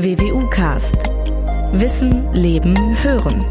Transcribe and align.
WWU 0.00 0.48
Cast. 0.48 0.94
Wissen, 1.72 2.32
Leben, 2.32 2.76
Hören. 3.02 3.44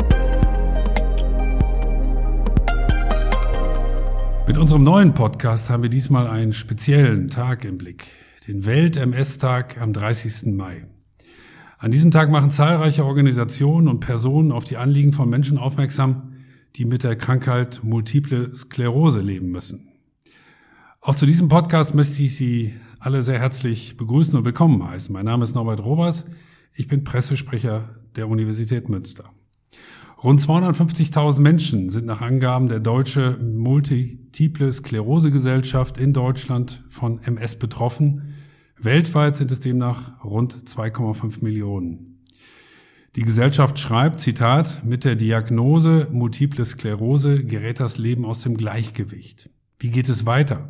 Mit 4.48 4.57
unserem 4.57 4.86
neuen 4.86 5.14
Podcast 5.14 5.70
haben 5.70 5.84
wir 5.84 5.89
diesmal 5.89 6.25
einen 6.25 6.54
speziellen 6.54 7.28
Tag 7.28 7.66
im 7.66 7.78
Blick. 7.78 8.07
Den 8.48 8.66
Welt-MS-Tag 8.66 9.82
am 9.82 9.91
30. 9.91 10.54
Mai. 10.54 10.88
An 11.80 11.91
diesem 11.91 12.12
Tag 12.12 12.32
machen 12.32 12.50
zahlreiche 12.50 13.04
Organisationen 13.04 13.89
und 13.89 14.00
Personen 14.00 14.54
auf 14.54 14.64
die 14.64 14.77
Anliegen 14.77 15.11
von 15.11 15.29
Menschen 15.29 15.57
aufmerksam, 15.57 16.32
die 16.77 16.86
mit 16.86 17.04
der 17.04 17.18
Krankheit 17.18 17.82
Multiple 17.84 18.55
Sklerose 18.55 19.20
leben 19.20 19.50
müssen. 19.50 19.96
Auch 21.00 21.16
zu 21.16 21.25
diesem 21.25 21.48
Podcast 21.48 21.95
möchte 21.95 22.21
ich 22.21 22.36
Sie 22.36 22.73
alle 23.00 23.23
sehr 23.23 23.39
herzlich 23.39 23.95
begrüßen 23.98 24.35
und 24.35 24.45
willkommen 24.45 24.85
heißen. 24.85 25.13
Mein 25.13 25.26
Name 25.26 25.44
ist 25.44 25.53
Norbert 25.53 25.84
Robers. 25.85 26.26
Ich 26.73 26.88
bin 26.88 27.03
Pressesprecher 27.03 27.95
der 28.16 28.27
Universität 28.27 28.89
Münster. 28.89 29.31
Rund 30.23 30.41
250.000 30.41 31.39
Menschen 31.39 31.89
sind 31.89 32.08
nach 32.08 32.22
Angaben 32.22 32.67
der 32.67 32.80
Deutsche 32.80 33.38
Multiple 33.38 34.73
Sklerose 34.73 35.30
Gesellschaft 35.30 35.98
in 35.98 36.12
Deutschland 36.12 36.84
von 36.89 37.22
MS 37.22 37.58
betroffen. 37.58 38.34
Weltweit 38.80 39.36
sind 39.36 39.52
es 39.52 39.59
demnach 39.59 40.23
rund 40.23 40.55
2,5 40.55 41.44
Millionen. 41.44 42.23
Die 43.16 43.23
Gesellschaft 43.23 43.80
schreibt, 43.80 44.20
Zitat, 44.20 44.84
mit 44.84 45.05
der 45.05 45.16
Diagnose 45.16 46.08
Multiple 46.11 46.66
Sklerose 46.66 47.44
gerät 47.44 47.80
das 47.80 47.98
Leben 47.98 48.25
aus 48.25 48.41
dem 48.41 48.58
Gleichgewicht. 48.58 49.50
Wie 49.80 49.91
geht 49.91 50.09
es 50.09 50.25
weiter? 50.25 50.70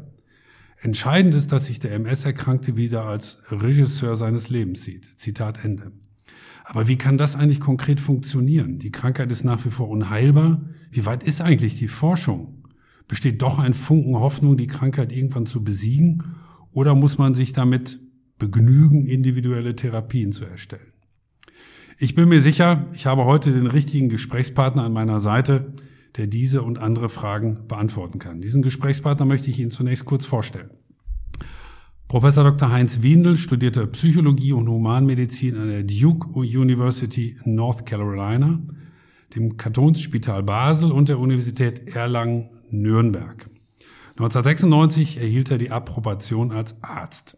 Entscheidend 0.79 1.33
ist, 1.33 1.51
dass 1.51 1.65
sich 1.65 1.79
der 1.79 1.93
MS-Erkrankte 1.93 2.77
wieder 2.77 3.05
als 3.05 3.39
Regisseur 3.49 4.15
seines 4.15 4.49
Lebens 4.49 4.83
sieht. 4.83 5.19
Zitat 5.19 5.63
Ende. 5.63 5.91
Aber 6.65 6.87
wie 6.87 6.97
kann 6.97 7.17
das 7.17 7.35
eigentlich 7.35 7.59
konkret 7.59 7.99
funktionieren? 7.99 8.77
Die 8.77 8.91
Krankheit 8.91 9.31
ist 9.31 9.43
nach 9.43 9.65
wie 9.65 9.71
vor 9.71 9.89
unheilbar. 9.89 10.61
Wie 10.91 11.05
weit 11.05 11.23
ist 11.23 11.41
eigentlich 11.41 11.79
die 11.79 11.87
Forschung? 11.87 12.65
Besteht 13.07 13.41
doch 13.41 13.57
ein 13.57 13.73
Funken 13.73 14.17
Hoffnung, 14.17 14.57
die 14.57 14.67
Krankheit 14.67 15.11
irgendwann 15.11 15.45
zu 15.45 15.63
besiegen? 15.63 16.35
Oder 16.73 16.93
muss 16.93 17.17
man 17.17 17.33
sich 17.33 17.53
damit 17.53 17.99
begnügen, 18.37 19.07
individuelle 19.07 19.75
Therapien 19.75 20.31
zu 20.31 20.45
erstellen? 20.45 20.93
Ich 21.97 22.13
bin 22.13 22.29
mir 22.29 22.41
sicher, 22.41 22.85
ich 22.93 23.07
habe 23.07 23.25
heute 23.25 23.51
den 23.51 23.65
richtigen 23.65 24.09
Gesprächspartner 24.09 24.83
an 24.83 24.93
meiner 24.93 25.19
Seite, 25.19 25.73
der 26.17 26.27
diese 26.27 26.63
und 26.63 26.79
andere 26.79 27.09
Fragen 27.09 27.67
beantworten 27.67 28.19
kann. 28.19 28.41
Diesen 28.41 28.61
Gesprächspartner 28.61 29.25
möchte 29.25 29.49
ich 29.49 29.59
Ihnen 29.59 29.71
zunächst 29.71 30.05
kurz 30.05 30.25
vorstellen. 30.25 30.71
Professor 32.07 32.43
Dr. 32.43 32.71
Heinz 32.71 33.01
Windel 33.01 33.35
studierte 33.35 33.85
Psychologie 33.87 34.53
und 34.53 34.67
Humanmedizin 34.69 35.57
an 35.57 35.67
der 35.67 35.83
Duke 35.83 36.29
University 36.39 37.37
North 37.43 37.85
Carolina, 37.85 38.59
dem 39.35 39.57
Kantonsspital 39.57 40.41
Basel 40.41 40.91
und 40.91 41.09
der 41.09 41.19
Universität 41.19 41.87
Erlangen-Nürnberg. 41.93 43.49
1996 44.11 45.17
erhielt 45.17 45.51
er 45.51 45.57
die 45.57 45.69
Approbation 45.69 46.51
als 46.51 46.81
Arzt. 46.81 47.37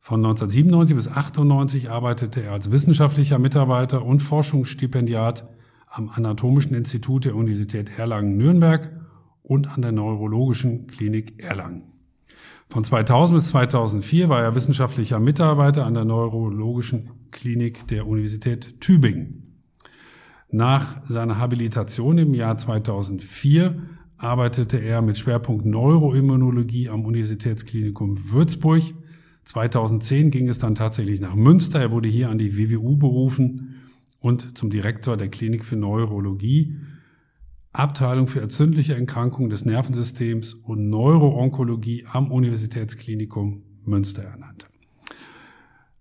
Von 0.00 0.18
1997 0.20 0.94
bis 0.96 1.06
1998 1.06 1.90
arbeitete 1.90 2.42
er 2.42 2.52
als 2.52 2.70
wissenschaftlicher 2.70 3.38
Mitarbeiter 3.38 4.04
und 4.04 4.20
Forschungsstipendiat 4.20 5.48
am 5.96 6.10
Anatomischen 6.10 6.74
Institut 6.74 7.24
der 7.24 7.34
Universität 7.34 7.98
Erlangen-Nürnberg 7.98 8.90
und 9.42 9.66
an 9.68 9.80
der 9.80 9.92
Neurologischen 9.92 10.86
Klinik 10.88 11.42
Erlangen. 11.42 11.84
Von 12.68 12.84
2000 12.84 13.38
bis 13.38 13.48
2004 13.48 14.28
war 14.28 14.42
er 14.42 14.54
wissenschaftlicher 14.54 15.20
Mitarbeiter 15.20 15.86
an 15.86 15.94
der 15.94 16.04
Neurologischen 16.04 17.10
Klinik 17.30 17.88
der 17.88 18.06
Universität 18.06 18.78
Tübingen. 18.80 19.62
Nach 20.50 21.00
seiner 21.08 21.38
Habilitation 21.38 22.18
im 22.18 22.34
Jahr 22.34 22.58
2004 22.58 23.76
arbeitete 24.18 24.76
er 24.76 25.00
mit 25.00 25.16
Schwerpunkt 25.16 25.64
Neuroimmunologie 25.64 26.90
am 26.90 27.06
Universitätsklinikum 27.06 28.32
Würzburg. 28.32 28.82
2010 29.44 30.30
ging 30.30 30.48
es 30.48 30.58
dann 30.58 30.74
tatsächlich 30.74 31.20
nach 31.20 31.34
Münster. 31.34 31.80
Er 31.80 31.90
wurde 31.90 32.08
hier 32.08 32.28
an 32.28 32.36
die 32.36 32.58
WWU 32.58 32.96
berufen 32.96 33.75
und 34.20 34.56
zum 34.56 34.70
Direktor 34.70 35.16
der 35.16 35.28
Klinik 35.28 35.64
für 35.64 35.76
Neurologie, 35.76 36.76
Abteilung 37.72 38.26
für 38.26 38.40
entzündliche 38.40 38.94
Erkrankungen 38.94 39.50
des 39.50 39.64
Nervensystems 39.64 40.54
und 40.54 40.88
Neuroonkologie 40.88 42.06
am 42.10 42.30
Universitätsklinikum 42.30 43.62
Münster 43.84 44.22
ernannt. 44.22 44.68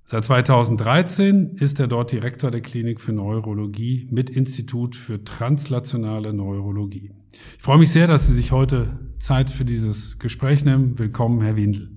Seit 0.08 0.24
2013 0.24 1.56
ist 1.56 1.80
er 1.80 1.88
dort 1.88 2.12
Direktor 2.12 2.52
der 2.52 2.62
Klinik 2.62 3.02
für 3.02 3.12
Neurologie 3.12 4.08
mit 4.12 4.30
Institut 4.30 4.96
für 4.96 5.24
translationale 5.24 6.32
Neurologie. 6.32 7.12
Ich 7.58 7.64
freue 7.64 7.80
mich 7.80 7.92
sehr, 7.92 8.08
dass 8.08 8.28
Sie 8.28 8.34
sich 8.34 8.52
heute 8.52 9.00
Zeit 9.18 9.50
für 9.50 9.66
dieses 9.66 10.20
Gespräch 10.20 10.64
nehmen. 10.64 10.97
Willkommen, 11.00 11.42
Herr 11.42 11.56
Windel. 11.56 11.90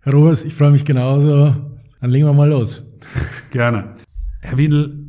Herr 0.00 0.14
Robers, 0.14 0.44
ich 0.44 0.54
freue 0.54 0.70
mich 0.70 0.84
genauso. 0.84 1.54
Dann 2.00 2.10
legen 2.10 2.24
wir 2.24 2.32
mal 2.32 2.48
los. 2.48 2.84
Gerne. 3.50 3.94
Herr 4.40 4.56
Windel, 4.56 5.05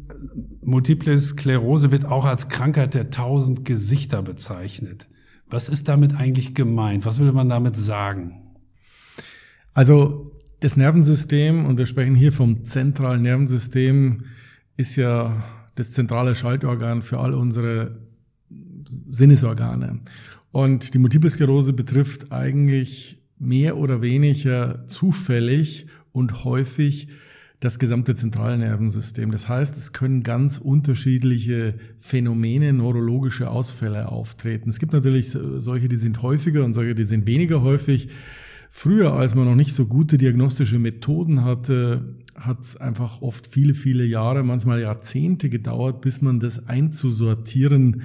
Multiple 0.67 1.17
Sklerose 1.17 1.91
wird 1.91 2.03
auch 2.03 2.25
als 2.25 2.49
Krankheit 2.49 2.93
der 2.93 3.09
tausend 3.09 3.63
Gesichter 3.63 4.21
bezeichnet. 4.21 5.07
Was 5.49 5.69
ist 5.69 5.87
damit 5.87 6.13
eigentlich 6.13 6.55
gemeint? 6.55 7.05
Was 7.05 7.19
will 7.19 7.31
man 7.31 7.47
damit 7.47 7.77
sagen? 7.77 8.41
Also 9.73 10.33
das 10.59 10.75
Nervensystem, 10.75 11.65
und 11.65 11.77
wir 11.77 11.85
sprechen 11.85 12.15
hier 12.15 12.33
vom 12.33 12.65
zentralen 12.65 13.21
Nervensystem, 13.21 14.25
ist 14.75 14.97
ja 14.97 15.41
das 15.75 15.93
zentrale 15.93 16.35
Schaltorgan 16.35 17.01
für 17.01 17.19
all 17.19 17.33
unsere 17.33 18.01
Sinnesorgane. 19.07 20.01
Und 20.51 20.93
die 20.93 20.99
Multiple 20.99 21.29
Sklerose 21.29 21.71
betrifft 21.71 22.33
eigentlich 22.33 23.23
mehr 23.39 23.77
oder 23.77 24.01
weniger 24.01 24.85
zufällig 24.87 25.87
und 26.11 26.43
häufig 26.43 27.07
das 27.59 27.79
gesamte 27.79 28.13
Zentralnervensystem. 28.13 29.31
Das 29.31 29.49
heißt, 29.49 29.77
es 29.77 29.91
können 29.91 30.21
ganz 30.21 30.59
unterschiedliche 30.59 31.75
Phänomene, 31.99 32.71
neurologische 32.71 33.49
Ausfälle 33.49 34.09
auftreten. 34.09 34.69
Es 34.69 34.77
gibt 34.77 34.93
natürlich 34.93 35.29
solche, 35.29 35.87
die 35.87 35.95
sind 35.95 36.21
häufiger 36.21 36.63
und 36.63 36.73
solche, 36.73 36.93
die 36.93 37.03
sind 37.03 37.25
weniger 37.25 37.63
häufig. 37.63 38.09
Früher, 38.69 39.13
als 39.13 39.33
man 39.33 39.45
noch 39.45 39.55
nicht 39.55 39.73
so 39.73 39.87
gute 39.87 40.17
diagnostische 40.19 40.77
Methoden 40.77 41.43
hatte, 41.43 42.17
hat 42.35 42.61
es 42.61 42.77
einfach 42.77 43.21
oft 43.21 43.47
viele, 43.47 43.73
viele 43.73 44.05
Jahre, 44.05 44.43
manchmal 44.43 44.81
Jahrzehnte 44.81 45.49
gedauert, 45.49 46.01
bis 46.01 46.21
man 46.21 46.39
das 46.39 46.67
einzusortieren 46.67 48.03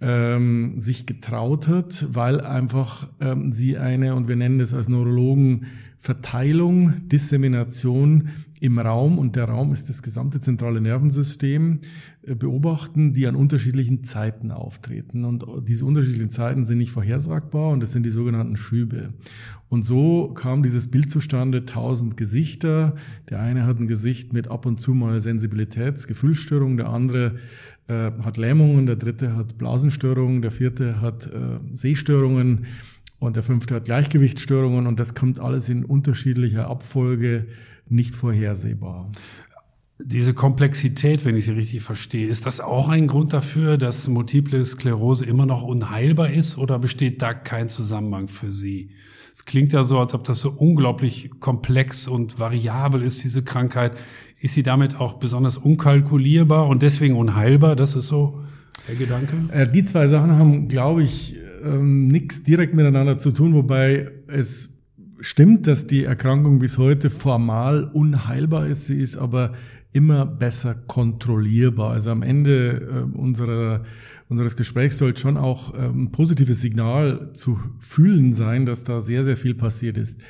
ähm, 0.00 0.74
sich 0.76 1.06
getraut 1.06 1.68
hat, 1.68 2.06
weil 2.10 2.40
einfach 2.40 3.08
ähm, 3.20 3.52
sie 3.52 3.78
eine, 3.78 4.14
und 4.14 4.28
wir 4.28 4.36
nennen 4.36 4.58
das 4.58 4.74
als 4.74 4.88
Neurologen, 4.88 5.66
Verteilung, 5.98 7.08
Dissemination 7.08 8.28
im 8.60 8.78
Raum, 8.78 9.18
und 9.18 9.36
der 9.36 9.44
Raum 9.44 9.72
ist 9.72 9.88
das 9.88 10.02
gesamte 10.02 10.40
zentrale 10.40 10.80
Nervensystem, 10.80 11.80
äh, 12.22 12.34
beobachten, 12.34 13.12
die 13.12 13.26
an 13.26 13.36
unterschiedlichen 13.36 14.04
Zeiten 14.04 14.50
auftreten. 14.50 15.24
Und 15.24 15.44
diese 15.66 15.84
unterschiedlichen 15.84 16.30
Zeiten 16.30 16.64
sind 16.64 16.78
nicht 16.78 16.90
vorhersagbar 16.90 17.70
und 17.70 17.82
das 17.82 17.92
sind 17.92 18.04
die 18.06 18.10
sogenannten 18.10 18.56
Schübe. 18.56 19.12
Und 19.68 19.84
so 19.84 20.28
kam 20.28 20.62
dieses 20.62 20.90
Bild 20.90 21.10
zustande, 21.10 21.64
tausend 21.64 22.16
Gesichter. 22.16 22.94
Der 23.28 23.40
eine 23.40 23.66
hat 23.66 23.80
ein 23.80 23.88
Gesicht 23.88 24.32
mit 24.32 24.48
ab 24.48 24.64
und 24.64 24.80
zu 24.80 24.94
mal 24.94 25.18
Sensibilitäts-, 25.18 26.06
Gefühlsstörung, 26.06 26.76
der 26.76 26.88
andere 26.88 27.36
äh, 27.88 28.10
hat 28.22 28.36
Lähmungen, 28.36 28.86
der 28.86 28.96
dritte 28.96 29.36
hat 29.36 29.58
Blasenstörungen, 29.58 30.40
der 30.42 30.50
vierte 30.50 31.00
hat 31.00 31.26
äh, 31.26 31.58
Sehstörungen 31.72 32.66
und 33.18 33.36
der 33.36 33.42
fünfte 33.42 33.74
hat 33.74 33.86
Gleichgewichtsstörungen 33.86 34.86
und 34.86 35.00
das 35.00 35.14
kommt 35.14 35.40
alles 35.40 35.68
in 35.68 35.84
unterschiedlicher 35.84 36.68
Abfolge 36.68 37.46
nicht 37.88 38.14
vorhersehbar. 38.14 39.10
Diese 39.98 40.34
Komplexität, 40.34 41.24
wenn 41.24 41.36
ich 41.36 41.46
sie 41.46 41.52
richtig 41.52 41.82
verstehe, 41.82 42.28
ist 42.28 42.44
das 42.44 42.60
auch 42.60 42.88
ein 42.88 43.06
Grund 43.06 43.32
dafür, 43.32 43.78
dass 43.78 44.08
Multiple 44.08 44.64
Sklerose 44.66 45.24
immer 45.24 45.46
noch 45.46 45.62
unheilbar 45.62 46.30
ist 46.30 46.58
oder 46.58 46.78
besteht 46.78 47.22
da 47.22 47.32
kein 47.32 47.70
Zusammenhang 47.70 48.28
für 48.28 48.52
Sie? 48.52 48.90
Es 49.32 49.44
klingt 49.44 49.72
ja 49.72 49.84
so, 49.84 49.98
als 49.98 50.12
ob 50.14 50.24
das 50.24 50.40
so 50.40 50.50
unglaublich 50.50 51.30
komplex 51.40 52.08
und 52.08 52.38
variabel 52.38 53.02
ist, 53.02 53.22
diese 53.24 53.42
Krankheit. 53.42 53.92
Ist 54.38 54.54
sie 54.54 54.62
damit 54.62 55.00
auch 55.00 55.14
besonders 55.14 55.56
unkalkulierbar 55.56 56.66
und 56.66 56.82
deswegen 56.82 57.16
unheilbar? 57.16 57.76
Das 57.76 57.94
ist 57.94 58.08
so 58.08 58.44
der 58.88 58.96
Gedanke? 58.96 59.36
Äh, 59.50 59.70
die 59.70 59.84
zwei 59.84 60.06
Sachen 60.06 60.32
haben, 60.32 60.68
glaube 60.68 61.02
ich, 61.02 61.36
ähm, 61.64 62.08
nichts 62.08 62.42
direkt 62.42 62.74
miteinander 62.74 63.18
zu 63.18 63.30
tun, 63.30 63.54
wobei 63.54 64.10
es 64.26 64.70
stimmt, 65.20 65.66
dass 65.66 65.86
die 65.86 66.04
Erkrankung 66.04 66.58
bis 66.58 66.78
heute 66.78 67.10
formal 67.10 67.84
unheilbar 67.92 68.66
ist. 68.66 68.86
Sie 68.86 69.00
ist 69.00 69.16
aber 69.16 69.52
immer 69.92 70.26
besser 70.26 70.74
kontrollierbar. 70.74 71.92
Also 71.92 72.10
am 72.10 72.22
Ende 72.22 73.06
äh, 73.14 73.16
unserer, 73.16 73.82
unseres 74.28 74.56
Gesprächs 74.56 74.98
soll 74.98 75.16
schon 75.16 75.38
auch 75.38 75.74
äh, 75.74 75.86
ein 75.86 76.12
positives 76.12 76.60
Signal 76.60 77.30
zu 77.32 77.58
fühlen 77.80 78.34
sein, 78.34 78.66
dass 78.66 78.84
da 78.84 79.00
sehr, 79.00 79.24
sehr 79.24 79.38
viel 79.38 79.54
passiert 79.54 79.96
ist. 79.96 80.20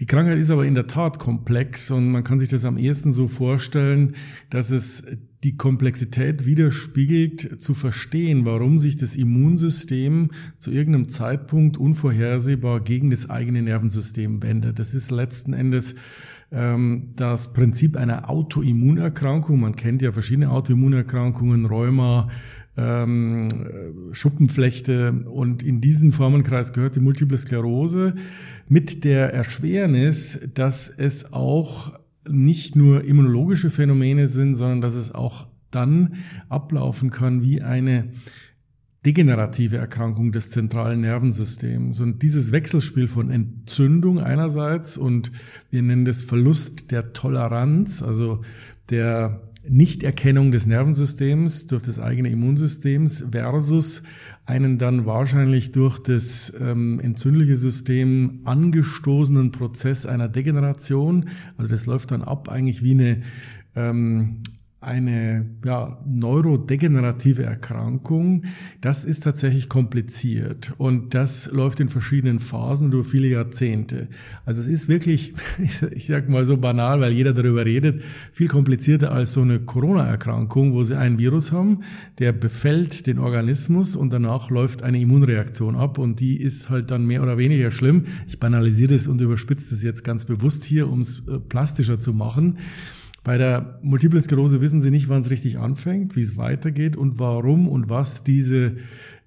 Die 0.00 0.06
Krankheit 0.06 0.38
ist 0.38 0.50
aber 0.50 0.66
in 0.66 0.74
der 0.74 0.88
Tat 0.88 1.20
komplex 1.20 1.92
und 1.92 2.10
man 2.10 2.24
kann 2.24 2.40
sich 2.40 2.48
das 2.48 2.64
am 2.64 2.76
ehesten 2.76 3.12
so 3.12 3.28
vorstellen, 3.28 4.16
dass 4.50 4.72
es 4.72 5.04
die 5.44 5.56
Komplexität 5.56 6.46
widerspiegelt, 6.46 7.60
zu 7.60 7.74
verstehen, 7.74 8.46
warum 8.46 8.78
sich 8.78 8.96
das 8.96 9.16
Immunsystem 9.16 10.30
zu 10.58 10.70
irgendeinem 10.70 11.08
Zeitpunkt 11.08 11.76
unvorhersehbar 11.76 12.80
gegen 12.80 13.10
das 13.10 13.28
eigene 13.28 13.62
Nervensystem 13.62 14.42
wendet. 14.42 14.78
Das 14.78 14.94
ist 14.94 15.10
letzten 15.10 15.52
Endes 15.52 15.96
ähm, 16.52 17.08
das 17.16 17.52
Prinzip 17.52 17.96
einer 17.96 18.30
Autoimmunerkrankung. 18.30 19.60
Man 19.60 19.74
kennt 19.74 20.00
ja 20.00 20.12
verschiedene 20.12 20.50
Autoimmunerkrankungen, 20.50 21.66
Rheuma, 21.66 22.28
ähm, 22.76 23.48
Schuppenflechte 24.12 25.24
und 25.28 25.62
in 25.62 25.80
diesen 25.80 26.12
Formenkreis 26.12 26.72
gehört 26.72 26.96
die 26.96 27.00
Multiple 27.00 27.36
Sklerose 27.36 28.14
mit 28.68 29.04
der 29.04 29.34
Erschwernis, 29.34 30.38
dass 30.54 30.88
es 30.88 31.32
auch 31.32 31.98
nicht 32.28 32.76
nur 32.76 33.04
immunologische 33.04 33.70
Phänomene 33.70 34.28
sind, 34.28 34.54
sondern 34.54 34.80
dass 34.80 34.94
es 34.94 35.12
auch 35.12 35.46
dann 35.70 36.16
ablaufen 36.48 37.10
kann 37.10 37.42
wie 37.42 37.62
eine 37.62 38.12
degenerative 39.04 39.78
Erkrankung 39.78 40.30
des 40.30 40.50
zentralen 40.50 41.00
Nervensystems. 41.00 42.00
Und 42.00 42.22
dieses 42.22 42.52
Wechselspiel 42.52 43.08
von 43.08 43.30
Entzündung 43.30 44.20
einerseits 44.20 44.96
und 44.96 45.32
wir 45.70 45.82
nennen 45.82 46.04
das 46.04 46.22
Verlust 46.22 46.92
der 46.92 47.12
Toleranz, 47.12 48.02
also 48.02 48.42
der 48.90 49.40
Nichterkennung 49.68 50.50
des 50.50 50.66
Nervensystems 50.66 51.66
durch 51.66 51.82
das 51.82 51.98
eigene 51.98 52.30
Immunsystems 52.30 53.24
versus 53.30 54.02
einen 54.44 54.78
dann 54.78 55.06
wahrscheinlich 55.06 55.72
durch 55.72 55.98
das 56.00 56.52
ähm, 56.60 56.98
entzündliche 57.00 57.56
System 57.56 58.40
angestoßenen 58.44 59.52
Prozess 59.52 60.04
einer 60.04 60.28
Degeneration. 60.28 61.28
Also 61.56 61.70
das 61.70 61.86
läuft 61.86 62.10
dann 62.10 62.22
ab 62.22 62.48
eigentlich 62.48 62.82
wie 62.82 62.92
eine 62.92 63.22
ähm, 63.76 64.42
eine 64.82 65.46
ja, 65.64 65.98
neurodegenerative 66.04 67.44
Erkrankung, 67.44 68.44
das 68.80 69.04
ist 69.04 69.20
tatsächlich 69.20 69.68
kompliziert 69.68 70.74
und 70.76 71.14
das 71.14 71.50
läuft 71.52 71.78
in 71.80 71.88
verschiedenen 71.88 72.40
Phasen 72.40 72.92
über 72.92 73.04
viele 73.04 73.28
Jahrzehnte. 73.28 74.08
Also 74.44 74.60
es 74.60 74.66
ist 74.66 74.88
wirklich, 74.88 75.34
ich 75.92 76.06
sag 76.06 76.28
mal 76.28 76.44
so 76.44 76.56
banal, 76.56 77.00
weil 77.00 77.12
jeder 77.12 77.32
darüber 77.32 77.64
redet, 77.64 78.02
viel 78.32 78.48
komplizierter 78.48 79.12
als 79.12 79.32
so 79.32 79.42
eine 79.42 79.60
Corona-Erkrankung, 79.60 80.72
wo 80.72 80.82
sie 80.82 80.98
einen 80.98 81.18
Virus 81.18 81.52
haben, 81.52 81.82
der 82.18 82.32
befällt 82.32 83.06
den 83.06 83.20
Organismus 83.20 83.94
und 83.94 84.12
danach 84.12 84.50
läuft 84.50 84.82
eine 84.82 85.00
Immunreaktion 85.00 85.76
ab 85.76 85.98
und 85.98 86.18
die 86.18 86.40
ist 86.40 86.70
halt 86.70 86.90
dann 86.90 87.06
mehr 87.06 87.22
oder 87.22 87.38
weniger 87.38 87.70
schlimm. 87.70 88.06
Ich 88.26 88.40
banalisiere 88.40 88.94
das 88.94 89.06
und 89.06 89.20
überspitze 89.20 89.70
das 89.70 89.82
jetzt 89.84 90.02
ganz 90.02 90.24
bewusst 90.24 90.64
hier, 90.64 90.88
um 90.88 91.00
es 91.00 91.22
äh, 91.28 91.38
plastischer 91.38 92.00
zu 92.00 92.12
machen. 92.12 92.58
Bei 93.24 93.38
der 93.38 93.78
Multiple 93.82 94.20
Sklerose 94.20 94.60
wissen 94.60 94.80
Sie 94.80 94.90
nicht, 94.90 95.08
wann 95.08 95.22
es 95.22 95.30
richtig 95.30 95.58
anfängt, 95.58 96.16
wie 96.16 96.22
es 96.22 96.36
weitergeht 96.36 96.96
und 96.96 97.20
warum 97.20 97.68
und 97.68 97.88
was 97.88 98.24
diese 98.24 98.76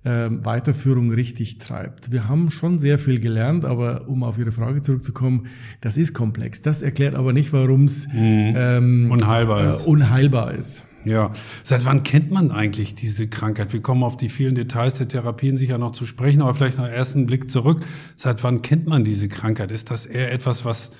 äh, 0.04 0.30
Weiterführung 0.30 1.12
richtig 1.12 1.60
treibt. 1.60 2.12
Wir 2.12 2.28
haben 2.28 2.52
schon 2.52 2.78
sehr 2.78 3.00
viel 3.00 3.22
gelernt, 3.22 3.64
aber 3.64 4.10
um 4.10 4.24
auf 4.24 4.38
Ihre 4.38 4.52
Frage 4.52 4.82
zurückzukommen, 4.82 5.48
das 5.80 5.96
ist 5.96 6.14
komplex. 6.14 6.62
Das 6.62 6.82
erklärt 6.82 7.16
aber 7.16 7.32
nicht, 7.32 7.54
warum 7.54 7.86
es 7.86 8.08
mhm. 8.08 8.54
ähm, 8.56 9.12
unheilbar, 9.12 9.72
ist. 9.72 9.86
Äh, 9.86 9.90
unheilbar 9.90 10.54
ist. 10.54 10.86
Ja, 11.06 11.32
seit 11.64 11.86
wann 11.86 12.04
kennt 12.04 12.32
man 12.32 12.52
eigentlich 12.52 12.96
diese 12.96 13.28
Krankheit? 13.28 13.72
Wir 13.72 13.82
kommen 13.82 14.04
auf 14.04 14.18
die 14.18 14.28
vielen 14.28 14.56
Details 14.56 14.96
der 14.96 15.08
Therapien 15.08 15.56
sicher 15.56 15.78
noch 15.78 15.92
zu 15.92 16.06
sprechen, 16.06 16.42
aber 16.42 16.54
vielleicht 16.56 16.80
noch 16.80 16.88
ersten 16.88 17.28
Blick 17.28 17.50
zurück. 17.50 17.86
Seit 18.16 18.44
wann 18.44 18.62
kennt 18.64 18.88
man 18.88 19.06
diese 19.06 19.30
Krankheit? 19.30 19.72
Ist 19.72 19.92
das 19.92 20.06
eher 20.06 20.32
etwas, 20.34 20.66
was 20.66 20.92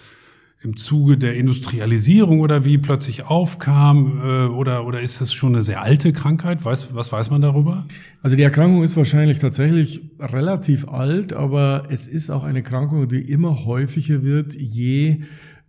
im 0.62 0.78
Zuge 0.78 1.18
der 1.18 1.36
Industrialisierung 1.36 2.40
oder 2.40 2.66
wie 2.66 2.78
plötzlich 2.78 3.26
aufkam 3.26 4.20
äh, 4.24 4.46
oder, 4.48 4.86
oder 4.86 5.02
ist 5.02 5.22
das 5.22 5.34
schon 5.34 5.54
eine 5.54 5.64
sehr 5.64 5.82
alte 5.82 6.12
Krankheit? 6.12 6.66
Weiß, 6.66 6.90
was 6.94 7.12
weiß 7.12 7.30
man 7.30 7.42
darüber? 7.42 7.86
Also 8.22 8.36
die 8.36 8.42
Erkrankung 8.42 8.84
ist 8.84 8.98
wahrscheinlich 8.98 9.40
tatsächlich 9.40 10.02
relativ 10.20 10.88
alt, 10.88 11.34
aber 11.34 11.88
es 11.90 12.08
ist 12.08 12.30
auch 12.32 12.44
eine 12.44 12.60
Erkrankung, 12.60 13.08
die 13.08 13.22
immer 13.22 13.66
häufiger 13.66 14.24
wird, 14.24 14.56
je 14.56 15.24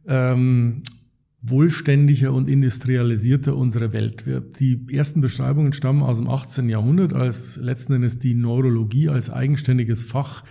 ähm, 0.07 0.83
wohlständiger 1.43 2.33
und 2.33 2.49
industrialisierter 2.49 3.57
unsere 3.57 3.93
Welt 3.93 4.27
wird. 4.27 4.59
Die 4.61 4.87
ersten 4.91 5.21
Beschreibungen 5.21 5.73
stammen 5.73 6.03
aus 6.03 6.19
dem 6.19 6.29
18. 6.29 6.69
Jahrhundert, 6.69 7.13
als 7.13 7.57
letzten 7.57 7.95
Endes 7.95 8.19
die 8.19 8.35
Neurologie 8.35 9.09
als 9.09 9.31
eigenständiges 9.31 10.05
Fach 10.05 10.45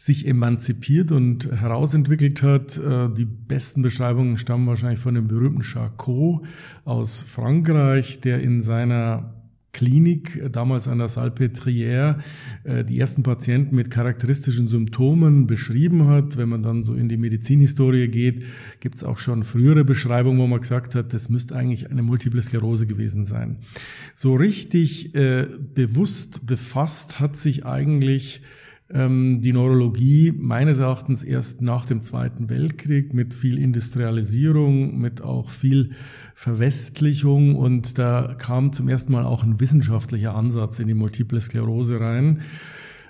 sich 0.00 0.26
emanzipiert 0.26 1.12
und 1.12 1.52
herausentwickelt 1.52 2.42
hat. 2.42 2.78
Äh, 2.78 3.10
die 3.12 3.26
besten 3.26 3.82
Beschreibungen 3.82 4.38
stammen 4.38 4.66
wahrscheinlich 4.66 4.98
von 4.98 5.14
dem 5.14 5.28
berühmten 5.28 5.60
Charcot 5.60 6.40
aus 6.86 7.20
Frankreich, 7.20 8.18
der 8.18 8.40
in 8.40 8.62
seiner 8.62 9.34
Klinik, 9.74 10.36
äh, 10.36 10.48
damals 10.48 10.88
an 10.88 11.00
der 11.00 11.10
Salpêtrière, 11.10 12.16
äh, 12.64 12.82
die 12.82 12.98
ersten 12.98 13.22
Patienten 13.22 13.76
mit 13.76 13.90
charakteristischen 13.90 14.68
Symptomen 14.68 15.46
beschrieben 15.46 16.08
hat. 16.08 16.38
Wenn 16.38 16.48
man 16.48 16.62
dann 16.62 16.82
so 16.82 16.94
in 16.94 17.10
die 17.10 17.18
Medizinhistorie 17.18 18.08
geht, 18.08 18.42
gibt 18.80 18.94
es 18.94 19.04
auch 19.04 19.18
schon 19.18 19.42
frühere 19.42 19.84
Beschreibungen, 19.84 20.38
wo 20.38 20.46
man 20.46 20.60
gesagt 20.60 20.94
hat, 20.94 21.12
das 21.12 21.28
müsste 21.28 21.54
eigentlich 21.56 21.90
eine 21.90 22.00
Multiple 22.00 22.40
Sklerose 22.40 22.86
gewesen 22.86 23.26
sein. 23.26 23.56
So 24.14 24.34
richtig 24.34 25.14
äh, 25.14 25.46
bewusst 25.74 26.46
befasst 26.46 27.20
hat 27.20 27.36
sich 27.36 27.66
eigentlich 27.66 28.40
die 28.92 29.52
Neurologie 29.52 30.32
meines 30.36 30.80
Erachtens 30.80 31.22
erst 31.22 31.62
nach 31.62 31.86
dem 31.86 32.02
Zweiten 32.02 32.48
Weltkrieg 32.48 33.14
mit 33.14 33.34
viel 33.34 33.56
Industrialisierung, 33.56 34.98
mit 34.98 35.22
auch 35.22 35.50
viel 35.50 35.90
Verwestlichung 36.34 37.54
und 37.54 37.98
da 37.98 38.34
kam 38.36 38.72
zum 38.72 38.88
ersten 38.88 39.12
Mal 39.12 39.24
auch 39.24 39.44
ein 39.44 39.60
wissenschaftlicher 39.60 40.34
Ansatz 40.34 40.80
in 40.80 40.88
die 40.88 40.94
Multiple 40.94 41.40
Sklerose 41.40 42.00
rein. 42.00 42.40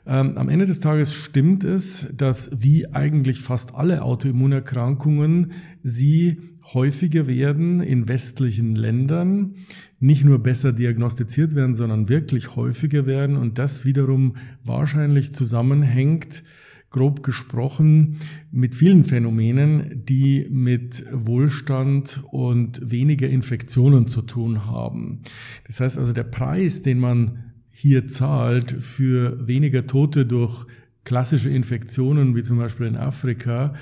Ähm, 0.07 0.37
am 0.37 0.49
Ende 0.49 0.67
des 0.67 0.81
Tages 0.81 1.15
stimmt 1.15 1.65
es, 1.65 2.09
dass 2.15 2.51
wie 2.55 2.93
eigentlich 2.93 3.41
fast 3.41 3.75
alle 3.75 4.03
Autoimmunerkrankungen 4.03 5.53
sie 5.83 6.39
häufiger 6.75 7.27
werden 7.27 7.81
in 7.81 8.09
westlichen 8.09 8.77
Ländern, 8.77 9.55
nicht 9.99 10.25
nur 10.25 10.39
besser 10.39 10.73
diagnostiziert 10.73 11.55
werden, 11.55 11.75
sondern 11.75 12.09
wirklich 12.09 12.57
häufiger 12.57 13.07
werden 13.07 13.37
und 13.37 13.59
das 13.59 13.85
wiederum 13.85 14.37
wahrscheinlich 14.65 15.33
zusammenhängt, 15.33 16.45
grob 16.91 17.23
gesprochen, 17.23 18.17
mit 18.51 18.75
vielen 18.75 19.05
Phänomenen, 19.05 20.05
die 20.07 20.47
mit 20.51 21.05
Wohlstand 21.13 22.23
und 22.31 22.91
weniger 22.91 23.29
Infektionen 23.29 24.09
zu 24.09 24.23
tun 24.23 24.67
haben. 24.67 25.21
Das 25.67 25.81
heißt 25.81 25.99
also, 25.99 26.13
der 26.13 26.25
Preis, 26.25 26.83
den 26.83 26.99
man 26.99 27.45
hier 27.71 28.09
zahlt 28.09 28.73
für 28.73 29.47
weniger 29.47 29.87
Tote 29.87 30.27
durch 30.27 30.67
klassische 31.05 31.51
Infektionen, 31.51 32.37
wie 32.37 32.43
zum 32.43 32.59
Beispiel 32.59 32.87
in 32.87 32.97
Afrika, 32.97 33.75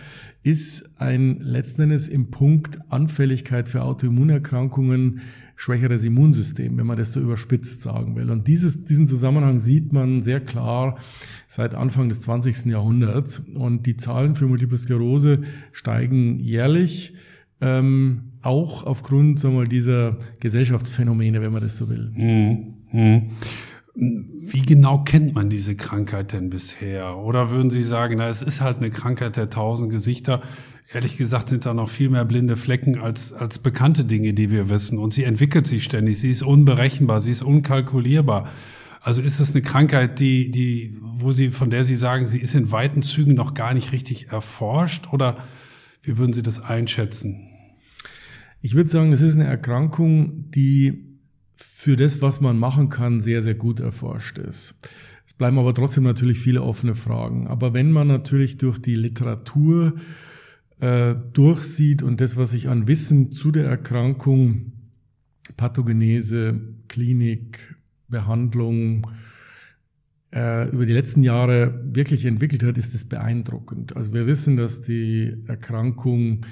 ist 0.43 0.89
ein 0.97 1.41
letzten 1.41 1.83
Endes 1.83 2.09
im 2.09 2.31
Punkt 2.31 2.79
Anfälligkeit 2.91 3.69
für 3.69 3.83
Autoimmunerkrankungen 3.83 5.21
schwächeres 5.57 6.05
Immunsystem, 6.05 6.79
wenn 6.79 6.87
man 6.87 6.97
das 6.97 7.13
so 7.13 7.21
überspitzt 7.21 7.83
sagen 7.83 8.15
will. 8.15 8.31
Und 8.31 8.47
dieses, 8.47 8.85
diesen 8.85 9.09
Zusammenhang 9.09 9.59
sieht 9.59 9.93
man 9.93 10.21
sehr 10.21 10.41
klar 10.41 10.99
seit 11.49 11.75
Anfang 11.75 12.09
des 12.09 12.21
20. 12.21 12.67
Jahrhunderts. 12.67 13.43
Und 13.55 13.85
die 13.87 13.97
Zahlen 13.97 14.37
für 14.37 14.47
Multiple 14.47 14.79
Sklerose 14.79 15.41
steigen 15.73 16.39
jährlich. 16.39 17.13
Ähm, 17.61 18.35
auch 18.41 18.85
aufgrund 18.85 19.41
sagen 19.41 19.55
wir 19.55 19.63
mal, 19.63 19.69
dieser 19.69 20.19
Gesellschaftsphänomene, 20.39 21.43
wenn 21.43 21.53
man 21.53 21.63
das 21.63 21.77
so 21.77 21.89
will. 21.89 22.13
Mhm. 22.15 23.31
Wie 24.01 24.63
genau 24.63 24.99
kennt 25.03 25.35
man 25.35 25.51
diese 25.51 25.75
Krankheit 25.75 26.33
denn 26.33 26.51
bisher? 26.51 27.17
Oder 27.17 27.51
würden 27.51 27.69
Sie 27.69 27.83
sagen, 27.83 28.19
na, 28.19 28.29
es 28.29 28.43
ist 28.43 28.61
halt 28.61 28.77
eine 28.77 28.91
Krankheit 28.91 29.37
der 29.37 29.51
tausend 29.51 29.91
Gesichter? 29.91 30.41
Ehrlich 30.93 31.17
gesagt 31.17 31.49
sind 31.49 31.67
da 31.67 31.75
noch 31.75 31.91
viel 31.91 32.09
mehr 32.09 32.25
blinde 32.25 32.57
Flecken 32.57 33.01
als, 33.01 33.33
als 33.33 33.59
bekannte 33.59 34.05
Dinge, 34.05 34.35
die 34.35 34.53
wir 34.53 34.69
wissen. 34.69 34.99
Und 34.99 35.13
sie 35.13 35.25
entwickelt 35.25 35.67
sich 35.67 35.83
ständig. 35.83 36.21
Sie 36.21 36.31
ist 36.31 36.43
unberechenbar. 36.43 37.21
Sie 37.21 37.33
ist 37.33 37.43
unkalkulierbar. 37.43 38.49
Also 39.01 39.21
ist 39.21 39.41
es 39.41 39.51
eine 39.51 39.63
Krankheit, 39.63 40.21
die, 40.21 40.53
die, 40.53 40.97
wo 41.01 41.33
Sie, 41.33 41.51
von 41.51 41.71
der 41.71 41.83
Sie 41.83 41.97
sagen, 41.97 42.25
sie 42.27 42.39
ist 42.39 42.55
in 42.55 42.71
weiten 42.71 43.03
Zügen 43.03 43.35
noch 43.35 43.55
gar 43.55 43.75
nicht 43.75 43.91
richtig 43.91 44.29
erforscht? 44.29 45.13
Oder 45.13 45.39
wie 46.03 46.19
würden 46.19 46.33
Sie 46.33 46.45
das 46.45 46.61
einschätzen? 46.61 47.49
Ich 48.61 48.77
würde 48.77 48.91
sagen, 48.91 49.11
es 49.13 49.23
ist 49.23 49.35
eine 49.35 49.47
Erkrankung, 49.47 50.51
die 50.53 51.08
für 51.59 51.97
das, 51.97 52.23
was 52.23 52.41
man 52.41 52.59
machen 52.59 52.89
kann, 52.89 53.21
sehr, 53.21 53.43
sehr 53.43 53.55
gut 53.55 53.81
erforscht 53.81 54.39
ist. 54.39 54.75
Es 55.27 55.35
bleiben 55.35 55.59
aber 55.59 55.75
trotzdem 55.75 56.05
natürlich 56.05 56.39
viele 56.39 56.63
offene 56.63 56.95
Fragen. 56.95 57.47
Aber 57.49 57.75
wenn 57.75 57.91
man 57.91 58.07
natürlich 58.07 58.57
durch 58.57 58.79
die 58.79 58.95
Literatur 58.95 59.95
äh, 60.81 61.15
durchsieht 61.33 62.03
und 62.03 62.21
das, 62.21 62.37
was 62.37 62.55
ich 62.55 62.69
an 62.69 62.89
Wissen 62.89 63.33
zu 63.33 63.51
der 63.51 63.67
Erkrankung, 63.67 64.73
Pathogenese, 65.57 66.61
Klinik, 66.89 67.77
Behandlung, 68.09 69.07
äh, 70.33 70.69
über 70.71 70.87
die 70.87 70.93
letzten 70.93 71.23
Jahre 71.23 71.83
wirklich 71.85 72.25
entwickelt 72.25 72.63
hat, 72.63 72.79
ist 72.79 72.95
es 72.95 73.05
beeindruckend. 73.05 73.97
Also 73.97 74.13
wir 74.13 74.27
wissen, 74.27 74.57
dass 74.57 74.83
die 74.83 75.37
Erkrankung 75.47 76.47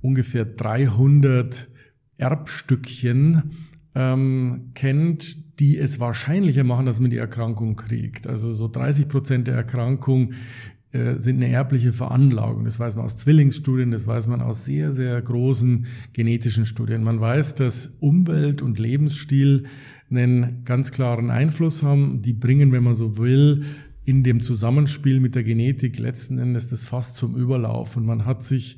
ungefähr 0.00 0.44
300 0.44 1.68
Erbstückchen 2.18 3.50
ähm, 3.96 4.72
kennt, 4.74 5.58
die 5.58 5.78
es 5.78 5.98
wahrscheinlicher 5.98 6.64
machen, 6.64 6.84
dass 6.84 7.00
man 7.00 7.10
die 7.10 7.16
Erkrankung 7.16 7.76
kriegt. 7.76 8.26
Also 8.26 8.52
so 8.52 8.68
30 8.68 9.08
Prozent 9.08 9.46
der 9.48 9.54
Erkrankung 9.54 10.34
äh, 10.92 11.18
sind 11.18 11.36
eine 11.36 11.48
erbliche 11.48 11.94
Veranlagung. 11.94 12.66
Das 12.66 12.78
weiß 12.78 12.94
man 12.94 13.06
aus 13.06 13.16
Zwillingsstudien, 13.16 13.90
das 13.90 14.06
weiß 14.06 14.26
man 14.26 14.42
aus 14.42 14.66
sehr, 14.66 14.92
sehr 14.92 15.20
großen 15.22 15.86
genetischen 16.12 16.66
Studien. 16.66 17.02
Man 17.02 17.20
weiß, 17.20 17.54
dass 17.54 17.94
Umwelt 17.98 18.60
und 18.60 18.78
Lebensstil 18.78 19.64
einen 20.10 20.62
ganz 20.64 20.90
klaren 20.90 21.30
Einfluss 21.30 21.82
haben. 21.82 22.20
Die 22.20 22.34
bringen, 22.34 22.72
wenn 22.72 22.84
man 22.84 22.94
so 22.94 23.16
will, 23.16 23.64
in 24.04 24.24
dem 24.24 24.40
Zusammenspiel 24.40 25.20
mit 25.20 25.34
der 25.34 25.42
Genetik 25.42 25.98
letzten 25.98 26.38
Endes 26.38 26.68
das 26.68 26.84
fast 26.84 27.16
zum 27.16 27.34
Überlauf. 27.34 27.96
Und 27.96 28.04
man 28.04 28.26
hat 28.26 28.42
sich 28.42 28.76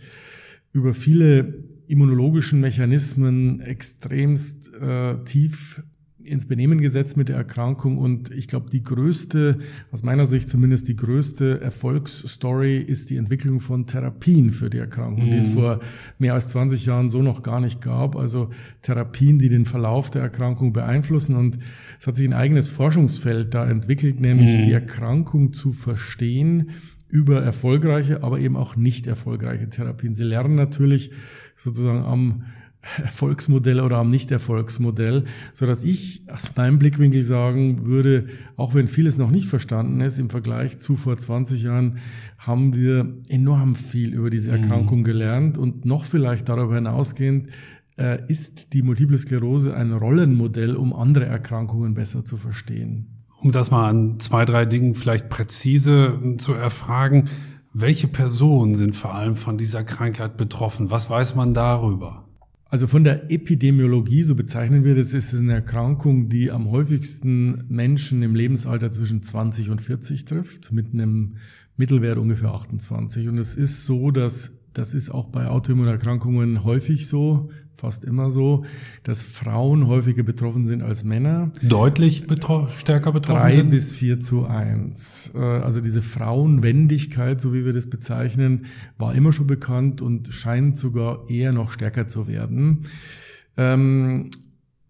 über 0.72 0.94
viele 0.94 1.64
immunologischen 1.88 2.60
Mechanismen 2.60 3.60
extremst 3.60 4.72
äh, 4.74 5.16
tief 5.24 5.82
ins 6.28 6.46
Benehmen 6.46 6.80
gesetzt 6.80 7.16
mit 7.16 7.28
der 7.28 7.36
Erkrankung 7.36 7.96
und 7.96 8.30
ich 8.30 8.48
glaube, 8.48 8.70
die 8.70 8.82
größte, 8.82 9.58
aus 9.90 10.02
meiner 10.02 10.26
Sicht 10.26 10.50
zumindest 10.50 10.88
die 10.88 10.96
größte 10.96 11.60
Erfolgsstory 11.60 12.78
ist 12.78 13.10
die 13.10 13.16
Entwicklung 13.16 13.60
von 13.60 13.86
Therapien 13.86 14.50
für 14.50 14.68
die 14.68 14.78
Erkrankung, 14.78 15.26
mhm. 15.26 15.30
die 15.30 15.36
es 15.38 15.48
mhm. 15.48 15.54
vor 15.54 15.80
mehr 16.18 16.34
als 16.34 16.48
20 16.48 16.84
Jahren 16.86 17.08
so 17.08 17.22
noch 17.22 17.42
gar 17.42 17.60
nicht 17.60 17.80
gab. 17.80 18.16
Also 18.16 18.50
Therapien, 18.82 19.38
die 19.38 19.48
den 19.48 19.64
Verlauf 19.64 20.10
der 20.10 20.22
Erkrankung 20.22 20.72
beeinflussen 20.72 21.36
und 21.36 21.58
es 21.98 22.06
hat 22.06 22.16
sich 22.16 22.28
ein 22.28 22.34
eigenes 22.34 22.68
Forschungsfeld 22.68 23.54
da 23.54 23.68
entwickelt, 23.68 24.20
nämlich 24.20 24.58
mhm. 24.58 24.64
die 24.64 24.72
Erkrankung 24.72 25.52
zu 25.54 25.72
verstehen 25.72 26.70
über 27.08 27.42
erfolgreiche, 27.42 28.22
aber 28.22 28.38
eben 28.38 28.56
auch 28.56 28.76
nicht 28.76 29.06
erfolgreiche 29.06 29.68
Therapien. 29.68 30.14
Sie 30.14 30.24
lernen 30.24 30.54
natürlich 30.54 31.10
sozusagen 31.56 32.04
am 32.04 32.44
Erfolgsmodell 32.80 33.80
oder 33.80 33.96
am 33.98 34.08
Nicht-Erfolgsmodell, 34.08 35.24
so 35.52 35.66
dass 35.66 35.82
ich 35.82 36.22
aus 36.28 36.54
meinem 36.56 36.78
Blickwinkel 36.78 37.24
sagen 37.24 37.84
würde, 37.86 38.26
auch 38.56 38.74
wenn 38.74 38.86
vieles 38.86 39.18
noch 39.18 39.30
nicht 39.30 39.48
verstanden 39.48 40.00
ist, 40.00 40.18
im 40.18 40.30
Vergleich 40.30 40.78
zu 40.78 40.96
vor 40.96 41.16
20 41.16 41.64
Jahren 41.64 41.98
haben 42.38 42.76
wir 42.76 43.16
enorm 43.28 43.74
viel 43.74 44.14
über 44.14 44.30
diese 44.30 44.52
mhm. 44.52 44.62
Erkrankung 44.62 45.02
gelernt 45.02 45.58
und 45.58 45.84
noch 45.84 46.04
vielleicht 46.04 46.48
darüber 46.48 46.76
hinausgehend 46.76 47.48
äh, 47.96 48.22
ist 48.28 48.72
die 48.72 48.82
Multiple 48.82 49.18
Sklerose 49.18 49.74
ein 49.74 49.92
Rollenmodell, 49.92 50.76
um 50.76 50.94
andere 50.94 51.26
Erkrankungen 51.26 51.94
besser 51.94 52.24
zu 52.24 52.36
verstehen. 52.36 53.17
Um 53.40 53.52
das 53.52 53.70
mal 53.70 53.88
an 53.88 54.20
zwei, 54.20 54.44
drei 54.44 54.64
Dingen 54.64 54.94
vielleicht 54.94 55.28
präzise 55.28 56.18
zu 56.38 56.52
erfragen, 56.54 57.28
welche 57.72 58.08
Personen 58.08 58.74
sind 58.74 58.96
vor 58.96 59.14
allem 59.14 59.36
von 59.36 59.58
dieser 59.58 59.84
Krankheit 59.84 60.36
betroffen? 60.36 60.90
Was 60.90 61.08
weiß 61.08 61.36
man 61.36 61.54
darüber? 61.54 62.24
Also 62.70 62.86
von 62.86 63.04
der 63.04 63.30
Epidemiologie, 63.30 64.24
so 64.24 64.34
bezeichnen 64.34 64.84
wir 64.84 64.94
das, 64.94 65.14
ist 65.14 65.32
es 65.32 65.40
eine 65.40 65.54
Erkrankung, 65.54 66.28
die 66.28 66.50
am 66.50 66.70
häufigsten 66.70 67.64
Menschen 67.68 68.22
im 68.22 68.34
Lebensalter 68.34 68.92
zwischen 68.92 69.22
20 69.22 69.70
und 69.70 69.80
40 69.80 70.24
trifft, 70.24 70.72
mit 70.72 70.92
einem 70.92 71.36
Mittelwert 71.76 72.18
ungefähr 72.18 72.50
28. 72.50 73.28
Und 73.28 73.38
es 73.38 73.54
ist 73.54 73.84
so, 73.84 74.10
dass 74.10 74.52
das 74.74 74.94
ist 74.94 75.10
auch 75.10 75.28
bei 75.28 75.48
Autoimmunerkrankungen 75.48 76.62
häufig 76.62 77.08
so, 77.08 77.50
fast 77.78 78.04
immer 78.04 78.30
so, 78.30 78.64
dass 79.04 79.22
Frauen 79.22 79.86
häufiger 79.86 80.22
betroffen 80.22 80.64
sind 80.64 80.82
als 80.82 81.04
Männer. 81.04 81.52
Deutlich 81.62 82.26
betro 82.26 82.68
stärker 82.76 83.12
betroffen 83.12 83.40
Drei 83.40 83.52
sind? 83.52 83.70
bis 83.70 83.92
vier 83.92 84.20
zu 84.20 84.46
eins. 84.46 85.32
Äh, 85.34 85.38
also 85.38 85.80
diese 85.80 86.02
Frauenwendigkeit, 86.02 87.40
so 87.40 87.54
wie 87.54 87.64
wir 87.64 87.72
das 87.72 87.88
bezeichnen, 87.88 88.66
war 88.98 89.14
immer 89.14 89.32
schon 89.32 89.46
bekannt 89.46 90.02
und 90.02 90.32
scheint 90.32 90.76
sogar 90.76 91.30
eher 91.30 91.52
noch 91.52 91.70
stärker 91.70 92.08
zu 92.08 92.26
werden. 92.26 92.84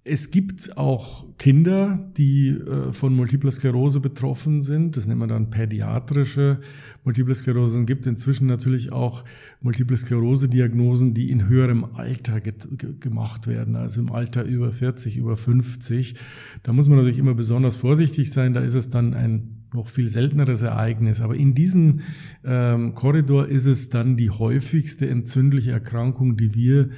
Es 0.09 0.31
gibt 0.31 0.77
auch 0.77 1.27
Kinder, 1.39 2.11
die 2.17 2.49
äh, 2.49 2.93
von 2.93 3.15
Multipler 3.15 3.51
Sklerose 3.51 4.01
betroffen 4.01 4.63
sind. 4.63 4.97
Das 4.97 5.07
nennt 5.07 5.21
man 5.21 5.29
dann 5.29 5.51
pädiatrische 5.51 6.61
Multiple 7.05 7.35
Sklerose. 7.35 7.81
Es 7.81 7.87
gibt 7.87 8.07
inzwischen 8.07 8.47
natürlich 8.47 8.91
auch 8.91 9.25
Multiple 9.61 9.97
Sklerose-Diagnosen, 9.97 11.15
die 11.15 11.31
in 11.31 11.49
höherem 11.49 11.85
Alter 11.95 12.41
gemacht 12.41 13.47
werden, 13.47 13.77
also 13.77 14.01
im 14.01 14.11
Alter 14.11 14.45
über 14.45 14.73
40, 14.73 15.17
über 15.17 15.37
50. 15.37 16.15
Da 16.63 16.73
muss 16.73 16.89
man 16.89 16.99
natürlich 16.99 17.19
immer 17.19 17.35
besonders 17.35 17.77
vorsichtig 17.77 18.31
sein. 18.31 18.55
Da 18.55 18.61
ist 18.61 18.75
es 18.75 18.89
dann 18.89 19.15
ein 19.15 19.59
noch 19.73 19.89
viel 19.89 20.09
selteneres 20.09 20.63
Ereignis. 20.63 21.21
Aber 21.21 21.37
in 21.37 21.55
diesem 21.55 22.01
ähm, 22.45 22.95
Korridor 22.95 23.49
ist 23.49 23.67
es 23.67 23.91
dann 23.91 24.17
die 24.17 24.31
häufigste 24.31 25.09
entzündliche 25.09 25.73
Erkrankung, 25.73 26.37
die 26.37 26.55
wir 26.55 26.89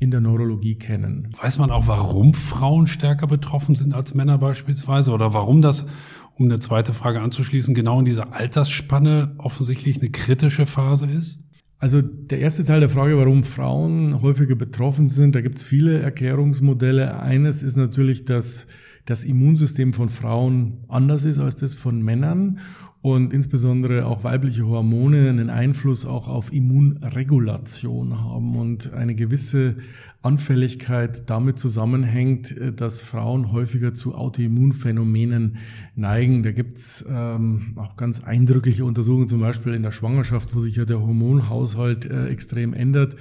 in 0.00 0.10
der 0.10 0.20
Neurologie 0.20 0.76
kennen. 0.76 1.28
Weiß 1.40 1.58
man 1.58 1.70
auch, 1.70 1.86
warum 1.86 2.32
Frauen 2.34 2.86
stärker 2.86 3.26
betroffen 3.26 3.74
sind 3.74 3.94
als 3.94 4.14
Männer 4.14 4.38
beispielsweise 4.38 5.12
oder 5.12 5.34
warum 5.34 5.60
das, 5.60 5.86
um 6.34 6.46
eine 6.46 6.58
zweite 6.58 6.94
Frage 6.94 7.20
anzuschließen, 7.20 7.74
genau 7.74 7.98
in 7.98 8.06
dieser 8.06 8.32
Altersspanne 8.32 9.34
offensichtlich 9.36 10.00
eine 10.00 10.10
kritische 10.10 10.64
Phase 10.64 11.06
ist? 11.06 11.40
Also 11.78 12.00
der 12.02 12.40
erste 12.40 12.64
Teil 12.64 12.80
der 12.80 12.88
Frage, 12.88 13.16
warum 13.16 13.44
Frauen 13.44 14.20
häufiger 14.22 14.54
betroffen 14.54 15.06
sind, 15.06 15.34
da 15.34 15.42
gibt 15.42 15.56
es 15.56 15.62
viele 15.62 16.00
Erklärungsmodelle. 16.00 17.20
Eines 17.20 17.62
ist 17.62 17.76
natürlich, 17.76 18.24
dass 18.24 18.66
das 19.04 19.24
Immunsystem 19.24 19.92
von 19.92 20.08
Frauen 20.08 20.84
anders 20.88 21.24
ist 21.24 21.38
als 21.38 21.56
das 21.56 21.74
von 21.74 22.02
Männern 22.02 22.58
und 23.02 23.32
insbesondere 23.32 24.04
auch 24.04 24.24
weibliche 24.24 24.66
Hormone 24.66 25.30
einen 25.30 25.48
Einfluss 25.48 26.04
auch 26.04 26.28
auf 26.28 26.52
Immunregulation 26.52 28.20
haben 28.22 28.56
und 28.56 28.92
eine 28.92 29.14
gewisse 29.14 29.76
Anfälligkeit 30.22 31.30
damit 31.30 31.58
zusammenhängt, 31.58 32.54
äh, 32.56 32.72
dass 32.72 33.02
Frauen 33.02 33.52
häufiger 33.52 33.94
zu 33.94 34.14
Autoimmunphänomenen 34.14 35.56
neigen. 35.94 36.42
Da 36.42 36.52
gibt's 36.52 37.02
ähm, 37.08 37.72
auch 37.76 37.96
ganz 37.96 38.20
eindrückliche 38.22 38.84
Untersuchungen, 38.84 39.28
zum 39.28 39.40
Beispiel 39.40 39.72
in 39.72 39.82
der 39.82 39.92
Schwangerschaft, 39.92 40.54
wo 40.54 40.60
sich 40.60 40.76
ja 40.76 40.84
der 40.84 41.00
Hormonhaushalt 41.00 42.04
äh, 42.04 42.28
extrem 42.28 42.74
ändert 42.74 43.16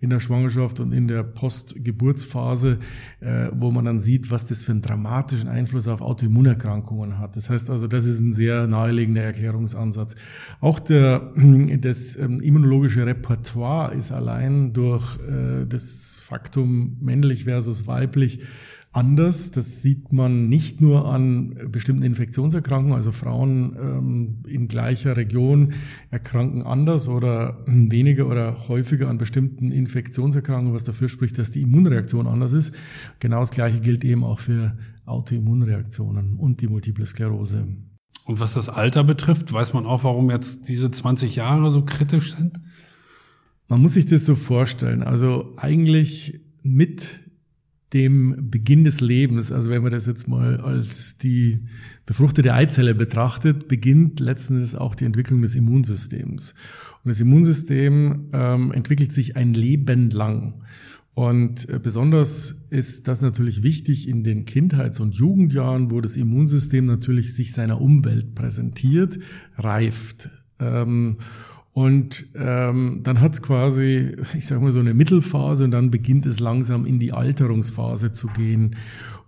in 0.00 0.10
der 0.10 0.20
Schwangerschaft 0.20 0.78
und 0.80 0.92
in 0.92 1.08
der 1.08 1.22
Postgeburtsphase, 1.22 2.78
äh, 3.20 3.48
wo 3.52 3.70
man 3.70 3.86
dann 3.86 4.00
sieht, 4.00 4.30
was 4.30 4.44
das 4.44 4.62
für 4.62 4.72
einen 4.72 4.82
dramatischen 4.82 5.48
Einfluss 5.48 5.88
auf 5.88 6.02
Autoimmunerkrankungen 6.02 7.18
hat. 7.18 7.34
Das 7.36 7.48
heißt 7.48 7.70
also, 7.70 7.86
das 7.86 8.04
ist 8.04 8.20
ein 8.20 8.32
sehr 8.32 8.66
naheliegender 8.66 9.21
Erklärungsansatz. 9.24 10.16
Auch 10.60 10.78
der, 10.78 11.32
das 11.80 12.16
ähm, 12.16 12.40
immunologische 12.40 13.06
Repertoire 13.06 13.94
ist 13.94 14.12
allein 14.12 14.72
durch 14.72 15.18
äh, 15.20 15.66
das 15.66 16.20
Faktum 16.22 16.96
männlich 17.00 17.44
versus 17.44 17.86
weiblich 17.86 18.40
anders. 18.92 19.50
Das 19.50 19.82
sieht 19.82 20.12
man 20.12 20.48
nicht 20.48 20.80
nur 20.80 21.10
an 21.10 21.56
bestimmten 21.70 22.02
Infektionserkrankungen, 22.02 22.94
also 22.94 23.10
Frauen 23.10 23.76
ähm, 23.78 24.42
in 24.46 24.68
gleicher 24.68 25.16
Region 25.16 25.72
erkranken 26.10 26.62
anders 26.62 27.08
oder 27.08 27.62
weniger 27.66 28.26
oder 28.26 28.68
häufiger 28.68 29.08
an 29.08 29.18
bestimmten 29.18 29.72
Infektionserkrankungen, 29.72 30.74
was 30.74 30.84
dafür 30.84 31.08
spricht, 31.08 31.38
dass 31.38 31.50
die 31.50 31.62
Immunreaktion 31.62 32.26
anders 32.26 32.52
ist. 32.52 32.74
Genau 33.18 33.40
das 33.40 33.50
Gleiche 33.50 33.80
gilt 33.80 34.04
eben 34.04 34.24
auch 34.24 34.38
für 34.38 34.76
Autoimmunreaktionen 35.06 36.36
und 36.36 36.60
die 36.60 36.68
Multiple 36.68 37.06
Sklerose. 37.06 37.66
Und 38.24 38.40
was 38.40 38.54
das 38.54 38.68
Alter 38.68 39.04
betrifft, 39.04 39.52
weiß 39.52 39.72
man 39.72 39.86
auch, 39.86 40.04
warum 40.04 40.30
jetzt 40.30 40.68
diese 40.68 40.90
20 40.90 41.36
Jahre 41.36 41.70
so 41.70 41.84
kritisch 41.84 42.34
sind? 42.34 42.60
Man 43.68 43.80
muss 43.80 43.94
sich 43.94 44.06
das 44.06 44.26
so 44.26 44.34
vorstellen. 44.34 45.02
Also 45.02 45.54
eigentlich 45.56 46.40
mit 46.62 47.22
dem 47.92 48.50
Beginn 48.50 48.84
des 48.84 49.00
Lebens, 49.00 49.52
also 49.52 49.68
wenn 49.68 49.82
man 49.82 49.92
das 49.92 50.06
jetzt 50.06 50.26
mal 50.26 50.60
als 50.60 51.18
die 51.18 51.66
befruchtete 52.06 52.54
Eizelle 52.54 52.94
betrachtet, 52.94 53.68
beginnt 53.68 54.18
letzten 54.18 54.54
Endes 54.54 54.74
auch 54.74 54.94
die 54.94 55.04
Entwicklung 55.04 55.42
des 55.42 55.54
Immunsystems. 55.56 56.54
Und 57.04 57.08
das 57.10 57.20
Immunsystem 57.20 58.30
ähm, 58.32 58.72
entwickelt 58.72 59.12
sich 59.12 59.36
ein 59.36 59.52
Leben 59.52 60.10
lang. 60.10 60.62
Und 61.14 61.68
äh, 61.68 61.78
besonders 61.78 62.56
ist 62.70 63.06
das 63.06 63.20
natürlich 63.20 63.62
wichtig 63.62 64.08
in 64.08 64.24
den 64.24 64.44
Kindheits- 64.44 65.00
und 65.00 65.14
Jugendjahren, 65.14 65.90
wo 65.90 66.00
das 66.00 66.16
Immunsystem 66.16 66.86
natürlich 66.86 67.34
sich 67.34 67.52
seiner 67.52 67.80
Umwelt 67.80 68.34
präsentiert, 68.34 69.18
reift. 69.56 70.30
Ähm, 70.58 71.18
Und 71.74 72.26
ähm, 72.34 73.00
dann 73.02 73.22
hat 73.22 73.32
es 73.32 73.40
quasi, 73.40 74.14
ich 74.36 74.46
sage 74.46 74.62
mal 74.62 74.72
so 74.72 74.80
eine 74.80 74.92
Mittelphase 74.92 75.64
und 75.64 75.70
dann 75.70 75.90
beginnt 75.90 76.26
es 76.26 76.38
langsam 76.38 76.84
in 76.84 76.98
die 76.98 77.12
Alterungsphase 77.12 78.12
zu 78.12 78.26
gehen. 78.28 78.76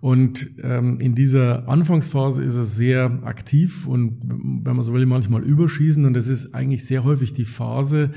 Und 0.01 0.51
ähm, 0.61 0.99
in 0.99 1.15
dieser 1.15 1.67
Anfangsphase 1.67 2.43
ist 2.43 2.55
es 2.55 2.75
sehr 2.75 3.19
aktiv 3.23 3.87
und 3.87 4.19
wenn 4.21 4.75
man 4.75 4.81
so 4.81 4.93
will, 4.93 5.05
manchmal 5.05 5.43
überschießen. 5.43 6.05
Und 6.05 6.13
das 6.13 6.27
ist 6.27 6.53
eigentlich 6.53 6.85
sehr 6.85 7.03
häufig 7.03 7.33
die 7.33 7.45
Phase, 7.45 8.11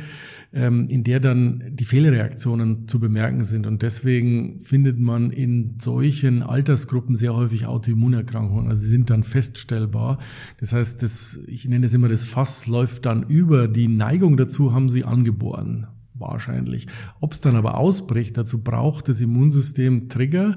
ähm, 0.52 0.88
in 0.88 1.04
der 1.04 1.20
dann 1.20 1.64
die 1.70 1.84
Fehlreaktionen 1.84 2.88
zu 2.88 3.00
bemerken 3.00 3.44
sind. 3.44 3.66
Und 3.66 3.82
deswegen 3.82 4.58
findet 4.58 4.98
man 4.98 5.30
in 5.30 5.78
solchen 5.80 6.42
Altersgruppen 6.42 7.14
sehr 7.14 7.34
häufig 7.34 7.66
Autoimmunerkrankungen. 7.66 8.68
Also 8.68 8.82
sie 8.82 8.88
sind 8.88 9.10
dann 9.10 9.22
feststellbar. 9.22 10.18
Das 10.60 10.72
heißt, 10.72 11.02
das, 11.02 11.40
ich 11.46 11.68
nenne 11.68 11.86
es 11.86 11.94
immer, 11.94 12.08
das 12.08 12.24
Fass 12.24 12.66
läuft 12.66 13.06
dann 13.06 13.22
über. 13.24 13.68
Die 13.68 13.88
Neigung 13.88 14.36
dazu 14.36 14.72
haben 14.72 14.88
sie 14.88 15.04
angeboren 15.04 15.86
wahrscheinlich. 16.18 16.86
Ob 17.20 17.32
es 17.32 17.40
dann 17.40 17.56
aber 17.56 17.76
ausbricht, 17.76 18.36
dazu 18.36 18.62
braucht 18.62 19.08
das 19.08 19.20
Immunsystem 19.20 20.08
Trigger. 20.08 20.56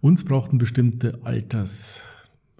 Uns 0.00 0.24
braucht 0.24 0.52
ein 0.52 0.58
bestimmte 0.58 1.20
Alters, 1.24 2.02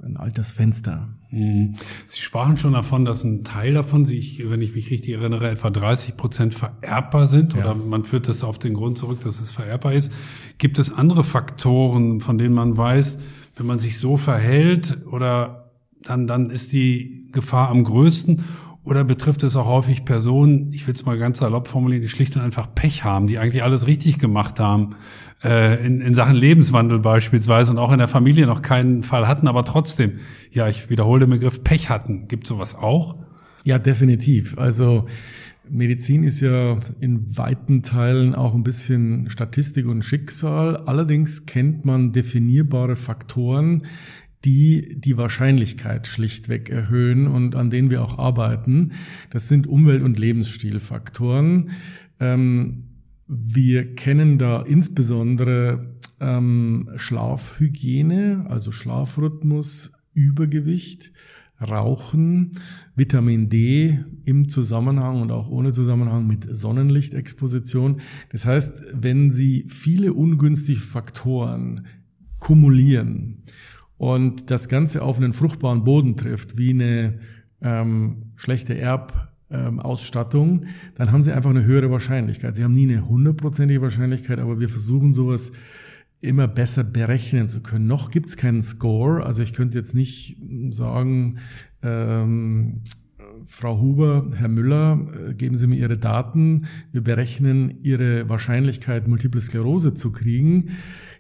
ein 0.03 0.17
Altersfenster. 0.17 1.09
Mhm. 1.31 1.75
Sie 2.07 2.21
sprachen 2.21 2.57
schon 2.57 2.75
davon, 2.75 3.05
dass 3.05 3.25
ein 3.25 3.43
Teil 3.43 3.75
davon 3.75 4.05
sich, 4.05 4.49
wenn 4.51 4.61
ich 4.61 4.75
mich 4.75 4.91
richtig 4.91 5.15
erinnere, 5.15 5.51
etwa 5.51 5.71
30 5.71 6.17
Prozent 6.17 6.55
vererbbar 6.55 7.27
sind 7.27 7.55
oder 7.55 7.69
ja. 7.69 7.75
man 7.75 8.05
führt 8.05 8.29
das 8.29 8.45
auf 8.45 8.59
den 8.59 8.75
Grund 8.75 8.99
zurück, 8.99 9.21
dass 9.21 9.41
es 9.41 9.51
vererbbar 9.51 9.95
ist. 9.95 10.13
Gibt 10.59 10.79
es 10.79 10.93
andere 10.93 11.25
Faktoren, 11.25 12.21
von 12.21 12.37
denen 12.39 12.55
man 12.55 12.77
weiß, 12.77 13.19
wenn 13.57 13.67
man 13.67 13.79
sich 13.79 13.99
so 13.99 14.17
verhält 14.17 14.99
oder 15.11 15.71
dann, 16.03 16.27
dann 16.27 16.51
ist 16.51 16.73
die 16.73 17.29
Gefahr 17.33 17.71
am 17.71 17.85
größten? 17.85 18.45
Oder 18.85 19.05
betrifft 19.05 19.45
es 19.45 19.55
auch 19.55 19.67
häufig 19.67 20.05
Personen, 20.05 20.73
ich 20.73 20.87
will 20.87 20.95
es 20.95 21.05
mal 21.05 21.17
ganz 21.17 21.39
salopp 21.39 21.69
formulieren, 21.69 22.03
die 22.03 22.09
schlicht 22.09 22.35
und 22.37 22.43
einfach 22.43 22.75
Pech 22.75 23.05
haben, 23.05 23.29
die 23.29 23.39
eigentlich 23.39 23.63
alles 23.63 23.87
richtig 23.87 24.19
gemacht 24.19 24.59
haben, 24.59 24.97
äh, 25.45 25.87
in, 25.87 26.01
in 26.01 26.15
Sachen 26.15 26.35
Lebenswandel 26.35 26.99
beispielsweise 26.99 27.71
und 27.71 27.79
auch 27.79 27.93
in 27.93 27.99
der 27.99 28.09
Familie 28.09 28.47
noch 28.47 28.61
keinen 28.61 29.05
Fall 29.05 29.29
hatten, 29.29 29.47
aber 29.47 29.65
trotzdem, 29.65 30.19
ja, 30.51 30.69
ich 30.69 30.91
wiederhole 30.91 31.27
den 31.27 31.31
Begriff, 31.31 31.63
Pech 31.63 31.91
hatten. 31.91 32.27
Gibt 32.27 32.47
sowas 32.49 32.75
auch? 32.75 33.17
Ja, 33.65 33.79
definitiv. 33.79 34.59
Also 34.59 35.07
Medizin 35.69 36.25
ist 36.25 36.41
ja 36.41 36.77
in 37.01 37.37
weiten 37.37 37.83
Teilen 37.83 38.35
auch 38.35 38.55
ein 38.55 38.65
bisschen 38.65 39.31
Statistik 39.31 39.87
und 39.87 40.05
Schicksal. 40.05 40.77
Allerdings 40.77 41.47
kennt 41.47 41.85
man 41.85 42.13
definierbare 42.13 42.97
Faktoren, 42.97 43.85
die 44.45 44.97
die 44.99 45.17
Wahrscheinlichkeit 45.17 46.07
schlichtweg 46.07 46.69
erhöhen 46.69 47.27
und 47.27 47.55
an 47.55 47.71
denen 47.71 47.91
wir 47.91 48.03
auch 48.03 48.19
arbeiten. 48.19 48.93
Das 49.31 49.49
sind 49.49 49.67
Umwelt- 49.67 50.03
und 50.03 50.19
Lebensstilfaktoren. 50.19 51.71
Ähm, 52.21 52.85
wir 53.29 53.95
kennen 53.95 54.39
da 54.39 54.63
insbesondere 54.63 55.97
ähm, 56.21 56.91
Schlafhygiene, 56.97 58.47
also 58.49 58.73
Schlafrhythmus, 58.73 59.93
Übergewicht, 60.15 61.13
Rauchen, 61.61 62.53
Vitamin 62.97 63.49
D 63.49 64.01
im 64.25 64.49
Zusammenhang 64.49 65.23
und 65.23 65.31
auch 65.31 65.49
ohne 65.49 65.73
Zusammenhang 65.73 66.27
mit 66.27 66.47
Sonnenlichtexposition. 66.55 68.01
Das 68.31 68.45
heißt, 68.45 68.85
wenn 68.93 69.31
Sie 69.31 69.65
viele 69.69 70.13
ungünstige 70.13 70.81
Faktoren 70.81 71.87
kumulieren, 72.39 73.45
und 74.03 74.51
das 74.51 74.69
Ganze 74.69 75.01
auf 75.03 75.19
einen 75.19 75.33
fruchtbaren 75.33 75.85
Boden 75.85 76.17
trifft, 76.17 76.59
wie 76.59 76.71
eine 76.71 77.21
ähm, 77.61 78.33
schlechte 78.35 78.77
Erbausstattung, 78.77 80.63
ähm, 80.63 80.69
dann 80.97 81.13
haben 81.13 81.23
sie 81.23 81.31
einfach 81.31 81.51
eine 81.51 81.65
höhere 81.65 81.89
Wahrscheinlichkeit. 81.89 82.57
Sie 82.57 82.65
haben 82.65 82.75
nie 82.75 82.91
eine 82.91 83.09
hundertprozentige 83.09 83.81
Wahrscheinlichkeit, 83.81 84.41
aber 84.41 84.59
wir 84.59 84.69
versuchen 84.69 85.13
sowas 85.13 85.53
immer 86.21 86.49
besser 86.49 86.83
berechnen 86.83 87.49
zu 87.49 87.61
können. 87.63 87.87
Noch 87.87 88.11
gibt 88.11 88.27
es 88.27 88.37
keinen 88.37 88.65
Score, 88.65 89.25
also 89.25 89.41
ich 89.45 89.53
könnte 89.53 89.79
jetzt 89.79 89.95
nicht 89.95 90.37
sagen, 90.71 91.39
ähm, 91.85 92.81
Frau 93.47 93.81
Huber, 93.81 94.31
Herr 94.35 94.49
Müller, 94.49 95.07
äh, 95.29 95.35
geben 95.35 95.55
Sie 95.55 95.69
mir 95.69 95.77
Ihre 95.77 95.97
Daten. 95.97 96.67
Wir 96.91 97.03
berechnen 97.03 97.79
Ihre 97.83 98.29
Wahrscheinlichkeit, 98.29 99.07
Multiple 99.07 99.41
Sklerose 99.41 99.95
zu 99.95 100.11
kriegen. 100.11 100.71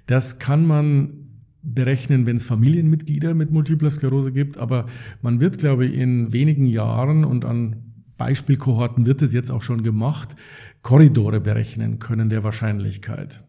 Das 0.06 0.40
kann 0.40 0.66
man 0.66 1.21
berechnen, 1.62 2.26
wenn 2.26 2.36
es 2.36 2.46
Familienmitglieder 2.46 3.34
mit 3.34 3.50
Multipler 3.50 3.90
Sklerose 3.90 4.32
gibt. 4.32 4.58
Aber 4.58 4.84
man 5.20 5.40
wird, 5.40 5.58
glaube 5.58 5.86
ich, 5.86 5.94
in 5.94 6.32
wenigen 6.32 6.66
Jahren 6.66 7.24
und 7.24 7.44
an 7.44 7.92
Beispielkohorten 8.18 9.06
wird 9.06 9.22
es 9.22 9.32
jetzt 9.32 9.50
auch 9.50 9.62
schon 9.62 9.82
gemacht, 9.82 10.36
Korridore 10.82 11.40
berechnen 11.40 11.98
können 11.98 12.28
der 12.28 12.44
Wahrscheinlichkeit. 12.44 13.42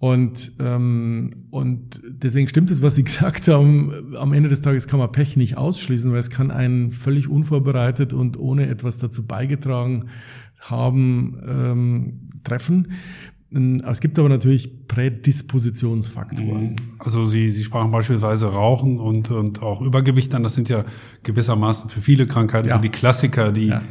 Und, 0.00 0.52
ähm, 0.58 1.46
und 1.50 2.00
deswegen 2.06 2.48
stimmt 2.48 2.70
es, 2.70 2.80
was 2.80 2.94
Sie 2.94 3.04
gesagt 3.10 3.48
haben. 3.48 4.16
Am 4.16 4.32
Ende 4.32 4.48
des 4.48 4.62
Tages 4.62 4.88
kann 4.88 4.98
man 4.98 5.12
Pech 5.12 5.36
nicht 5.36 5.56
ausschließen, 5.58 6.10
weil 6.10 6.18
es 6.18 6.30
kann 6.30 6.50
einen 6.50 6.90
völlig 6.90 7.28
unvorbereitet 7.28 8.14
und 8.14 8.38
ohne 8.38 8.66
etwas 8.66 8.98
dazu 8.98 9.26
beigetragen 9.26 10.06
haben 10.58 11.40
ähm, 11.46 12.30
treffen. 12.44 12.92
Es 13.52 14.00
gibt 14.00 14.16
aber 14.20 14.28
natürlich 14.28 14.86
Prädispositionsfaktoren. 14.86 16.70
Mhm. 16.70 16.76
Also 17.00 17.24
Sie, 17.24 17.50
Sie 17.50 17.64
sprachen 17.64 17.90
beispielsweise 17.90 18.46
Rauchen 18.46 19.00
und, 19.00 19.32
und 19.32 19.60
auch 19.60 19.80
Übergewicht 19.80 20.32
an. 20.36 20.44
Das 20.44 20.54
sind 20.54 20.68
ja 20.68 20.84
gewissermaßen 21.24 21.90
für 21.90 22.00
viele 22.00 22.26
Krankheiten 22.26 22.68
ja. 22.68 22.78
die 22.78 22.90
Klassiker, 22.90 23.50
die, 23.50 23.66
ja. 23.66 23.82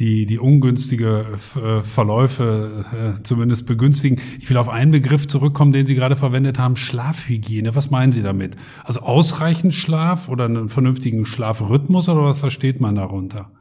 die, 0.00 0.26
die 0.26 0.40
ungünstige 0.40 1.26
äh, 1.54 1.82
Verläufe 1.82 2.84
äh, 2.92 3.22
zumindest 3.22 3.66
begünstigen. 3.66 4.20
Ich 4.40 4.50
will 4.50 4.56
auf 4.56 4.68
einen 4.68 4.90
Begriff 4.90 5.28
zurückkommen, 5.28 5.70
den 5.70 5.86
Sie 5.86 5.94
gerade 5.94 6.16
verwendet 6.16 6.58
haben, 6.58 6.74
Schlafhygiene. 6.74 7.76
Was 7.76 7.90
meinen 7.90 8.10
Sie 8.10 8.22
damit? 8.22 8.56
Also 8.82 9.00
ausreichend 9.00 9.74
Schlaf 9.74 10.28
oder 10.28 10.46
einen 10.46 10.68
vernünftigen 10.68 11.24
Schlafrhythmus 11.24 12.08
oder 12.08 12.24
was 12.24 12.40
versteht 12.40 12.80
man 12.80 12.96
darunter? 12.96 13.52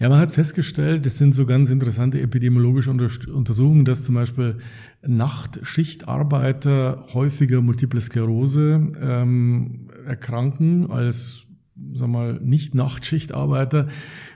Ja, 0.00 0.08
man 0.08 0.18
hat 0.18 0.32
festgestellt, 0.32 1.04
das 1.04 1.18
sind 1.18 1.34
so 1.34 1.44
ganz 1.44 1.68
interessante 1.68 2.22
epidemiologische 2.22 2.90
Untersuchungen, 2.90 3.84
dass 3.84 4.02
zum 4.02 4.14
Beispiel 4.14 4.56
Nachtschichtarbeiter 5.06 7.04
häufiger 7.12 7.60
Multiple 7.60 8.00
Sklerose 8.00 8.88
ähm, 8.98 9.88
erkranken 10.06 10.90
als 10.90 11.44
sag 11.92 12.08
mal, 12.08 12.40
nicht 12.42 12.74
Nachtschichtarbeiter, 12.74 13.88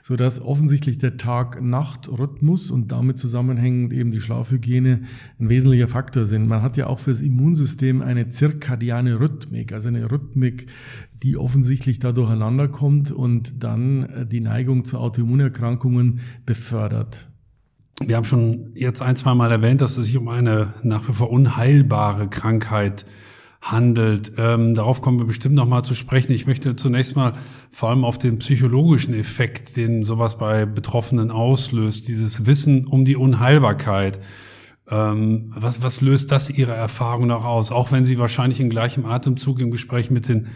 so 0.02 0.16
dass 0.16 0.40
offensichtlich 0.40 0.98
der 0.98 1.16
Tag-Nacht-Rhythmus 1.16 2.70
und 2.70 2.92
damit 2.92 3.18
zusammenhängend 3.18 3.92
eben 3.92 4.10
die 4.10 4.20
Schlafhygiene 4.20 5.02
ein 5.38 5.48
wesentlicher 5.48 5.88
Faktor 5.88 6.26
sind. 6.26 6.48
Man 6.48 6.62
hat 6.62 6.76
ja 6.76 6.86
auch 6.86 6.98
für 6.98 7.10
das 7.10 7.20
Immunsystem 7.20 8.02
eine 8.02 8.28
zirkadiane 8.28 9.20
Rhythmik, 9.20 9.72
also 9.72 9.88
eine 9.88 10.10
Rhythmik, 10.10 10.66
die 11.22 11.36
offensichtlich 11.36 11.98
da 11.98 12.12
durcheinander 12.12 12.68
kommt 12.68 13.12
und 13.12 13.62
dann 13.62 14.04
äh, 14.04 14.26
die 14.26 14.40
Neigung 14.40 14.84
zu 14.84 14.98
Autoimmunerkrankungen 14.98 16.20
befördert. 16.44 17.28
Wir 18.04 18.16
haben 18.16 18.24
schon 18.24 18.72
jetzt 18.74 19.02
ein, 19.02 19.14
zwei 19.14 19.34
Mal 19.34 19.52
erwähnt, 19.52 19.80
dass 19.80 19.96
es 19.96 20.06
sich 20.06 20.16
um 20.16 20.28
eine 20.28 20.74
nach 20.82 21.08
wie 21.08 21.12
vor 21.12 21.30
unheilbare 21.30 22.28
Krankheit 22.28 23.04
handelt. 23.04 23.23
Ähm, 23.72 24.74
darauf 24.74 25.00
kommen 25.00 25.18
wir 25.18 25.26
bestimmt 25.26 25.54
noch 25.54 25.66
mal 25.66 25.82
zu 25.82 25.94
sprechen. 25.94 26.32
Ich 26.32 26.46
möchte 26.46 26.76
zunächst 26.76 27.16
mal 27.16 27.32
vor 27.70 27.88
allem 27.88 28.04
auf 28.04 28.18
den 28.18 28.38
psychologischen 28.38 29.14
Effekt, 29.14 29.76
den 29.76 30.04
sowas 30.04 30.36
bei 30.36 30.66
Betroffenen 30.66 31.30
auslöst, 31.30 32.08
dieses 32.08 32.44
Wissen 32.44 32.86
um 32.86 33.04
die 33.04 33.16
Unheilbarkeit. 33.16 34.18
Ähm, 34.90 35.52
was, 35.56 35.82
was 35.82 36.02
löst 36.02 36.30
das 36.30 36.50
Ihrer 36.50 36.74
Erfahrung 36.74 37.26
nach 37.26 37.44
aus? 37.44 37.72
Auch 37.72 37.90
wenn 37.90 38.04
Sie 38.04 38.18
wahrscheinlich 38.18 38.60
in 38.60 38.68
gleichem 38.68 39.06
Atemzug 39.06 39.60
im 39.60 39.70
Gespräch 39.70 40.10
mit 40.10 40.28
den 40.28 40.48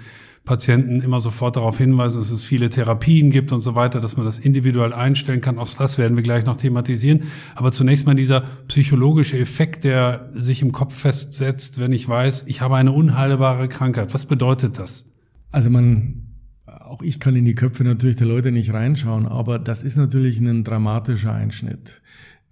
Patienten 0.49 1.01
immer 1.01 1.21
sofort 1.21 1.57
darauf 1.57 1.77
hinweisen, 1.77 2.17
dass 2.17 2.31
es 2.31 2.43
viele 2.43 2.71
Therapien 2.71 3.31
gibt 3.31 3.53
und 3.53 3.61
so 3.61 3.75
weiter, 3.75 4.01
dass 4.01 4.17
man 4.17 4.25
das 4.25 4.39
individuell 4.39 4.95
einstellen 4.95 5.43
kann. 5.43 5.59
Auch 5.59 5.69
das 5.69 5.99
werden 5.99 6.17
wir 6.17 6.23
gleich 6.25 6.47
noch 6.47 6.57
thematisieren. 6.57 7.25
Aber 7.55 7.71
zunächst 7.71 8.07
mal 8.07 8.15
dieser 8.15 8.43
psychologische 8.67 9.39
Effekt, 9.39 9.85
der 9.85 10.31
sich 10.35 10.63
im 10.63 10.73
Kopf 10.73 10.97
festsetzt, 10.97 11.79
wenn 11.79 11.93
ich 11.93 12.09
weiß, 12.09 12.47
ich 12.49 12.63
habe 12.63 12.77
eine 12.77 12.93
unheilbare 12.93 13.69
Krankheit. 13.69 14.15
Was 14.15 14.25
bedeutet 14.25 14.79
das? 14.79 15.05
Also 15.53 15.69
man 15.69 16.25
auch 16.67 17.03
ich 17.03 17.21
kann 17.21 17.37
in 17.37 17.45
die 17.45 17.55
Köpfe 17.55 17.85
natürlich 17.85 18.17
der 18.17 18.27
Leute 18.27 18.51
nicht 18.51 18.73
reinschauen, 18.73 19.27
aber 19.27 19.59
das 19.59 19.83
ist 19.83 19.97
natürlich 19.97 20.41
ein 20.41 20.65
dramatischer 20.65 21.33
Einschnitt. 21.33 22.01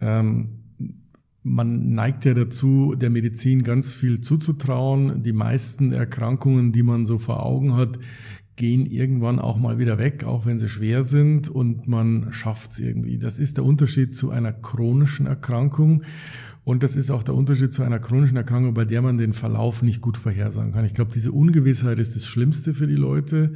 Ähm, 0.00 0.65
man 1.46 1.94
neigt 1.94 2.24
ja 2.24 2.34
dazu, 2.34 2.96
der 2.96 3.08
Medizin 3.08 3.62
ganz 3.62 3.92
viel 3.92 4.20
zuzutrauen. 4.20 5.22
Die 5.22 5.32
meisten 5.32 5.92
Erkrankungen, 5.92 6.72
die 6.72 6.82
man 6.82 7.06
so 7.06 7.18
vor 7.18 7.46
Augen 7.46 7.74
hat, 7.74 8.00
gehen 8.56 8.84
irgendwann 8.86 9.38
auch 9.38 9.56
mal 9.56 9.78
wieder 9.78 9.98
weg, 9.98 10.24
auch 10.24 10.44
wenn 10.44 10.58
sie 10.58 10.68
schwer 10.68 11.04
sind 11.04 11.48
und 11.48 11.86
man 11.86 12.32
schafft 12.32 12.72
es 12.72 12.80
irgendwie. 12.80 13.18
Das 13.18 13.38
ist 13.38 13.58
der 13.58 13.64
Unterschied 13.64 14.16
zu 14.16 14.30
einer 14.30 14.52
chronischen 14.52 15.26
Erkrankung 15.26 16.02
und 16.64 16.82
das 16.82 16.96
ist 16.96 17.10
auch 17.10 17.22
der 17.22 17.36
Unterschied 17.36 17.72
zu 17.72 17.84
einer 17.84 18.00
chronischen 18.00 18.36
Erkrankung, 18.36 18.74
bei 18.74 18.84
der 18.84 19.02
man 19.02 19.18
den 19.18 19.32
Verlauf 19.32 19.82
nicht 19.82 20.00
gut 20.00 20.16
vorhersagen 20.16 20.72
kann. 20.72 20.84
Ich 20.84 20.94
glaube, 20.94 21.12
diese 21.14 21.30
Ungewissheit 21.30 22.00
ist 22.00 22.16
das 22.16 22.26
Schlimmste 22.26 22.74
für 22.74 22.88
die 22.88 22.96
Leute. 22.96 23.52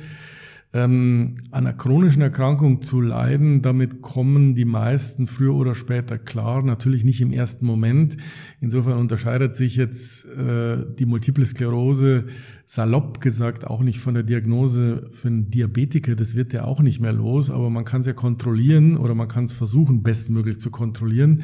Ähm, 0.72 1.34
an 1.50 1.66
einer 1.66 1.76
chronischen 1.76 2.22
Erkrankung 2.22 2.80
zu 2.80 3.00
leiden, 3.00 3.60
damit 3.60 4.02
kommen 4.02 4.54
die 4.54 4.64
meisten 4.64 5.26
früher 5.26 5.54
oder 5.54 5.74
später 5.74 6.16
klar, 6.16 6.62
natürlich 6.62 7.02
nicht 7.02 7.20
im 7.20 7.32
ersten 7.32 7.66
Moment. 7.66 8.16
Insofern 8.60 8.98
unterscheidet 8.98 9.56
sich 9.56 9.74
jetzt 9.74 10.26
äh, 10.26 10.84
die 10.96 11.06
Multiple 11.06 11.44
Sklerose 11.44 12.26
salopp 12.66 13.20
gesagt 13.20 13.66
auch 13.66 13.80
nicht 13.80 13.98
von 13.98 14.14
der 14.14 14.22
Diagnose 14.22 15.08
für 15.10 15.26
einen 15.26 15.50
Diabetiker, 15.50 16.14
das 16.14 16.36
wird 16.36 16.52
ja 16.52 16.62
auch 16.62 16.82
nicht 16.82 17.00
mehr 17.00 17.12
los, 17.12 17.50
aber 17.50 17.68
man 17.68 17.84
kann 17.84 18.02
es 18.02 18.06
ja 18.06 18.12
kontrollieren 18.12 18.96
oder 18.96 19.16
man 19.16 19.26
kann 19.26 19.46
es 19.46 19.52
versuchen, 19.52 20.04
bestmöglich 20.04 20.60
zu 20.60 20.70
kontrollieren. 20.70 21.42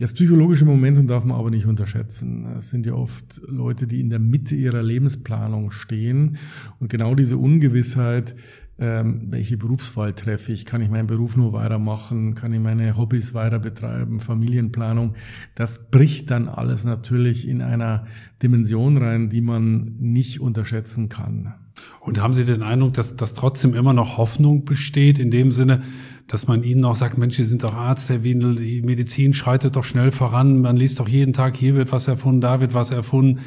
Das 0.00 0.14
psychologische 0.14 0.64
Momentum 0.64 1.06
darf 1.06 1.26
man 1.26 1.38
aber 1.38 1.50
nicht 1.50 1.66
unterschätzen. 1.66 2.46
Es 2.56 2.70
sind 2.70 2.86
ja 2.86 2.94
oft 2.94 3.42
Leute, 3.46 3.86
die 3.86 4.00
in 4.00 4.08
der 4.08 4.18
Mitte 4.18 4.54
ihrer 4.54 4.82
Lebensplanung 4.82 5.72
stehen. 5.72 6.38
Und 6.78 6.88
genau 6.88 7.14
diese 7.14 7.36
Ungewissheit, 7.36 8.34
ähm, 8.78 9.26
welche 9.28 9.58
Berufswahl 9.58 10.14
treffe 10.14 10.52
ich, 10.52 10.64
kann 10.64 10.80
ich 10.80 10.88
meinen 10.88 11.06
Beruf 11.06 11.36
nur 11.36 11.52
weitermachen, 11.52 12.34
kann 12.34 12.54
ich 12.54 12.60
meine 12.60 12.96
Hobbys 12.96 13.34
weiter 13.34 13.58
betreiben, 13.58 14.20
Familienplanung, 14.20 15.16
das 15.54 15.90
bricht 15.90 16.30
dann 16.30 16.48
alles 16.48 16.84
natürlich 16.84 17.46
in 17.46 17.60
einer 17.60 18.06
Dimension 18.42 18.96
rein, 18.96 19.28
die 19.28 19.42
man 19.42 19.96
nicht 19.98 20.40
unterschätzen 20.40 21.10
kann. 21.10 21.52
Und 22.00 22.22
haben 22.22 22.32
Sie 22.32 22.46
den 22.46 22.62
Eindruck, 22.62 22.94
dass, 22.94 23.16
dass 23.16 23.34
trotzdem 23.34 23.74
immer 23.74 23.92
noch 23.92 24.16
Hoffnung 24.16 24.64
besteht, 24.64 25.18
in 25.18 25.30
dem 25.30 25.52
Sinne, 25.52 25.82
dass 26.30 26.46
man 26.46 26.62
ihnen 26.62 26.84
auch 26.84 26.94
sagt, 26.94 27.18
Mensch, 27.18 27.36
Sie 27.36 27.44
sind 27.44 27.64
doch 27.64 27.74
Arzt, 27.74 28.08
Herr 28.08 28.22
Windel, 28.22 28.54
die 28.54 28.82
Medizin 28.82 29.32
schreitet 29.32 29.74
doch 29.74 29.82
schnell 29.82 30.12
voran, 30.12 30.60
man 30.60 30.76
liest 30.76 31.00
doch 31.00 31.08
jeden 31.08 31.32
Tag, 31.32 31.56
hier 31.56 31.74
wird 31.74 31.90
was 31.90 32.06
erfunden, 32.06 32.40
da 32.40 32.60
wird 32.60 32.72
was 32.72 32.92
erfunden. 32.92 33.40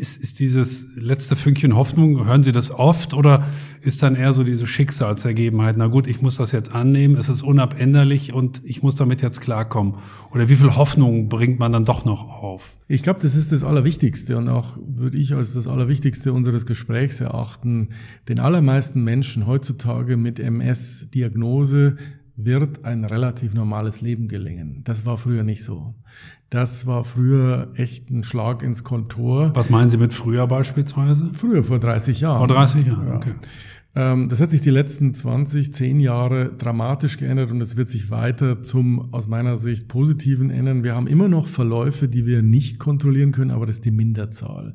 Ist, 0.00 0.16
ist 0.16 0.40
dieses 0.40 0.96
letzte 0.96 1.36
Fünkchen 1.36 1.76
Hoffnung, 1.76 2.24
hören 2.24 2.42
Sie 2.42 2.52
das 2.52 2.70
oft 2.70 3.12
oder 3.12 3.44
ist 3.82 4.02
dann 4.02 4.14
eher 4.14 4.32
so 4.32 4.44
diese 4.44 4.66
Schicksalsergebenheit, 4.66 5.76
na 5.76 5.88
gut, 5.88 6.06
ich 6.06 6.22
muss 6.22 6.36
das 6.36 6.52
jetzt 6.52 6.74
annehmen, 6.74 7.16
es 7.16 7.28
ist 7.28 7.42
unabänderlich 7.42 8.32
und 8.32 8.62
ich 8.64 8.82
muss 8.82 8.94
damit 8.94 9.20
jetzt 9.20 9.42
klarkommen? 9.42 9.96
Oder 10.32 10.48
wie 10.48 10.56
viel 10.56 10.74
Hoffnung 10.74 11.28
bringt 11.28 11.58
man 11.58 11.72
dann 11.72 11.84
doch 11.84 12.06
noch 12.06 12.24
auf? 12.24 12.78
Ich 12.88 13.02
glaube, 13.02 13.20
das 13.20 13.34
ist 13.36 13.52
das 13.52 13.62
Allerwichtigste 13.62 14.38
und 14.38 14.48
auch 14.48 14.78
würde 14.82 15.18
ich 15.18 15.34
als 15.34 15.52
das 15.52 15.66
Allerwichtigste 15.66 16.32
unseres 16.32 16.64
Gesprächs 16.64 17.20
erachten. 17.20 17.90
Den 18.26 18.38
allermeisten 18.38 19.04
Menschen 19.04 19.46
heutzutage 19.46 20.16
mit 20.16 20.40
MS-Diagnose 20.40 21.96
wird 22.36 22.86
ein 22.86 23.04
relativ 23.04 23.52
normales 23.52 24.00
Leben 24.00 24.28
gelingen. 24.28 24.80
Das 24.84 25.04
war 25.04 25.18
früher 25.18 25.42
nicht 25.42 25.62
so. 25.62 25.94
Das 26.50 26.84
war 26.84 27.04
früher 27.04 27.68
echt 27.76 28.10
ein 28.10 28.24
Schlag 28.24 28.64
ins 28.64 28.82
Kontor. 28.82 29.52
Was 29.54 29.70
meinen 29.70 29.88
Sie 29.88 29.96
mit 29.96 30.12
früher 30.12 30.48
beispielsweise? 30.48 31.30
Früher, 31.32 31.62
vor 31.62 31.78
30 31.78 32.20
Jahren. 32.20 32.38
Vor 32.38 32.48
30 32.48 32.86
Jahren, 32.86 33.06
ja. 33.06 33.14
okay. 33.14 33.34
Ähm, 33.94 34.28
das 34.28 34.40
hat 34.40 34.50
sich 34.50 34.60
die 34.60 34.70
letzten 34.70 35.14
20, 35.14 35.72
10 35.72 36.00
Jahre 36.00 36.52
dramatisch 36.56 37.18
geändert 37.18 37.52
und 37.52 37.60
es 37.60 37.76
wird 37.76 37.88
sich 37.88 38.10
weiter 38.10 38.62
zum 38.64 39.14
aus 39.14 39.28
meiner 39.28 39.56
Sicht 39.56 39.86
positiven 39.86 40.50
ändern. 40.50 40.82
Wir 40.82 40.96
haben 40.96 41.06
immer 41.06 41.28
noch 41.28 41.46
Verläufe, 41.46 42.08
die 42.08 42.26
wir 42.26 42.42
nicht 42.42 42.80
kontrollieren 42.80 43.30
können, 43.30 43.52
aber 43.52 43.66
das 43.66 43.76
ist 43.76 43.84
die 43.84 43.90
Minderzahl. 43.92 44.74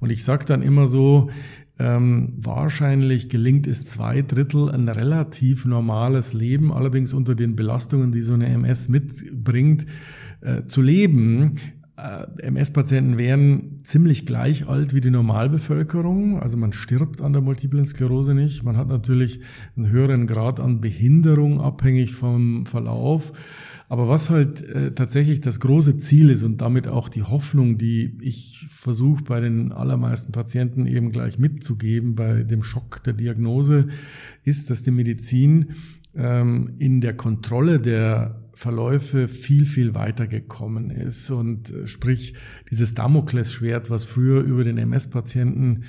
Und 0.00 0.10
ich 0.10 0.24
sage 0.24 0.44
dann 0.44 0.62
immer 0.62 0.88
so, 0.88 1.30
ähm, 1.78 2.34
wahrscheinlich 2.36 3.28
gelingt 3.28 3.66
es 3.66 3.84
zwei 3.84 4.22
Drittel 4.22 4.70
ein 4.70 4.88
relativ 4.88 5.64
normales 5.64 6.32
Leben, 6.32 6.72
allerdings 6.72 7.12
unter 7.12 7.34
den 7.34 7.56
Belastungen, 7.56 8.12
die 8.12 8.22
so 8.22 8.34
eine 8.34 8.46
MS 8.46 8.88
mitbringt, 8.88 9.86
äh, 10.42 10.66
zu 10.66 10.82
leben. 10.82 11.56
Äh, 11.96 12.26
MS-Patienten 12.42 13.18
wären 13.18 13.80
ziemlich 13.84 14.26
gleich 14.26 14.66
alt 14.66 14.94
wie 14.94 15.00
die 15.00 15.10
Normalbevölkerung. 15.10 16.40
Also 16.40 16.56
man 16.56 16.72
stirbt 16.72 17.20
an 17.20 17.32
der 17.32 17.42
Multiplen 17.42 17.84
Sklerose 17.84 18.34
nicht. 18.34 18.64
Man 18.64 18.76
hat 18.76 18.88
natürlich 18.88 19.40
einen 19.76 19.90
höheren 19.90 20.26
Grad 20.26 20.58
an 20.58 20.80
Behinderung 20.80 21.60
abhängig 21.60 22.12
vom 22.12 22.66
Verlauf. 22.66 23.32
Aber 23.88 24.08
was 24.08 24.30
halt 24.30 24.62
äh, 24.62 24.94
tatsächlich 24.94 25.42
das 25.42 25.60
große 25.60 25.98
Ziel 25.98 26.30
ist 26.30 26.42
und 26.42 26.62
damit 26.62 26.88
auch 26.88 27.10
die 27.10 27.24
Hoffnung, 27.24 27.76
die 27.76 28.16
ich 28.22 28.66
versuche 28.70 29.22
bei 29.24 29.40
den 29.40 29.70
allermeisten 29.70 30.32
Patienten 30.32 30.86
eben 30.86 31.12
gleich 31.12 31.38
mitzugeben 31.38 32.14
bei 32.14 32.42
dem 32.42 32.62
Schock 32.62 33.02
der 33.04 33.12
Diagnose, 33.12 33.88
ist, 34.44 34.70
dass 34.70 34.82
die 34.82 34.92
Medizin 34.92 35.72
ähm, 36.14 36.70
in 36.78 37.00
der 37.02 37.14
Kontrolle 37.14 37.80
der 37.80 38.41
Verläufe 38.54 39.28
viel, 39.28 39.64
viel 39.64 39.94
weiter 39.94 40.26
gekommen 40.26 40.90
ist. 40.90 41.30
Und 41.30 41.70
äh, 41.70 41.86
sprich, 41.86 42.34
dieses 42.70 42.94
Damoklesschwert, 42.94 43.90
was 43.90 44.04
früher 44.04 44.42
über 44.42 44.64
den 44.64 44.78
MS-Patienten 44.78 45.84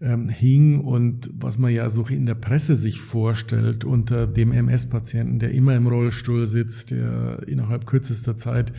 ähm, 0.00 0.28
hing 0.28 0.80
und 0.80 1.30
was 1.32 1.58
man 1.58 1.72
ja 1.72 1.88
so 1.88 2.04
in 2.06 2.26
der 2.26 2.34
Presse 2.34 2.76
sich 2.76 3.00
vorstellt 3.00 3.84
unter 3.84 4.26
dem 4.26 4.52
MS-Patienten, 4.52 5.38
der 5.38 5.52
immer 5.52 5.74
im 5.74 5.86
Rollstuhl 5.86 6.46
sitzt, 6.46 6.90
der 6.90 7.42
innerhalb 7.46 7.86
kürzester 7.86 8.36
Zeit 8.36 8.72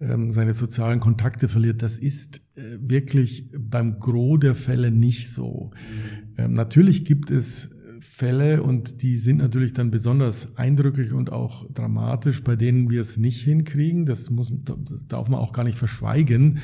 ähm, 0.00 0.30
seine 0.30 0.54
sozialen 0.54 1.00
Kontakte 1.00 1.48
verliert, 1.48 1.82
das 1.82 1.98
ist 1.98 2.40
äh, 2.56 2.78
wirklich 2.80 3.50
beim 3.52 3.98
Gros 4.00 4.40
der 4.40 4.54
Fälle 4.54 4.90
nicht 4.90 5.30
so. 5.30 5.70
Mhm. 5.72 6.34
Ähm, 6.38 6.54
natürlich 6.54 7.04
gibt 7.04 7.30
es 7.30 7.70
Fälle 8.20 8.62
und 8.62 9.00
die 9.00 9.16
sind 9.16 9.38
natürlich 9.38 9.72
dann 9.72 9.90
besonders 9.90 10.54
eindrücklich 10.58 11.14
und 11.14 11.32
auch 11.32 11.64
dramatisch, 11.72 12.44
bei 12.44 12.54
denen 12.54 12.90
wir 12.90 13.00
es 13.00 13.16
nicht 13.16 13.40
hinkriegen. 13.40 14.04
Das, 14.04 14.28
muss, 14.28 14.52
das 14.62 15.06
darf 15.08 15.30
man 15.30 15.40
auch 15.40 15.54
gar 15.54 15.64
nicht 15.64 15.78
verschweigen. 15.78 16.58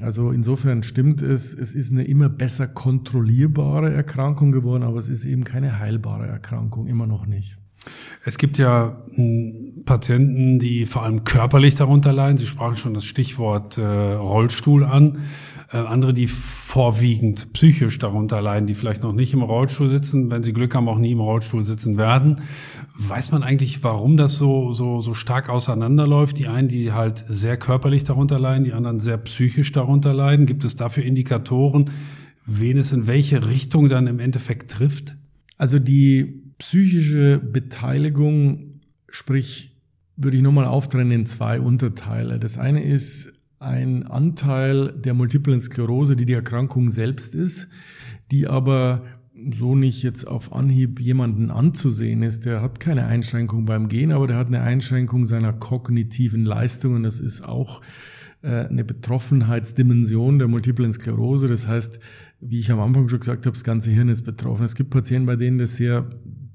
Also 0.00 0.30
insofern 0.30 0.84
stimmt 0.84 1.20
es, 1.20 1.54
es 1.54 1.74
ist 1.74 1.90
eine 1.90 2.04
immer 2.04 2.28
besser 2.28 2.68
kontrollierbare 2.68 3.92
Erkrankung 3.92 4.52
geworden, 4.52 4.84
aber 4.84 4.98
es 4.98 5.08
ist 5.08 5.24
eben 5.24 5.42
keine 5.42 5.80
heilbare 5.80 6.28
Erkrankung, 6.28 6.86
immer 6.86 7.08
noch 7.08 7.26
nicht. 7.26 7.58
Es 8.24 8.38
gibt 8.38 8.58
ja 8.58 9.02
hm, 9.14 9.82
Patienten, 9.84 10.60
die 10.60 10.86
vor 10.86 11.02
allem 11.02 11.24
körperlich 11.24 11.74
darunter 11.74 12.12
leiden. 12.12 12.36
Sie 12.38 12.46
sprachen 12.46 12.76
schon 12.76 12.94
das 12.94 13.04
Stichwort 13.04 13.76
äh, 13.76 13.82
Rollstuhl 13.82 14.84
an. 14.84 15.18
Äh, 15.72 15.78
andere, 15.78 16.12
die 16.12 16.26
vorwiegend 16.28 17.52
psychisch 17.54 17.98
darunter 17.98 18.42
leiden, 18.42 18.66
die 18.66 18.74
vielleicht 18.74 19.02
noch 19.02 19.14
nicht 19.14 19.32
im 19.32 19.42
Rollstuhl 19.42 19.88
sitzen, 19.88 20.30
wenn 20.30 20.42
sie 20.42 20.52
Glück 20.52 20.74
haben, 20.74 20.88
auch 20.88 20.98
nie 20.98 21.12
im 21.12 21.20
Rollstuhl 21.20 21.62
sitzen 21.62 21.96
werden. 21.96 22.42
Weiß 22.96 23.32
man 23.32 23.42
eigentlich, 23.42 23.82
warum 23.82 24.16
das 24.16 24.36
so, 24.36 24.72
so, 24.72 25.00
so 25.00 25.14
stark 25.14 25.48
auseinanderläuft? 25.48 26.38
Die 26.38 26.46
einen, 26.46 26.68
die 26.68 26.92
halt 26.92 27.24
sehr 27.26 27.56
körperlich 27.56 28.04
darunter 28.04 28.38
leiden, 28.38 28.64
die 28.64 28.74
anderen 28.74 28.98
sehr 28.98 29.16
psychisch 29.16 29.72
darunter 29.72 30.12
leiden. 30.12 30.44
Gibt 30.44 30.64
es 30.64 30.76
dafür 30.76 31.04
Indikatoren, 31.04 31.90
wen 32.44 32.76
es 32.76 32.92
in 32.92 33.06
welche 33.06 33.46
Richtung 33.48 33.88
dann 33.88 34.06
im 34.06 34.18
Endeffekt 34.18 34.70
trifft? 34.70 35.16
Also 35.56 35.78
die 35.78 36.42
psychische 36.58 37.38
Beteiligung, 37.38 38.80
sprich, 39.08 39.70
würde 40.16 40.36
ich 40.36 40.42
nochmal 40.42 40.66
auftrennen 40.66 41.12
in 41.12 41.26
zwei 41.26 41.60
Unterteile. 41.60 42.38
Das 42.38 42.58
eine 42.58 42.84
ist 42.84 43.32
ein 43.62 44.06
Anteil 44.06 44.92
der 44.92 45.14
multiplen 45.14 45.60
Sklerose, 45.60 46.16
die 46.16 46.26
die 46.26 46.32
Erkrankung 46.32 46.90
selbst 46.90 47.34
ist, 47.34 47.68
die 48.30 48.46
aber 48.46 49.02
so 49.54 49.74
nicht 49.74 50.02
jetzt 50.02 50.26
auf 50.26 50.52
Anhieb 50.52 51.00
jemanden 51.00 51.50
anzusehen 51.50 52.22
ist. 52.22 52.44
Der 52.44 52.60
hat 52.60 52.80
keine 52.80 53.06
Einschränkung 53.06 53.64
beim 53.64 53.88
Gehen, 53.88 54.12
aber 54.12 54.26
der 54.26 54.36
hat 54.36 54.48
eine 54.48 54.60
Einschränkung 54.60 55.26
seiner 55.26 55.52
kognitiven 55.52 56.44
Leistungen. 56.44 57.02
Das 57.02 57.18
ist 57.18 57.42
auch 57.42 57.80
äh, 58.42 58.66
eine 58.66 58.84
Betroffenheitsdimension 58.84 60.38
der 60.38 60.48
multiplen 60.48 60.92
Sklerose. 60.92 61.48
Das 61.48 61.66
heißt, 61.66 61.98
wie 62.40 62.58
ich 62.58 62.70
am 62.70 62.80
Anfang 62.80 63.08
schon 63.08 63.20
gesagt 63.20 63.46
habe, 63.46 63.54
das 63.54 63.64
ganze 63.64 63.90
Hirn 63.90 64.08
ist 64.08 64.22
betroffen. 64.22 64.64
Es 64.64 64.74
gibt 64.74 64.90
Patienten, 64.90 65.26
bei 65.26 65.36
denen 65.36 65.58
das 65.58 65.76
sehr 65.76 66.08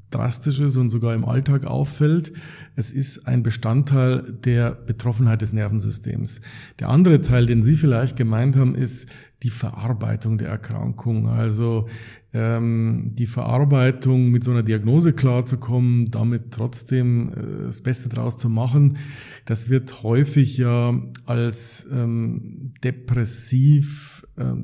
Drastisches 0.10 0.78
und 0.78 0.90
sogar 0.90 1.14
im 1.14 1.26
Alltag 1.26 1.66
auffällt. 1.66 2.32
Es 2.76 2.92
ist 2.92 3.28
ein 3.28 3.44
Bestandteil 3.44 4.38
der 4.46 4.72
Betroffenheit 4.72 5.42
des 5.42 5.52
Nervensystems. 5.52 6.40
Der 6.80 6.90
andere 6.90 7.22
Teil, 7.22 7.46
den 7.46 7.62
Sie 7.62 7.76
vielleicht 7.76 8.16
gemeint 8.16 8.56
haben, 8.56 8.74
ist 8.74 9.10
die 9.44 9.50
Verarbeitung 9.50 10.38
der 10.38 10.48
Erkrankung. 10.48 11.28
Also 11.28 11.88
ähm, 12.34 13.12
die 13.14 13.26
Verarbeitung 13.26 14.30
mit 14.30 14.44
so 14.44 14.52
einer 14.52 14.64
Diagnose 14.64 15.14
klarzukommen, 15.14 16.10
damit 16.10 16.52
trotzdem 16.52 17.30
äh, 17.30 17.66
das 17.66 17.82
Beste 17.82 18.10
draus 18.10 18.38
zu 18.38 18.50
machen, 18.50 18.98
das 19.46 19.70
wird 19.70 20.04
häufig 20.04 20.58
ja 20.58 21.00
als 21.26 21.88
ähm, 21.92 22.74
depressiv 22.84 24.17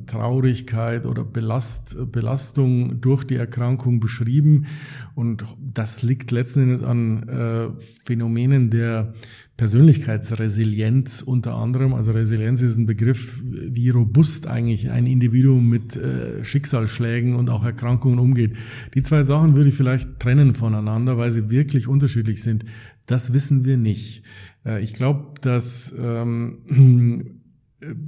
Traurigkeit 0.05 1.05
oder 1.05 1.23
Belast, 1.23 1.97
Belastung 2.11 3.01
durch 3.01 3.23
die 3.23 3.35
Erkrankung 3.35 3.99
beschrieben. 3.99 4.67
Und 5.15 5.43
das 5.59 6.03
liegt 6.03 6.31
letzten 6.31 6.63
Endes 6.63 6.83
an 6.83 7.27
äh, 7.27 7.69
Phänomenen 8.05 8.69
der 8.69 9.13
Persönlichkeitsresilienz 9.57 11.21
unter 11.21 11.55
anderem. 11.55 11.93
Also 11.93 12.11
Resilienz 12.11 12.61
ist 12.61 12.77
ein 12.77 12.87
Begriff, 12.87 13.41
wie 13.43 13.89
robust 13.89 14.47
eigentlich 14.47 14.89
ein 14.89 15.05
Individuum 15.05 15.69
mit 15.69 15.95
äh, 15.95 16.43
Schicksalsschlägen 16.43 17.35
und 17.35 17.49
auch 17.49 17.63
Erkrankungen 17.63 18.19
umgeht. 18.19 18.57
Die 18.95 19.03
zwei 19.03 19.21
Sachen 19.21 19.55
würde 19.55 19.69
ich 19.69 19.75
vielleicht 19.75 20.19
trennen 20.19 20.53
voneinander, 20.53 21.17
weil 21.17 21.31
sie 21.31 21.51
wirklich 21.51 21.87
unterschiedlich 21.87 22.41
sind. 22.41 22.65
Das 23.05 23.33
wissen 23.33 23.63
wir 23.63 23.77
nicht. 23.77 24.23
Äh, 24.65 24.81
ich 24.81 24.93
glaube, 24.93 25.39
dass 25.41 25.93
ähm, 25.97 27.42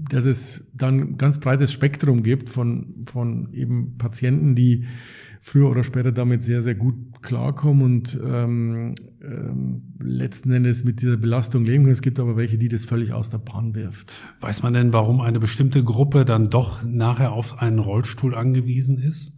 dass 0.09 0.25
es 0.25 0.65
dann 0.73 1.17
ganz 1.17 1.39
breites 1.39 1.71
Spektrum 1.71 2.23
gibt 2.23 2.49
von, 2.49 2.95
von 3.07 3.53
eben 3.53 3.97
Patienten, 3.97 4.55
die 4.55 4.85
früher 5.41 5.69
oder 5.69 5.83
später 5.83 6.11
damit 6.11 6.43
sehr, 6.43 6.63
sehr 6.63 6.73
gut 6.73 6.95
klarkommen 7.21 7.83
und 7.83 8.19
ähm, 8.25 8.95
ähm, 9.21 9.83
letzten 9.99 10.51
Endes 10.51 10.83
mit 10.83 11.01
dieser 11.01 11.17
Belastung 11.17 11.65
leben 11.65 11.83
können. 11.83 11.93
Es 11.93 12.01
gibt 12.01 12.19
aber 12.19 12.35
welche, 12.35 12.57
die 12.57 12.67
das 12.67 12.83
völlig 12.83 13.13
aus 13.13 13.29
der 13.29 13.37
Bahn 13.37 13.75
wirft. 13.75 14.13
Weiß 14.39 14.63
man 14.63 14.73
denn, 14.73 14.91
warum 14.91 15.21
eine 15.21 15.39
bestimmte 15.39 15.83
Gruppe 15.83 16.25
dann 16.25 16.49
doch 16.49 16.83
nachher 16.83 17.31
auf 17.31 17.61
einen 17.61 17.79
Rollstuhl 17.79 18.33
angewiesen 18.33 18.97
ist? 18.97 19.33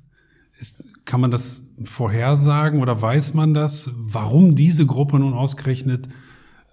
ist 0.59 0.81
kann 1.05 1.21
man 1.21 1.31
das 1.31 1.61
vorhersagen 1.83 2.81
oder 2.81 3.01
weiß 3.01 3.33
man 3.33 3.53
das, 3.53 3.91
warum 3.95 4.55
diese 4.55 4.85
Gruppe 4.85 5.19
nun 5.19 5.33
ausgerechnet 5.33 6.09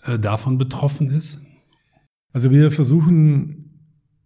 äh, 0.05 0.19
davon 0.19 0.59
betroffen 0.59 1.09
ist? 1.11 1.41
Also 2.35 2.51
wir 2.51 2.73
versuchen 2.73 3.71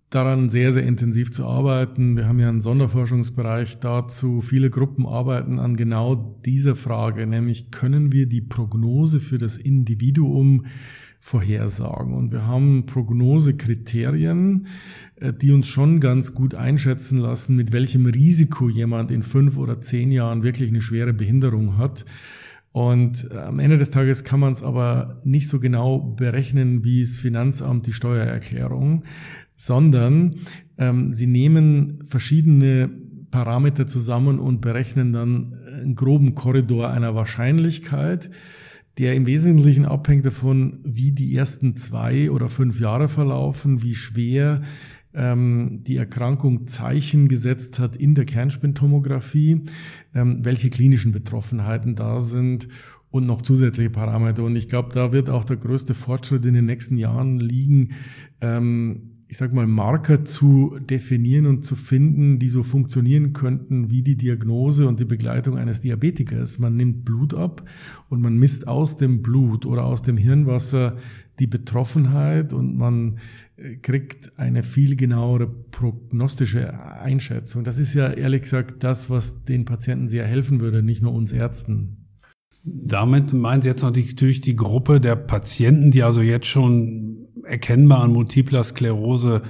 daran 0.09 0.49
sehr, 0.49 0.73
sehr 0.73 0.85
intensiv 0.85 1.31
zu 1.31 1.45
arbeiten. 1.45 2.17
Wir 2.17 2.27
haben 2.27 2.41
ja 2.41 2.49
einen 2.49 2.63
Sonderforschungsbereich 2.63 3.81
dazu. 3.81 4.41
Viele 4.41 4.71
Gruppen 4.71 5.05
arbeiten 5.05 5.59
an 5.59 5.77
genau 5.77 6.15
dieser 6.47 6.75
Frage, 6.75 7.27
nämlich 7.27 7.71
können 7.71 8.11
wir 8.11 8.25
die 8.25 8.41
Prognose 8.41 9.21
für 9.21 9.37
das 9.37 9.59
Individuum 9.59 10.65
vorhersagen. 11.21 12.15
Und 12.15 12.33
wir 12.33 12.47
haben 12.47 12.87
Prognosekriterien, 12.87 14.69
äh, 15.17 15.35
die 15.35 15.53
uns 15.53 15.69
schon 15.69 16.01
ganz 16.01 16.33
gut 16.33 16.55
einschätzen 16.55 17.19
lassen, 17.19 17.57
mit 17.57 17.75
welchem 17.75 18.07
Risiko 18.07 18.71
jemand 18.71 19.11
in 19.11 19.23
fünf 19.23 19.59
oder 19.59 19.83
zehn 19.83 20.13
Jahren 20.13 20.43
wirklich 20.43 20.71
eine 20.71 20.81
schwere 20.81 21.13
Behinderung 21.13 21.77
hat. 21.77 22.07
Und 22.79 23.29
äh, 23.33 23.37
am 23.37 23.59
Ende 23.59 23.77
des 23.77 23.91
Tages 23.91 24.23
kann 24.23 24.39
man 24.39 24.53
es 24.53 24.63
aber 24.63 25.21
nicht 25.25 25.49
so 25.49 25.59
genau 25.59 25.99
berechnen 25.99 26.85
wie 26.85 27.01
das 27.01 27.17
Finanzamt 27.17 27.87
die 27.87 27.93
Steuererklärung 27.93 29.03
sondern 29.59 30.37
ähm, 30.79 31.13
sie 31.13 31.27
nehmen 31.27 31.99
verschiedene 32.05 32.89
Parameter 33.31 33.87
zusammen 33.87 34.39
und 34.39 34.63
berechnen 34.63 35.13
dann 35.13 35.55
einen 35.67 35.95
groben 35.97 36.35
Korridor 36.35 36.91
einer 36.91 37.15
Wahrscheinlichkeit, 37.15 38.31
der 38.97 39.15
im 39.15 39.27
Wesentlichen 39.27 39.85
abhängt 39.85 40.25
davon, 40.25 40.81
wie 40.85 41.13
die 41.13 41.35
ersten 41.35 41.77
zwei 41.77 42.31
oder 42.31 42.49
fünf 42.49 42.81
Jahre 42.81 43.09
verlaufen, 43.09 43.83
wie 43.83 43.95
schwer 43.95 44.63
ähm, 45.13 45.83
die 45.83 45.97
Erkrankung 45.97 46.69
Zeichen 46.69 47.29
gesetzt 47.29 47.79
hat 47.79 47.97
in 47.97 48.15
der 48.15 48.25
Kernspintomographie, 48.25 49.63
welche 50.25 50.71
klinischen 50.71 51.13
Betroffenheiten 51.13 51.95
da 51.95 52.21
sind 52.21 52.69
und 53.11 53.27
noch 53.27 53.43
zusätzliche 53.43 53.91
Parameter. 53.91 54.45
Und 54.45 54.57
ich 54.57 54.69
glaube, 54.69 54.91
da 54.93 55.13
wird 55.13 55.31
auch 55.31 55.45
der 55.45 55.57
größte 55.57 55.95
Fortschritt 55.95 56.45
in 56.45 56.55
den 56.55 56.67
nächsten 56.67 56.97
Jahren 56.97 57.41
liegen, 57.41 57.91
ähm, 58.41 59.15
ich 59.31 59.37
sag 59.37 59.53
mal, 59.53 59.67
Marker 59.67 60.25
zu 60.25 60.79
definieren 60.81 61.45
und 61.45 61.63
zu 61.63 61.77
finden, 61.77 62.39
die 62.39 62.49
so 62.49 62.63
funktionieren 62.63 63.35
könnten 63.35 63.91
wie 63.91 64.01
die 64.01 64.17
Diagnose 64.17 64.89
und 64.89 65.01
die 65.01 65.05
Begleitung 65.05 65.59
eines 65.59 65.83
Diabetikers. 65.83 66.59
Man 66.59 66.77
nimmt 66.77 67.05
Blut 67.05 67.35
ab 67.35 67.63
und 68.09 68.23
man 68.23 68.39
misst 68.39 68.67
aus 68.67 68.97
dem 68.97 69.21
Blut 69.21 69.67
oder 69.67 69.85
aus 69.85 70.03
dem 70.03 70.17
Hirnwasser 70.17 70.97
die 71.41 71.47
Betroffenheit 71.47 72.55
und 72.55 72.77
man 72.77 73.19
kriegt 73.83 74.39
eine 74.39 74.63
viel 74.63 74.97
genauere 74.97 75.47
prognostische 75.47 76.81
Einschätzung. 77.01 77.65
Das 77.65 77.79
ist 77.79 77.95
ja 77.95 78.11
ehrlich 78.11 78.43
gesagt 78.43 78.85
das, 78.85 79.11
was 79.11 79.45
den 79.45 79.65
Patienten 79.65 80.09
sehr 80.09 80.27
helfen 80.27 80.61
würde, 80.61 80.83
nicht 80.83 81.03
nur 81.03 81.13
uns 81.13 81.33
Ärzten. 81.33 82.07
Damit 82.63 83.33
meinen 83.33 83.63
Sie 83.63 83.69
jetzt 83.69 83.83
natürlich 83.83 84.41
die 84.41 84.57
Gruppe 84.57 85.01
der 85.01 85.17
Patienten, 85.17 85.91
die 85.91 86.03
also 86.03 86.21
jetzt 86.21 86.47
schon 86.47 87.29
erkennbar 87.45 88.03
an 88.03 88.13
multipler 88.13 88.63
Sklerose 88.63 89.43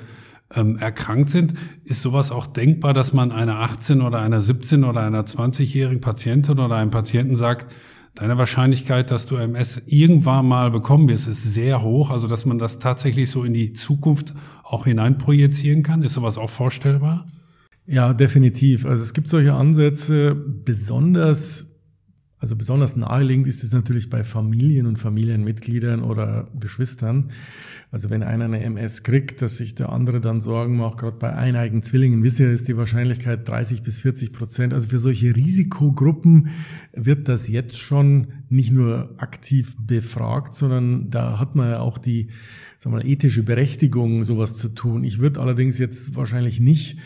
ähm, 0.55 0.77
erkrankt 0.79 1.31
sind. 1.31 1.55
Ist 1.85 2.03
sowas 2.03 2.31
auch 2.31 2.47
denkbar, 2.47 2.94
dass 2.94 3.12
man 3.12 3.33
einer 3.33 3.57
18 3.61 4.01
oder 4.01 4.21
einer 4.21 4.40
17 4.40 4.85
oder 4.85 5.03
einer 5.03 5.25
20-jährigen 5.25 6.01
Patientin 6.01 6.59
oder 6.59 6.77
einem 6.77 6.90
Patienten 6.90 7.35
sagt, 7.35 7.73
deine 8.21 8.37
Wahrscheinlichkeit, 8.37 9.11
dass 9.11 9.27
du 9.27 9.37
MS 9.37 9.83
irgendwann 9.87 10.47
mal 10.47 10.71
bekommen 10.71 11.09
wirst, 11.09 11.29
ist 11.29 11.43
sehr 11.43 11.83
hoch. 11.83 12.11
Also, 12.11 12.27
dass 12.27 12.45
man 12.45 12.59
das 12.59 12.79
tatsächlich 12.79 13.31
so 13.31 13.45
in 13.45 13.53
die 13.53 13.73
Zukunft 13.73 14.35
auch 14.63 14.85
hineinprojizieren 14.85 15.83
kann. 15.83 16.03
Ist 16.03 16.15
sowas 16.15 16.37
auch 16.37 16.51
vorstellbar? 16.51 17.27
Ja, 17.87 18.13
definitiv. 18.13 18.85
Also 18.85 19.03
es 19.03 19.15
gibt 19.15 19.29
solche 19.29 19.55
Ansätze, 19.55 20.35
besonders 20.35 21.68
also 22.40 22.55
besonders 22.55 22.94
naheliegend 22.94 23.48
ist 23.48 23.64
es 23.64 23.72
natürlich 23.72 24.11
bei 24.11 24.22
Familien 24.22 24.87
und 24.87 24.98
Familienmitgliedern 24.98 26.03
oder 26.03 26.48
Geschwistern. 26.59 27.33
Also 27.90 28.11
wenn 28.11 28.22
einer 28.22 28.44
eine 28.44 28.62
MS 28.62 29.03
kriegt, 29.03 29.42
dass 29.42 29.57
sich 29.57 29.74
der 29.74 29.88
andere 29.88 30.20
dann 30.20 30.40
Sorgen 30.40 30.77
macht, 30.77 30.98
gerade 30.98 31.16
bei 31.16 31.35
eineigen 31.35 31.83
Zwillingen, 31.83 32.22
wisst 32.22 32.38
ihr, 32.38 32.51
ist 32.51 32.68
die 32.68 32.77
Wahrscheinlichkeit 32.77 33.48
30 33.48 33.83
bis 33.83 33.98
40 33.98 34.33
Prozent. 34.33 34.72
Also 34.72 34.88
für 34.88 35.01
solche 35.01 35.35
Risikogruppen 35.35 36.51
wird 36.92 37.27
das 37.27 37.48
jetzt 37.48 37.79
schon 37.79 38.29
nicht 38.48 38.70
nur 38.70 39.14
aktiv 39.16 39.77
befragt, 39.79 40.55
sondern 40.55 41.11
da 41.11 41.40
hat 41.40 41.57
man 41.57 41.70
ja 41.70 41.81
auch 41.81 41.98
die 41.98 42.29
sagen 42.79 42.94
wir 42.94 43.03
mal, 43.03 43.09
ethische 43.09 43.42
Berechtigung, 43.42 44.22
sowas 44.22 44.57
zu 44.57 44.68
tun. 44.68 45.03
Ich 45.03 45.18
würde 45.18 45.40
allerdings 45.40 45.79
jetzt 45.79 46.14
wahrscheinlich 46.14 46.61
nicht 46.61 46.98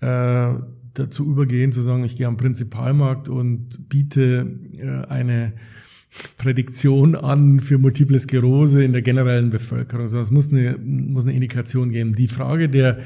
äh, 0.00 0.54
dazu 0.94 1.26
übergehen, 1.26 1.72
zu 1.72 1.82
sagen, 1.82 2.04
ich 2.04 2.16
gehe 2.16 2.26
am 2.26 2.36
Prinzipalmarkt 2.36 3.28
und 3.28 3.88
biete 3.88 4.58
äh, 4.76 5.08
eine 5.08 5.52
Prädiktion 6.36 7.14
an 7.14 7.60
für 7.60 7.78
Multiple 7.78 8.18
Sklerose 8.18 8.82
in 8.82 8.92
der 8.92 9.02
generellen 9.02 9.50
Bevölkerung. 9.50 10.02
Also 10.02 10.18
es 10.18 10.30
muss 10.30 10.50
eine, 10.50 10.76
muss 10.78 11.24
eine 11.24 11.34
Indikation 11.34 11.90
geben. 11.90 12.14
Die 12.14 12.26
Frage 12.26 12.68
der 12.68 12.98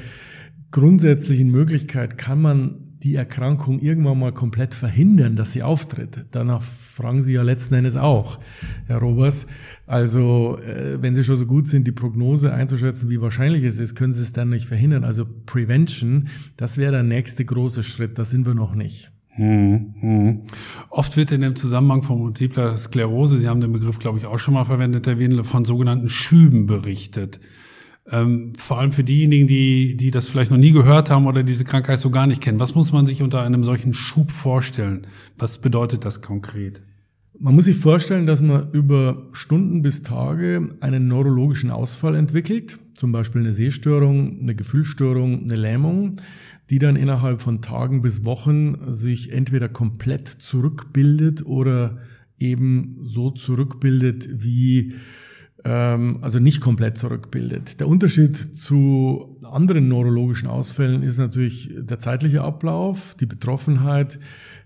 grundsätzlichen 0.71 1.51
Möglichkeit, 1.51 2.17
kann 2.17 2.41
man 2.41 2.84
die 3.05 3.15
Erkrankung 3.15 3.79
irgendwann 3.79 4.19
mal 4.19 4.33
komplett 4.33 4.73
verhindern, 4.73 5.35
dass 5.35 5.53
sie 5.53 5.61
auftritt. 5.61 6.25
Danach 6.31 6.63
fragen 6.63 7.21
Sie 7.21 7.33
ja 7.33 7.43
letzten 7.43 7.75
Endes 7.75 7.97
auch, 7.97 8.39
Herr 8.87 8.97
Robers. 8.97 9.45
Also 9.85 10.57
äh, 10.57 11.01
wenn 11.01 11.13
Sie 11.13 11.23
schon 11.23 11.37
so 11.37 11.45
gut 11.45 11.67
sind, 11.67 11.85
die 11.85 11.91
Prognose 11.91 12.51
einzuschätzen, 12.51 13.11
wie 13.11 13.21
wahrscheinlich 13.21 13.63
es 13.63 13.77
ist, 13.77 13.93
können 13.93 14.11
Sie 14.11 14.23
es 14.23 14.33
dann 14.33 14.49
nicht 14.49 14.65
verhindern. 14.65 15.03
Also 15.03 15.25
Prevention, 15.45 16.29
das 16.57 16.79
wäre 16.79 16.93
der 16.93 17.03
nächste 17.03 17.45
große 17.45 17.83
Schritt. 17.83 18.17
Da 18.17 18.25
sind 18.25 18.47
wir 18.47 18.55
noch 18.55 18.73
nicht. 18.73 19.11
Hm, 19.35 19.93
hm. 19.99 20.41
Oft 20.89 21.15
wird 21.15 21.31
in 21.31 21.41
dem 21.41 21.55
Zusammenhang 21.55 22.01
von 22.01 22.17
multipler 22.17 22.75
Sklerose, 22.75 23.37
Sie 23.37 23.47
haben 23.47 23.61
den 23.61 23.73
Begriff, 23.73 23.99
glaube 23.99 24.17
ich, 24.17 24.25
auch 24.25 24.39
schon 24.39 24.55
mal 24.55 24.65
verwendet, 24.65 25.05
Herr 25.05 25.19
Wendel, 25.19 25.43
von 25.43 25.63
sogenannten 25.63 26.09
Schüben 26.09 26.65
berichtet. 26.65 27.39
Ähm, 28.11 28.53
vor 28.57 28.79
allem 28.79 28.91
für 28.91 29.03
diejenigen, 29.03 29.47
die, 29.47 29.97
die 29.97 30.11
das 30.11 30.27
vielleicht 30.27 30.51
noch 30.51 30.59
nie 30.59 30.71
gehört 30.71 31.09
haben 31.09 31.25
oder 31.25 31.41
diese 31.43 31.65
Krankheit 31.65 31.99
so 31.99 32.11
gar 32.11 32.27
nicht 32.27 32.41
kennen. 32.41 32.59
Was 32.59 32.75
muss 32.75 32.91
man 32.91 33.07
sich 33.07 33.23
unter 33.23 33.41
einem 33.41 33.63
solchen 33.63 33.93
Schub 33.93 34.31
vorstellen? 34.31 35.07
Was 35.37 35.57
bedeutet 35.57 36.05
das 36.05 36.21
konkret? 36.21 36.81
Man 37.37 37.55
muss 37.55 37.65
sich 37.65 37.77
vorstellen, 37.77 38.27
dass 38.27 38.41
man 38.41 38.71
über 38.71 39.27
Stunden 39.33 39.81
bis 39.81 40.03
Tage 40.03 40.69
einen 40.79 41.07
neurologischen 41.07 41.71
Ausfall 41.71 42.15
entwickelt, 42.15 42.77
zum 42.93 43.11
Beispiel 43.11 43.41
eine 43.41 43.53
Sehstörung, 43.53 44.39
eine 44.39 44.55
Gefühlsstörung, 44.55 45.43
eine 45.43 45.55
Lähmung, 45.55 46.17
die 46.69 46.79
dann 46.79 46.95
innerhalb 46.95 47.41
von 47.41 47.61
Tagen 47.61 48.01
bis 48.01 48.23
Wochen 48.23 48.93
sich 48.93 49.31
entweder 49.31 49.67
komplett 49.67 50.27
zurückbildet 50.27 51.45
oder 51.45 51.97
eben 52.39 52.99
so 53.01 53.31
zurückbildet 53.31 54.29
wie 54.31 54.93
also 55.69 56.39
nicht 56.39 56.61
komplett 56.61 56.97
zurückbildet. 56.97 57.79
Der 57.79 57.87
Unterschied 57.87 58.35
zu 58.37 59.39
anderen 59.43 59.87
neurologischen 59.87 60.47
Ausfällen 60.47 61.01
ist 61.01 61.17
natürlich 61.17 61.73
der 61.75 61.99
zeitliche 61.99 62.43
Ablauf, 62.43 63.15
die 63.15 63.25
Betroffenheit 63.25 64.19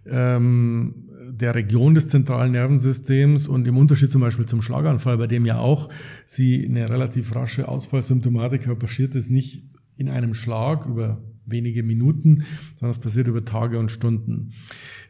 ähm, 0.05 1.09
der 1.31 1.55
Region 1.55 1.93
des 1.93 2.09
zentralen 2.09 2.51
Nervensystems 2.51 3.47
und 3.47 3.65
im 3.67 3.77
Unterschied 3.77 4.11
zum 4.11 4.21
Beispiel 4.21 4.45
zum 4.45 4.61
Schlaganfall, 4.61 5.17
bei 5.17 5.27
dem 5.27 5.45
ja 5.45 5.59
auch 5.59 5.89
sie 6.25 6.65
eine 6.65 6.89
relativ 6.89 7.33
rasche 7.33 7.69
Ausfallsymptomatik 7.69 8.67
hat, 8.67 8.79
passiert 8.79 9.15
es 9.15 9.29
nicht 9.29 9.63
in 9.95 10.09
einem 10.09 10.33
Schlag 10.33 10.85
über 10.85 11.21
wenige 11.45 11.83
Minuten, 11.83 12.43
sondern 12.75 12.91
es 12.91 12.99
passiert 12.99 13.27
über 13.27 13.45
Tage 13.45 13.79
und 13.79 13.89
Stunden. 13.89 14.51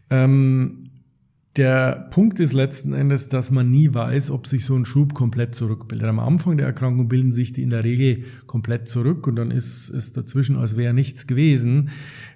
Ähm, 0.09 0.88
der 1.59 2.07
Punkt 2.11 2.39
ist 2.39 2.53
letzten 2.53 2.93
Endes, 2.93 3.27
dass 3.27 3.51
man 3.51 3.69
nie 3.69 3.93
weiß, 3.93 4.31
ob 4.31 4.47
sich 4.47 4.63
so 4.63 4.75
ein 4.75 4.85
Schub 4.85 5.13
komplett 5.13 5.55
zurückbildet. 5.55 6.07
Am 6.07 6.19
Anfang 6.19 6.55
der 6.55 6.65
Erkrankung 6.65 7.09
bilden 7.09 7.33
sich 7.33 7.51
die 7.51 7.63
in 7.63 7.69
der 7.69 7.83
Regel 7.83 8.23
komplett 8.47 8.87
zurück 8.87 9.27
und 9.27 9.35
dann 9.35 9.51
ist 9.51 9.89
es 9.89 10.13
dazwischen, 10.13 10.55
als 10.55 10.77
wäre 10.77 10.93
nichts 10.93 11.27
gewesen. 11.27 11.89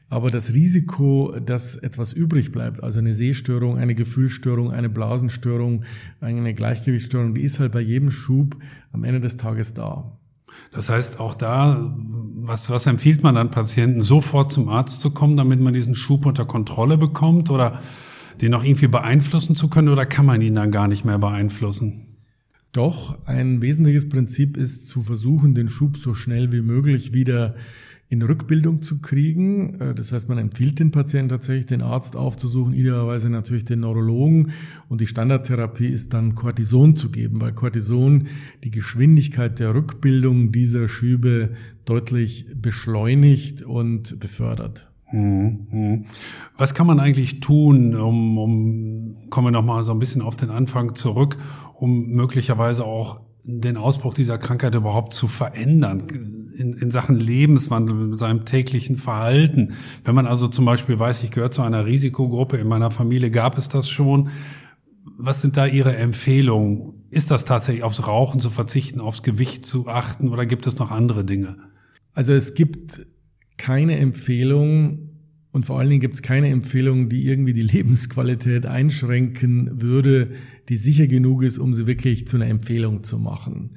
Aber 0.10 0.30
das 0.30 0.54
Risiko, 0.54 1.34
dass 1.40 1.76
etwas 1.76 2.12
übrig 2.12 2.52
bleibt, 2.52 2.84
also 2.84 3.00
eine 3.00 3.14
Sehstörung, 3.14 3.78
eine 3.78 3.96
Gefühlsstörung, 3.96 4.72
eine 4.72 4.90
Blasenstörung, 4.90 5.86
eine 6.20 6.54
Gleichgewichtsstörung, 6.54 7.34
die 7.34 7.44
ist 7.44 7.62
halt 7.62 7.72
bei 7.72 7.80
jedem 7.80 8.12
Schub 8.12 8.58
am 8.92 9.06
Ende 9.06 9.22
des 9.22 9.38
Tages 9.38 9.74
da. 9.74 10.20
Das 10.74 10.90
heißt, 10.90 11.22
auch 11.22 11.34
da, 11.34 11.96
was, 12.36 12.70
was 12.70 12.88
empfiehlt 12.88 13.24
man 13.24 13.36
dann 13.36 13.52
Patienten, 13.52 14.04
sofort 14.04 14.52
zum 14.52 14.68
Arzt 14.68 15.00
zu 15.00 15.12
kommen, 15.12 15.38
damit 15.38 15.62
man 15.62 15.74
diesen 15.74 15.96
Schub 15.96 16.26
unter 16.26 16.44
Kontrolle 16.44 16.98
bekommt? 16.98 17.50
Oder 17.50 17.82
den 18.42 18.52
noch 18.52 18.64
irgendwie 18.64 18.88
beeinflussen 18.88 19.56
zu 19.56 19.70
können 19.70 19.90
oder 19.90 20.06
kann 20.06 20.26
man 20.26 20.42
ihn 20.42 20.56
dann 20.56 20.72
gar 20.72 20.88
nicht 20.88 21.06
mehr 21.06 21.20
beeinflussen? 21.20 22.08
Doch 22.72 23.26
ein 23.28 23.62
wesentliches 23.62 24.10
Prinzip 24.10 24.58
ist 24.58 24.88
zu 24.88 25.04
versuchen, 25.04 25.54
den 25.54 25.70
Schub 25.70 25.98
so 25.98 26.14
schnell 26.14 26.52
wie 26.52 26.62
möglich 26.62 27.14
wieder 27.14 27.56
in 28.14 28.22
Rückbildung 28.22 28.82
zu 28.82 29.00
kriegen. 29.00 29.80
Äh, 29.80 29.96
das 29.96 30.12
heißt, 30.12 30.30
man 30.30 30.38
empfiehlt 30.38 30.80
den 30.80 30.92
Patienten 30.92 31.30
tatsächlich, 31.30 31.66
den 31.66 31.82
Arzt 31.82 32.16
aufzusuchen, 32.16 32.74
idealerweise 32.74 33.30
natürlich 33.30 33.66
den 33.66 33.80
Neurologen. 33.80 34.52
Und 34.88 35.02
die 35.02 35.08
Standardtherapie 35.08 35.88
ist 35.88 36.14
dann 36.14 36.36
Cortison 36.36 36.96
zu 36.96 37.10
geben, 37.10 37.42
weil 37.42 37.54
Cortison 37.54 38.28
die 38.64 38.72
Geschwindigkeit 38.72 39.60
der 39.60 39.74
Rückbildung 39.74 40.52
dieser 40.52 40.88
Schübe 40.88 41.52
deutlich 41.86 42.46
beschleunigt 42.56 43.64
und 43.64 44.20
befördert. 44.20 44.93
Mhm, 45.14 45.68
mhm. 45.70 46.06
Was 46.58 46.74
kann 46.74 46.88
man 46.88 47.00
eigentlich 47.00 47.40
tun, 47.40 47.96
um, 47.96 48.38
um 48.40 49.30
kommen 49.30 49.48
wir 49.48 49.52
nochmal 49.52 49.84
so 49.84 49.92
ein 49.92 50.00
bisschen 50.00 50.24
auf 50.24 50.36
den 50.36 50.50
Anfang 50.50 50.96
zurück, 50.96 51.38
um 51.76 52.08
möglicherweise 52.08 52.84
auch 52.84 53.22
den 53.44 53.78
Ausbruch 53.78 54.16
dieser 54.16 54.40
Krankheit 54.40 54.74
überhaupt 54.74 55.14
zu 55.14 55.28
verändern 55.28 56.08
in, 56.58 56.74
in 56.74 56.90
Sachen 56.90 57.20
Lebenswandel, 57.20 58.18
seinem 58.18 58.46
täglichen 58.46 58.98
Verhalten. 58.98 59.74
Wenn 60.04 60.16
man 60.16 60.26
also 60.26 60.48
zum 60.48 60.66
Beispiel 60.66 60.98
weiß, 60.98 61.24
ich 61.24 61.32
gehöre 61.32 61.52
zu 61.52 61.62
einer 61.62 61.86
Risikogruppe, 61.86 62.58
in 62.58 62.68
meiner 62.68 62.90
Familie 62.90 63.30
gab 63.30 63.58
es 63.58 63.70
das 63.70 63.90
schon. 63.90 64.30
Was 65.18 65.42
sind 65.42 65.58
da 65.58 65.68
Ihre 65.68 65.96
Empfehlungen? 65.96 67.06
Ist 67.12 67.30
das 67.30 67.46
tatsächlich 67.46 67.84
aufs 67.84 68.08
Rauchen 68.08 68.40
zu 68.40 68.50
verzichten, 68.50 69.00
aufs 69.00 69.22
Gewicht 69.22 69.66
zu 69.66 69.88
achten 69.88 70.30
oder 70.30 70.48
gibt 70.48 70.66
es 70.66 70.80
noch 70.80 70.90
andere 70.90 71.24
Dinge? 71.24 71.58
Also 72.14 72.34
es 72.34 72.56
gibt 72.56 73.06
keine 73.58 73.98
Empfehlung 73.98 75.03
und 75.54 75.68
vor 75.68 75.80
allen 75.80 75.90
Dingen 75.90 76.02
gibt 76.02 76.16
es 76.16 76.24
keine 76.24 76.50
Empfehlung, 76.50 77.10
die 77.10 77.28
irgendwie 77.28 77.54
die 77.54 77.62
Lebensqualität 77.76 78.66
einschränken 78.66 79.82
würde, 79.82 80.32
die 80.68 80.76
sicher 80.76 81.08
genug 81.08 81.44
ist, 81.44 81.60
um 81.60 81.74
sie 81.74 81.88
wirklich 81.88 82.28
zu 82.28 82.38
einer 82.38 82.48
Empfehlung 82.48 83.04
zu 83.04 83.20
machen. 83.20 83.76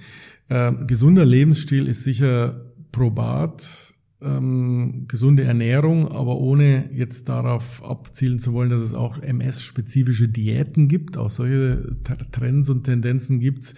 Äh, 0.49 0.73
gesunder 0.87 1.27
Lebensstil 1.27 1.87
ist 1.87 2.03
sicher 2.03 2.73
probat, 2.93 3.93
ähm, 4.23 5.05
gesunde 5.07 5.45
Ernährung, 5.45 6.09
aber 6.09 6.39
ohne 6.39 6.89
jetzt 6.95 7.29
darauf 7.29 7.85
abzielen 7.85 8.39
zu 8.39 8.55
wollen, 8.55 8.71
dass 8.71 8.81
es 8.81 8.95
auch 8.95 9.19
MS-spezifische 9.19 10.31
Diäten 10.31 10.89
gibt, 10.89 11.19
auch 11.19 11.31
solche 11.31 11.95
Trends 12.33 12.71
und 12.71 12.85
Tendenzen 12.85 13.39
gibt's, 13.39 13.75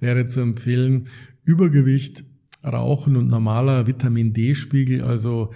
wäre 0.00 0.26
zu 0.26 0.42
empfehlen, 0.42 1.08
Übergewicht, 1.44 2.24
Rauchen 2.62 3.16
und 3.16 3.28
normaler 3.28 3.86
Vitamin 3.86 4.34
D-Spiegel, 4.34 5.00
also 5.00 5.52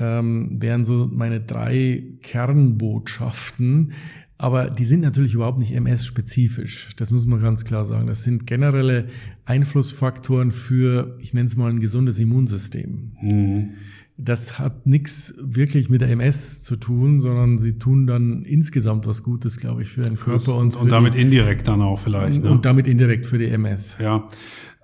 ähm, 0.00 0.60
wären 0.60 0.84
so 0.84 1.08
meine 1.12 1.40
drei 1.40 2.02
Kernbotschaften. 2.22 3.92
Aber 4.40 4.70
die 4.70 4.86
sind 4.86 5.00
natürlich 5.00 5.34
überhaupt 5.34 5.58
nicht 5.58 5.74
MS-spezifisch. 5.74 6.92
Das 6.96 7.10
muss 7.10 7.26
man 7.26 7.42
ganz 7.42 7.64
klar 7.64 7.84
sagen. 7.84 8.06
Das 8.06 8.24
sind 8.24 8.46
generelle 8.46 9.08
Einflussfaktoren 9.44 10.50
für, 10.50 11.18
ich 11.20 11.34
nenne 11.34 11.46
es 11.46 11.56
mal, 11.56 11.70
ein 11.70 11.78
gesundes 11.78 12.18
Immunsystem. 12.18 13.12
Mhm. 13.20 13.70
Das 14.16 14.58
hat 14.58 14.86
nichts 14.86 15.34
wirklich 15.38 15.90
mit 15.90 16.00
der 16.00 16.08
MS 16.08 16.62
zu 16.62 16.76
tun, 16.76 17.20
sondern 17.20 17.58
sie 17.58 17.78
tun 17.78 18.06
dann 18.06 18.42
insgesamt 18.42 19.06
was 19.06 19.22
Gutes, 19.22 19.58
glaube 19.58 19.82
ich, 19.82 19.88
für 19.88 20.02
den 20.02 20.16
Körper 20.16 20.56
und, 20.56 20.74
und, 20.74 20.82
und 20.82 20.92
damit 20.92 21.14
die, 21.14 21.20
indirekt 21.20 21.68
dann 21.68 21.82
auch 21.82 22.00
vielleicht. 22.00 22.42
Ne? 22.42 22.50
Und 22.50 22.64
damit 22.64 22.88
indirekt 22.88 23.26
für 23.26 23.36
die 23.36 23.48
MS. 23.48 23.98
Ja. 24.00 24.26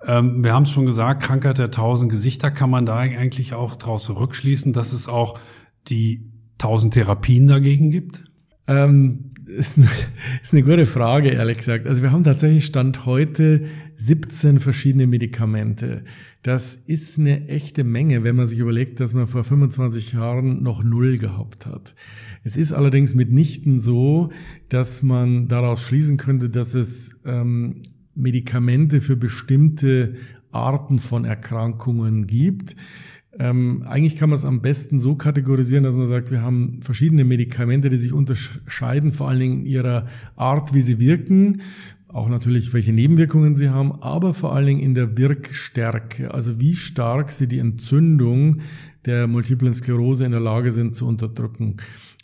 Ähm, 0.05 0.43
wir 0.43 0.53
haben 0.53 0.63
es 0.63 0.71
schon 0.71 0.85
gesagt, 0.85 1.23
Krankheit 1.23 1.57
der 1.57 1.71
tausend 1.71 2.11
Gesichter 2.11 2.51
kann 2.51 2.69
man 2.69 2.85
da 2.85 2.97
eigentlich 2.97 3.53
auch 3.53 3.75
daraus 3.75 4.03
zurückschließen, 4.03 4.73
dass 4.73 4.93
es 4.93 5.07
auch 5.07 5.39
die 5.87 6.31
tausend 6.57 6.93
Therapien 6.93 7.47
dagegen 7.47 7.89
gibt? 7.89 8.23
Ähm, 8.67 9.31
ist, 9.47 9.77
eine, 9.77 9.87
ist 10.41 10.53
eine 10.53 10.63
gute 10.63 10.85
Frage, 10.85 11.29
ehrlich 11.29 11.57
gesagt. 11.57 11.87
Also 11.87 12.01
wir 12.01 12.11
haben 12.11 12.23
tatsächlich 12.23 12.65
Stand 12.65 13.05
heute 13.05 13.65
17 13.95 14.59
verschiedene 14.59 15.07
Medikamente. 15.07 16.03
Das 16.43 16.75
ist 16.75 17.17
eine 17.17 17.47
echte 17.47 17.83
Menge, 17.83 18.23
wenn 18.23 18.35
man 18.35 18.45
sich 18.45 18.59
überlegt, 18.59 18.99
dass 18.99 19.13
man 19.13 19.27
vor 19.27 19.43
25 19.43 20.13
Jahren 20.13 20.63
noch 20.63 20.83
null 20.83 21.17
gehabt 21.17 21.65
hat. 21.65 21.95
Es 22.43 22.55
ist 22.55 22.71
allerdings 22.71 23.15
mitnichten 23.15 23.79
so, 23.79 24.29
dass 24.69 25.03
man 25.03 25.47
daraus 25.47 25.81
schließen 25.81 26.17
könnte, 26.17 26.49
dass 26.49 26.73
es 26.73 27.15
ähm, 27.25 27.81
Medikamente 28.17 29.01
für 29.01 29.15
bestimmte 29.15 30.15
Arten 30.51 30.99
von 30.99 31.25
Erkrankungen 31.25 32.27
gibt. 32.27 32.75
Ähm, 33.39 33.83
eigentlich 33.85 34.17
kann 34.17 34.29
man 34.29 34.37
es 34.37 34.45
am 34.45 34.61
besten 34.61 34.99
so 34.99 35.15
kategorisieren, 35.15 35.83
dass 35.83 35.95
man 35.95 36.07
sagt, 36.07 36.31
wir 36.31 36.41
haben 36.41 36.79
verschiedene 36.81 37.23
Medikamente, 37.23 37.89
die 37.89 37.99
sich 37.99 38.13
unterscheiden, 38.13 39.11
vor 39.11 39.29
allen 39.29 39.39
Dingen 39.39 39.59
in 39.61 39.65
ihrer 39.67 40.07
Art, 40.35 40.73
wie 40.73 40.81
sie 40.81 40.99
wirken, 40.99 41.61
auch 42.07 42.29
natürlich, 42.29 42.73
welche 42.73 42.93
Nebenwirkungen 42.93 43.55
sie 43.55 43.69
haben, 43.69 44.01
aber 44.01 44.33
vor 44.33 44.55
allen 44.55 44.65
Dingen 44.65 44.79
in 44.79 44.95
der 44.95 45.17
Wirkstärke, 45.17 46.33
also 46.33 46.59
wie 46.59 46.73
stark 46.73 47.31
sie 47.31 47.47
die 47.47 47.59
Entzündung 47.59 48.61
der 49.05 49.27
multiplen 49.27 49.73
Sklerose 49.73 50.25
in 50.25 50.31
der 50.31 50.39
Lage 50.39 50.71
sind 50.71 50.95
zu 50.95 51.05
unterdrücken. 51.05 51.75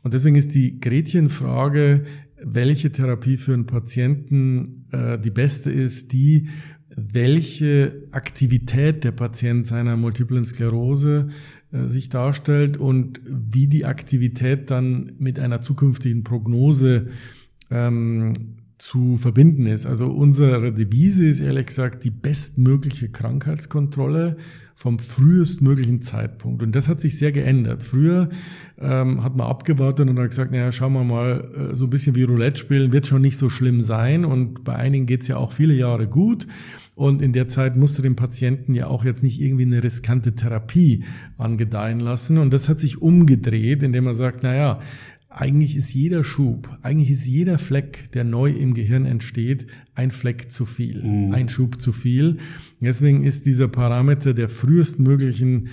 Und 0.04 0.14
deswegen 0.14 0.36
ist 0.36 0.56
die 0.56 0.80
Gretchenfrage, 0.80 2.04
welche 2.46 2.92
Therapie 2.92 3.38
für 3.38 3.54
einen 3.54 3.66
Patienten 3.66 4.86
äh, 4.92 5.20
die 5.20 5.32
beste 5.32 5.72
ist, 5.72 6.14
die 6.14 6.50
welche 6.96 8.08
Aktivität 8.12 9.04
der 9.04 9.12
Patient 9.12 9.66
seiner 9.66 9.96
multiplen 9.96 10.46
Sklerose 10.46 11.30
äh, 11.72 11.86
sich 11.88 12.10
darstellt 12.10 12.78
und 12.78 13.22
wie 13.26 13.68
die 13.68 13.86
Aktivität 13.86 14.70
dann 14.70 15.14
mit 15.18 15.40
einer 15.40 15.62
zukünftigen 15.62 16.24
Prognose 16.24 17.08
ähm, 17.72 18.58
zu 18.84 19.16
verbinden 19.16 19.66
ist. 19.66 19.86
Also 19.86 20.08
unsere 20.08 20.74
Devise 20.74 21.26
ist 21.26 21.40
ehrlich 21.40 21.68
gesagt 21.68 22.04
die 22.04 22.12
bestmögliche 22.12 23.08
Krankheitskontrolle 23.08 24.36
vom 24.76 25.00
frühestmöglichen 25.00 26.02
Zeitpunkt. 26.02 26.62
Und 26.62 26.76
das 26.76 26.90
hat 26.90 27.00
sich 27.00 27.18
sehr 27.18 27.32
geändert. 27.32 27.82
Früher 27.82 28.28
ähm, 28.78 29.24
hat 29.24 29.38
man 29.38 29.48
abgewartet 29.48 30.10
und 30.10 30.20
hat 30.20 30.32
gesagt, 30.32 30.52
naja, 30.52 30.70
schauen 30.74 30.92
wir 30.92 31.06
mal, 31.06 31.72
äh, 31.72 31.76
so 31.78 31.86
ein 31.86 31.92
bisschen 31.92 32.16
wie 32.16 32.24
Roulette 32.24 32.60
spielen, 32.60 32.92
wird 32.92 33.08
schon 33.08 33.22
nicht 33.22 33.38
so 33.38 33.48
schlimm 33.48 33.80
sein. 33.80 34.26
Und 34.26 34.66
bei 34.66 34.76
einigen 34.76 35.06
geht's 35.06 35.30
ja 35.30 35.38
auch 35.38 35.54
viele 35.54 35.76
Jahre 35.76 36.08
gut. 36.08 36.46
Und 36.96 37.22
in 37.22 37.32
der 37.34 37.48
Zeit 37.48 37.76
musste 37.78 38.02
dem 38.02 38.16
Patienten 38.16 38.74
ja 38.74 38.88
auch 38.88 39.06
jetzt 39.06 39.24
nicht 39.24 39.42
irgendwie 39.42 39.64
eine 39.64 39.82
riskante 39.82 40.36
Therapie 40.36 41.06
angedeihen 41.38 42.02
lassen. 42.02 42.38
Und 42.38 42.54
das 42.54 42.68
hat 42.68 42.82
sich 42.82 43.02
umgedreht, 43.02 43.82
indem 43.82 44.08
er 44.08 44.14
sagt, 44.14 44.44
naja, 44.44 44.80
eigentlich 45.36 45.76
ist 45.76 45.94
jeder 45.94 46.24
Schub, 46.24 46.70
eigentlich 46.82 47.10
ist 47.10 47.26
jeder 47.26 47.58
Fleck, 47.58 48.12
der 48.14 48.24
neu 48.24 48.52
im 48.52 48.74
Gehirn 48.74 49.06
entsteht, 49.06 49.68
ein 49.96 50.12
Fleck 50.12 50.52
zu 50.52 50.66
viel, 50.66 51.04
mhm. 51.04 51.34
ein 51.34 51.50
Schub 51.50 51.82
zu 51.82 51.92
viel. 51.92 52.38
Deswegen 52.80 53.24
ist 53.24 53.46
dieser 53.46 53.68
Parameter 53.68 54.34
der 54.34 54.50
frühestmöglichen 54.50 55.70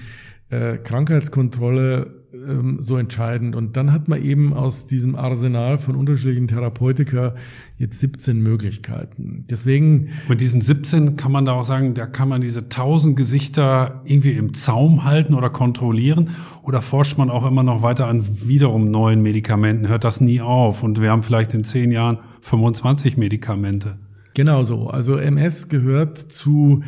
äh, 0.49 0.79
Krankheitskontrolle 0.79 2.20
ähm, 2.33 2.79
so 2.81 2.97
entscheidend. 2.97 3.57
Und 3.57 3.77
dann 3.77 3.93
hat 3.93 4.09
man 4.09 4.23
eben 4.23 4.53
aus 4.53 4.87
diesem 4.87 5.17
Arsenal 5.17 5.79
von 5.79 5.97
unterschiedlichen 5.97 6.49
Therapeutika 6.49 7.35
jetzt 7.77 7.99
17 8.01 8.41
Möglichkeiten. 8.41 9.45
Deswegen. 9.51 10.11
Mit 10.29 10.41
diesen 10.41 10.61
17 10.61 11.17
kann 11.17 11.33
man 11.33 11.45
da 11.45 11.53
auch 11.53 11.65
sagen, 11.65 11.95
da 11.95 12.07
kann 12.07 12.29
man 12.29 12.41
diese 12.41 12.61
1000 12.61 13.17
Gesichter 13.17 14.03
irgendwie 14.05 14.33
im 14.33 14.55
Zaum 14.55 15.05
halten 15.05 15.35
oder 15.35 15.51
kontrollieren. 15.51 16.31
Oder 16.63 16.83
forscht 16.83 17.19
man 17.19 17.31
auch 17.31 17.47
immer 17.47 17.63
noch 17.63 17.83
weiter 17.83 18.07
an 18.07 18.25
wiederum 18.47 18.91
neuen 18.91 19.23
Medikamenten? 19.23 19.89
Hört 19.89 20.05
das 20.05 20.21
nie 20.21 20.41
auf? 20.41 20.83
Und 20.83 21.01
wir 21.01 21.11
haben 21.11 21.23
vielleicht 21.23 21.55
in 21.55 21.65
zehn 21.65 21.91
Jahren 21.91 22.19
25 22.43 23.17
Medikamente. 23.17 23.99
Genau 24.35 24.63
so. 24.63 24.89
Also 24.89 25.17
MS 25.17 25.69
gehört 25.69 26.17
zu 26.17 26.83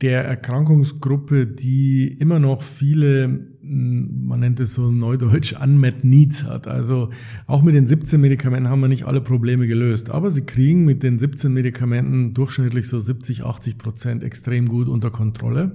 der 0.00 0.24
Erkrankungsgruppe, 0.24 1.46
die 1.46 2.08
immer 2.08 2.38
noch 2.38 2.62
viele, 2.62 3.46
man 3.68 4.40
nennt 4.40 4.60
es 4.60 4.74
so 4.74 4.90
neudeutsch, 4.90 5.54
unmet 5.60 6.04
needs 6.04 6.44
hat. 6.44 6.66
Also 6.68 7.10
auch 7.46 7.62
mit 7.62 7.74
den 7.74 7.86
17 7.86 8.20
Medikamenten 8.20 8.68
haben 8.68 8.80
wir 8.80 8.88
nicht 8.88 9.04
alle 9.04 9.20
Probleme 9.20 9.66
gelöst. 9.66 10.10
Aber 10.10 10.30
sie 10.30 10.42
kriegen 10.42 10.84
mit 10.84 11.02
den 11.02 11.18
17 11.18 11.52
Medikamenten 11.52 12.32
durchschnittlich 12.32 12.88
so 12.88 13.00
70, 13.00 13.44
80 13.44 13.78
Prozent 13.78 14.22
extrem 14.22 14.66
gut 14.66 14.88
unter 14.88 15.10
Kontrolle 15.10 15.72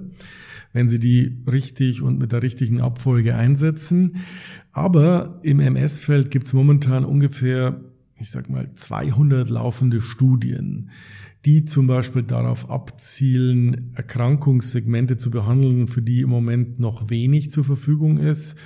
wenn 0.72 0.88
sie 0.88 0.98
die 0.98 1.36
richtig 1.50 2.02
und 2.02 2.18
mit 2.18 2.32
der 2.32 2.42
richtigen 2.42 2.80
Abfolge 2.80 3.34
einsetzen. 3.36 4.16
Aber 4.72 5.38
im 5.42 5.60
MS-Feld 5.60 6.30
gibt 6.30 6.46
es 6.46 6.52
momentan 6.52 7.04
ungefähr, 7.04 7.80
ich 8.18 8.30
sag 8.30 8.48
mal, 8.48 8.70
200 8.74 9.50
laufende 9.50 10.00
Studien 10.00 10.90
die 11.44 11.64
zum 11.64 11.86
Beispiel 11.86 12.22
darauf 12.22 12.70
abzielen, 12.70 13.92
Erkrankungssegmente 13.94 15.16
zu 15.16 15.30
behandeln, 15.30 15.88
für 15.88 16.02
die 16.02 16.20
im 16.20 16.30
Moment 16.30 16.78
noch 16.78 17.10
wenig 17.10 17.50
zur 17.50 17.64
Verfügung 17.64 18.18
ist, 18.18 18.56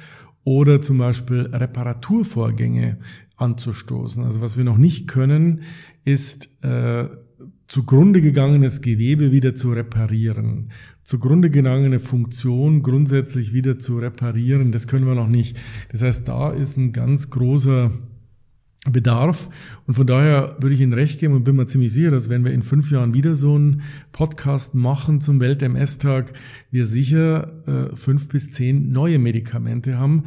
oder 0.45 0.81
zum 0.81 0.99
Beispiel 0.99 1.51
Reparaturvorgänge 1.53 2.99
anzustoßen. 3.37 4.23
Also 4.25 4.43
was 4.43 4.57
wir 4.57 4.65
noch 4.65 4.79
nicht 4.79 5.09
können, 5.09 5.63
ist 6.05 6.51
äh, 6.63 7.09
zugrunde 7.67 8.21
gegangenes 8.21 8.81
Gewebe 8.81 9.33
wieder 9.33 9.55
zu 9.55 9.73
reparieren, 9.73 10.71
zugrunde 11.03 11.51
gegangene 11.51 11.99
Funktion 11.99 12.83
grundsätzlich 12.83 13.53
wieder 13.53 13.79
zu 13.79 13.99
reparieren. 13.99 14.71
Das 14.71 14.87
können 14.87 15.07
wir 15.07 15.15
noch 15.15 15.29
nicht. 15.29 15.59
Das 15.91 16.03
heißt, 16.03 16.29
da 16.29 16.53
ist 16.53 16.77
ein 16.77 16.93
ganz 16.93 17.31
großer 17.31 17.91
Bedarf. 18.93 19.49
Und 19.87 19.95
von 19.95 20.07
daher 20.07 20.57
würde 20.61 20.75
ich 20.75 20.81
Ihnen 20.81 20.93
recht 20.93 21.21
geben 21.21 21.35
und 21.35 21.45
bin 21.45 21.57
mir 21.57 21.67
ziemlich 21.67 21.93
sicher, 21.93 22.11
dass 22.11 22.29
wenn 22.31 22.45
wir 22.45 22.53
in 22.53 22.63
fünf 22.63 22.91
Jahren 22.91 23.15
wieder 23.15 23.37
so 23.37 23.55
einen 23.55 23.83
Podcast 24.13 24.75
machen 24.75 25.21
zum 25.21 25.41
Welt-MS-Tag, 25.41 26.33
wir 26.71 26.87
sicher 26.87 27.53
äh, 27.67 27.97
fünf 27.97 28.29
bis 28.29 28.51
zehn 28.51 28.93
neue 28.93 29.19
Medikamente 29.19 29.99
haben. 29.99 30.25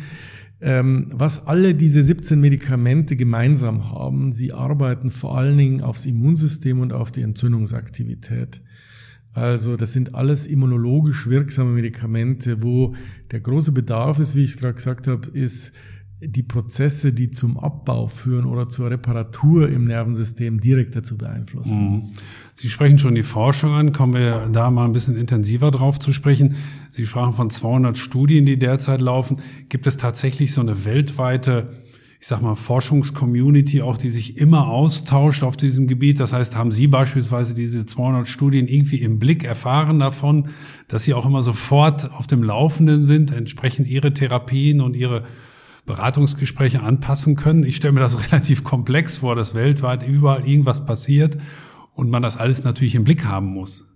Ähm, 0.62 1.08
was 1.14 1.48
alle 1.48 1.74
diese 1.74 2.04
17 2.04 2.40
Medikamente 2.40 3.16
gemeinsam 3.16 3.92
haben, 3.92 4.34
sie 4.34 4.52
arbeiten 4.52 5.10
vor 5.10 5.38
allen 5.38 5.58
Dingen 5.58 5.82
aufs 5.82 6.06
Immunsystem 6.06 6.82
und 6.82 6.92
auf 6.92 7.12
die 7.12 7.22
Entzündungsaktivität. 7.22 8.62
Also 9.32 9.78
das 9.78 9.94
sind 9.94 10.16
alles 10.16 10.48
immunologisch 10.48 11.30
wirksame 11.30 11.72
Medikamente, 11.72 12.64
wo 12.64 12.96
der 13.32 13.40
große 13.40 13.72
Bedarf 13.72 14.20
ist, 14.20 14.36
wie 14.36 14.44
ich 14.44 14.52
es 14.52 14.58
gerade 14.58 14.74
gesagt 14.74 15.08
habe, 15.08 15.30
ist 15.30 15.72
die 16.22 16.44
Prozesse, 16.44 17.14
die 17.14 17.32
zum 17.32 17.58
Abbau 17.58 18.08
führen 18.08 18.46
oder 18.46 18.68
zur 18.68 18.90
Reparatur 18.90 19.70
im 19.70 19.86
Nervensystem 19.86 20.60
direkt 20.60 20.96
dazu 20.96 21.18
beeinflussen. 21.18 21.82
Mhm. 21.82 22.04
Sie 22.56 22.68
sprechen 22.68 23.00
schon 23.00 23.16
die 23.16 23.24
Forschung 23.24 23.72
an, 23.72 23.94
kommen 23.94 24.16
wir 24.16 24.50
da 24.52 24.70
mal 24.70 24.84
ein 24.84 24.92
bisschen 24.92 25.16
intensiver 25.16 25.72
drauf 25.72 25.98
zu 25.98 26.12
sprechen. 26.12 26.56
Sie 26.90 27.06
sprachen 27.06 27.34
von 27.34 27.50
200 27.50 27.98
Studien, 27.98 28.46
die 28.46 28.60
derzeit 28.60 29.00
laufen. 29.00 29.38
Gibt 29.70 29.88
es 29.88 29.96
tatsächlich 29.96 30.54
so 30.54 30.60
eine 30.60 30.84
weltweite, 30.84 31.70
ich 32.20 32.28
sag 32.28 32.42
mal, 32.42 32.56
Forschungscommunity 32.56 33.82
auch, 33.82 33.96
die 33.96 34.10
sich 34.10 34.36
immer 34.36 34.68
austauscht 34.68 35.44
auf 35.44 35.56
diesem 35.56 35.88
Gebiet? 35.88 36.20
Das 36.20 36.34
heißt, 36.34 36.54
haben 36.58 36.74
Sie 36.74 36.88
beispielsweise 36.88 37.54
diese 37.54 37.86
200 37.86 38.28
Studien 38.28 38.68
irgendwie 38.68 39.02
im 39.02 39.20
Blick 39.20 39.46
erfahren 39.46 40.00
davon, 40.00 40.50
dass 40.90 41.06
Sie 41.06 41.14
auch 41.14 41.26
immer 41.26 41.42
sofort 41.42 42.12
auf 42.12 42.28
dem 42.28 42.44
Laufenden 42.44 43.04
sind, 43.04 43.32
entsprechend 43.32 43.88
Ihre 43.88 44.14
Therapien 44.14 44.82
und 44.82 44.98
Ihre 44.98 45.24
Beratungsgespräche 45.90 46.82
anpassen 46.82 47.36
können. 47.36 47.64
Ich 47.64 47.76
stelle 47.76 47.94
mir 47.94 48.00
das 48.00 48.28
relativ 48.32 48.64
komplex 48.64 49.18
vor, 49.18 49.36
dass 49.36 49.54
weltweit 49.56 50.08
überall 50.08 50.48
irgendwas 50.48 50.86
passiert 50.86 51.38
und 51.96 52.10
man 52.10 52.22
das 52.22 52.38
alles 52.38 52.64
natürlich 52.64 52.96
im 52.96 53.04
Blick 53.04 53.26
haben 53.26 53.48
muss. 53.48 53.90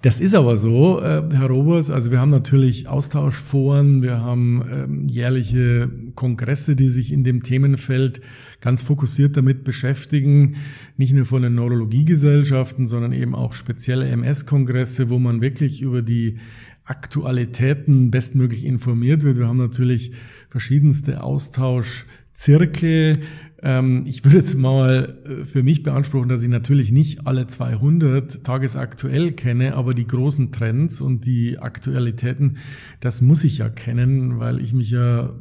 Das 0.00 0.20
ist 0.20 0.34
aber 0.34 0.58
so, 0.58 1.00
äh, 1.00 1.22
Herr 1.32 1.46
Robers. 1.46 1.90
Also 1.90 2.10
wir 2.10 2.20
haben 2.20 2.30
natürlich 2.30 2.88
Austauschforen, 2.88 4.02
wir 4.02 4.20
haben 4.20 4.62
ähm, 4.70 5.08
jährliche 5.08 5.90
Kongresse, 6.14 6.76
die 6.76 6.90
sich 6.90 7.10
in 7.10 7.24
dem 7.24 7.42
Themenfeld 7.42 8.20
ganz 8.60 8.82
fokussiert 8.82 9.36
damit 9.36 9.64
beschäftigen. 9.64 10.56
Nicht 10.98 11.14
nur 11.14 11.24
von 11.24 11.40
den 11.42 11.54
Neurologiegesellschaften, 11.54 12.86
sondern 12.86 13.12
eben 13.12 13.34
auch 13.34 13.54
spezielle 13.54 14.06
MS-Kongresse, 14.08 15.08
wo 15.08 15.18
man 15.18 15.40
wirklich 15.40 15.80
über 15.80 16.02
die 16.02 16.36
Aktualitäten 16.84 18.10
bestmöglich 18.10 18.64
informiert 18.64 19.22
wird. 19.22 19.38
Wir 19.38 19.48
haben 19.48 19.56
natürlich 19.56 20.12
verschiedenste 20.50 21.22
Austauschzirkel. 21.22 23.20
Ähm, 23.62 24.04
ich 24.06 24.22
würde 24.22 24.36
jetzt 24.36 24.56
mal 24.56 25.16
äh, 25.24 25.44
für 25.44 25.62
mich 25.62 25.82
beanspruchen, 25.82 26.28
dass 26.28 26.42
ich 26.42 26.50
natürlich 26.50 26.92
nicht 26.92 27.26
alle 27.26 27.46
200 27.46 28.44
tagesaktuell 28.44 29.32
kenne, 29.32 29.76
aber 29.76 29.94
die 29.94 30.06
großen 30.06 30.52
Trends 30.52 31.00
und 31.00 31.24
die 31.24 31.58
Aktualitäten, 31.58 32.58
das 33.00 33.22
muss 33.22 33.44
ich 33.44 33.58
ja 33.58 33.70
kennen, 33.70 34.38
weil 34.38 34.60
ich 34.60 34.74
mich 34.74 34.90
ja, 34.90 35.32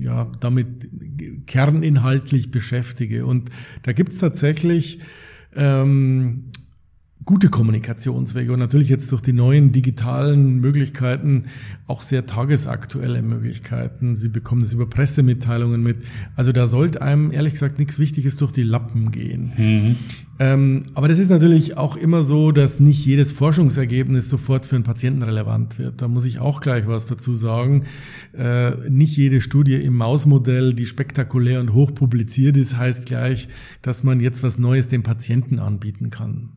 ja 0.00 0.32
damit 0.40 0.88
kerninhaltlich 1.46 2.50
beschäftige. 2.50 3.26
Und 3.26 3.50
da 3.82 3.92
gibt's 3.92 4.16
tatsächlich 4.16 5.00
ähm, 5.54 6.44
gute 7.26 7.48
Kommunikationswege 7.48 8.52
und 8.52 8.60
natürlich 8.60 8.88
jetzt 8.88 9.10
durch 9.10 9.20
die 9.20 9.32
neuen 9.32 9.72
digitalen 9.72 10.60
Möglichkeiten 10.60 11.46
auch 11.88 12.00
sehr 12.00 12.24
tagesaktuelle 12.26 13.20
Möglichkeiten. 13.20 14.14
Sie 14.14 14.28
bekommen 14.28 14.60
das 14.62 14.72
über 14.72 14.88
Pressemitteilungen 14.88 15.82
mit. 15.82 15.98
Also 16.36 16.52
da 16.52 16.68
sollte 16.68 17.02
einem 17.02 17.32
ehrlich 17.32 17.54
gesagt 17.54 17.80
nichts 17.80 17.98
Wichtiges 17.98 18.36
durch 18.36 18.52
die 18.52 18.62
Lappen 18.62 19.10
gehen. 19.10 19.52
Mhm. 19.56 19.96
Ähm, 20.38 20.84
aber 20.94 21.08
das 21.08 21.18
ist 21.18 21.30
natürlich 21.30 21.76
auch 21.76 21.96
immer 21.96 22.22
so, 22.22 22.52
dass 22.52 22.78
nicht 22.78 23.04
jedes 23.06 23.32
Forschungsergebnis 23.32 24.28
sofort 24.28 24.66
für 24.66 24.76
einen 24.76 24.84
Patienten 24.84 25.22
relevant 25.22 25.78
wird. 25.78 26.02
Da 26.02 26.08
muss 26.08 26.26
ich 26.26 26.40
auch 26.40 26.60
gleich 26.60 26.86
was 26.86 27.06
dazu 27.06 27.34
sagen. 27.34 27.84
Äh, 28.36 28.72
nicht 28.90 29.16
jede 29.16 29.40
Studie 29.40 29.74
im 29.74 29.96
Mausmodell, 29.96 30.74
die 30.74 30.86
spektakulär 30.86 31.60
und 31.60 31.72
hoch 31.72 31.94
publiziert 31.94 32.56
ist, 32.56 32.76
heißt 32.76 33.06
gleich, 33.06 33.48
dass 33.80 34.04
man 34.04 34.20
jetzt 34.20 34.42
was 34.42 34.58
Neues 34.58 34.88
dem 34.88 35.02
Patienten 35.02 35.58
anbieten 35.58 36.10
kann. 36.10 36.50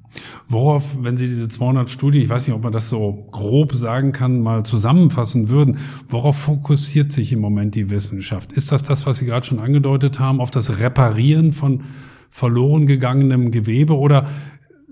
Worauf, 0.49 0.97
wenn 1.01 1.15
Sie 1.15 1.27
diese 1.27 1.47
200 1.47 1.89
Studien, 1.89 2.23
ich 2.23 2.29
weiß 2.29 2.47
nicht, 2.47 2.55
ob 2.55 2.63
man 2.63 2.73
das 2.73 2.89
so 2.89 3.27
grob 3.31 3.75
sagen 3.75 4.11
kann, 4.11 4.41
mal 4.41 4.65
zusammenfassen 4.65 5.49
würden, 5.49 5.77
worauf 6.07 6.37
fokussiert 6.37 7.11
sich 7.11 7.31
im 7.31 7.39
Moment 7.39 7.75
die 7.75 7.89
Wissenschaft? 7.89 8.51
Ist 8.53 8.71
das 8.71 8.83
das, 8.83 9.05
was 9.05 9.17
Sie 9.17 9.25
gerade 9.25 9.45
schon 9.45 9.59
angedeutet 9.59 10.19
haben, 10.19 10.41
auf 10.41 10.51
das 10.51 10.79
Reparieren 10.79 11.53
von 11.53 11.83
verloren 12.29 12.87
gegangenem 12.87 13.51
Gewebe 13.51 13.97
oder 13.97 14.27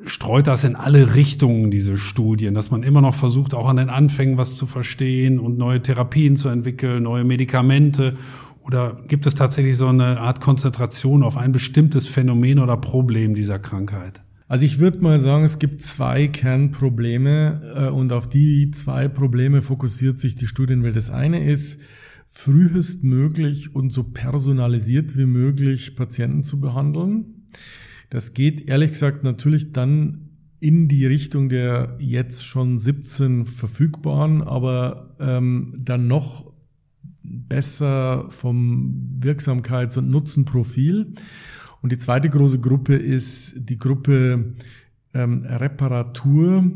streut 0.05 0.47
das 0.47 0.63
in 0.63 0.75
alle 0.75 1.15
Richtungen, 1.15 1.71
diese 1.71 1.97
Studien, 1.97 2.53
dass 2.53 2.71
man 2.71 2.83
immer 2.83 3.01
noch 3.01 3.15
versucht, 3.15 3.53
auch 3.53 3.67
an 3.67 3.77
den 3.77 3.89
Anfängen 3.89 4.37
was 4.37 4.55
zu 4.55 4.65
verstehen 4.65 5.39
und 5.39 5.57
neue 5.57 5.81
Therapien 5.81 6.37
zu 6.37 6.49
entwickeln, 6.49 7.03
neue 7.03 7.23
Medikamente? 7.23 8.15
Oder 8.61 8.97
gibt 9.07 9.25
es 9.25 9.35
tatsächlich 9.35 9.77
so 9.77 9.87
eine 9.87 10.19
Art 10.19 10.41
Konzentration 10.41 11.23
auf 11.23 11.37
ein 11.37 11.51
bestimmtes 11.51 12.05
Phänomen 12.07 12.59
oder 12.59 12.77
Problem 12.77 13.33
dieser 13.33 13.59
Krankheit? 13.59 14.21
Also 14.49 14.65
ich 14.65 14.79
würde 14.79 14.99
mal 14.99 15.19
sagen, 15.19 15.43
es 15.43 15.59
gibt 15.59 15.83
zwei 15.83 16.27
Kernprobleme 16.27 17.73
äh, 17.75 17.89
und 17.89 18.13
auf 18.13 18.27
die 18.27 18.71
zwei 18.71 19.07
Probleme 19.07 19.61
fokussiert 19.61 20.19
sich 20.19 20.35
die 20.35 20.47
Studienwelt. 20.47 20.95
Das 20.95 21.09
eine 21.09 21.43
ist, 21.43 21.81
frühestmöglich 22.27 23.73
und 23.73 23.91
so 23.91 24.03
personalisiert 24.03 25.17
wie 25.17 25.25
möglich 25.25 25.95
Patienten 25.95 26.43
zu 26.43 26.59
behandeln. 26.59 27.45
Das 28.09 28.33
geht 28.33 28.67
ehrlich 28.67 28.91
gesagt 28.91 29.23
natürlich 29.23 29.73
dann 29.73 30.29
in 30.59 30.87
die 30.87 31.05
Richtung 31.05 31.49
der 31.49 31.97
jetzt 31.99 32.45
schon 32.45 32.79
17 32.79 33.45
verfügbaren, 33.45 34.41
aber 34.41 35.15
ähm, 35.19 35.73
dann 35.77 36.07
noch 36.07 36.51
besser 37.23 38.25
vom 38.29 39.19
Wirksamkeits- 39.19 39.97
und 39.97 40.09
Nutzenprofil. 40.09 41.13
Und 41.81 41.91
die 41.91 41.97
zweite 41.97 42.29
große 42.29 42.59
Gruppe 42.59 42.95
ist 42.95 43.55
die 43.57 43.77
Gruppe 43.77 44.55
ähm, 45.13 45.45
Reparatur, 45.45 46.71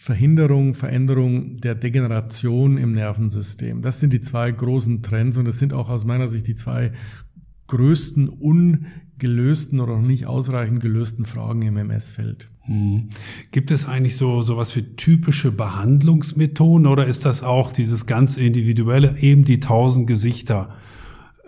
Verhinderung, 0.00 0.74
Veränderung 0.74 1.56
der 1.56 1.74
Degeneration 1.74 2.78
im 2.78 2.92
Nervensystem. 2.92 3.82
Das 3.82 3.98
sind 3.98 4.12
die 4.12 4.20
zwei 4.20 4.50
großen 4.50 5.02
Trends 5.02 5.36
und 5.36 5.46
das 5.46 5.58
sind 5.58 5.72
auch 5.72 5.90
aus 5.90 6.04
meiner 6.04 6.28
Sicht 6.28 6.46
die 6.46 6.54
zwei 6.54 6.92
größten 7.66 8.28
ungelösten 8.28 9.80
oder 9.80 9.96
noch 9.98 10.06
nicht 10.06 10.26
ausreichend 10.26 10.80
gelösten 10.80 11.26
Fragen 11.26 11.62
im 11.62 11.76
MS-Feld. 11.76 12.48
Hm. 12.62 13.08
Gibt 13.50 13.72
es 13.72 13.86
eigentlich 13.86 14.16
so 14.16 14.40
sowas 14.40 14.74
wie 14.76 14.82
typische 14.94 15.50
Behandlungsmethoden 15.50 16.86
oder 16.86 17.06
ist 17.06 17.24
das 17.24 17.42
auch 17.42 17.72
dieses 17.72 18.06
ganz 18.06 18.36
individuelle, 18.36 19.18
eben 19.18 19.44
die 19.44 19.58
tausend 19.58 20.06
Gesichter? 20.06 20.70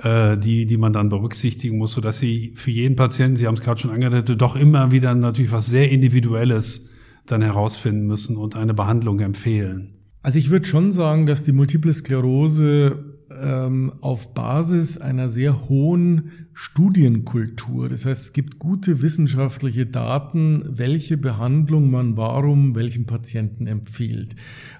äh, 0.02 0.36
die, 0.36 0.66
die 0.66 0.76
man 0.76 0.92
dann 0.92 1.08
berücksichtigen 1.08 1.78
muss, 1.78 1.92
so 1.92 2.00
dass 2.00 2.18
sie 2.18 2.52
für 2.56 2.70
jeden 2.70 2.96
Patienten, 2.96 3.36
Sie 3.36 3.46
haben 3.46 3.54
es 3.54 3.60
gerade 3.60 3.80
schon 3.80 3.90
angedeutet, 3.90 4.40
doch 4.40 4.56
immer 4.56 4.92
wieder 4.92 5.14
natürlich 5.14 5.52
was 5.52 5.66
sehr 5.66 5.90
Individuelles 5.90 6.88
dann 7.26 7.42
herausfinden 7.42 8.06
müssen 8.06 8.36
und 8.36 8.56
eine 8.56 8.74
Behandlung 8.74 9.20
empfehlen. 9.20 9.94
Also 10.22 10.38
ich 10.38 10.50
würde 10.50 10.66
schon 10.66 10.92
sagen, 10.92 11.26
dass 11.26 11.44
die 11.44 11.52
Multiple 11.52 11.92
Sklerose 11.92 13.20
ähm, 13.30 13.92
auf 14.00 14.34
Basis 14.34 14.98
einer 14.98 15.28
sehr 15.28 15.68
hohen 15.68 16.32
Studienkultur. 16.52 17.88
Das 17.88 18.04
heißt, 18.04 18.24
es 18.24 18.32
gibt 18.32 18.58
gute 18.58 19.02
wissenschaftliche 19.02 19.86
Daten, 19.86 20.64
welche 20.66 21.16
Behandlung 21.16 21.90
man 21.90 22.16
warum 22.16 22.74
welchem 22.74 23.06
Patienten 23.06 23.66
empfiehlt. 23.66 24.34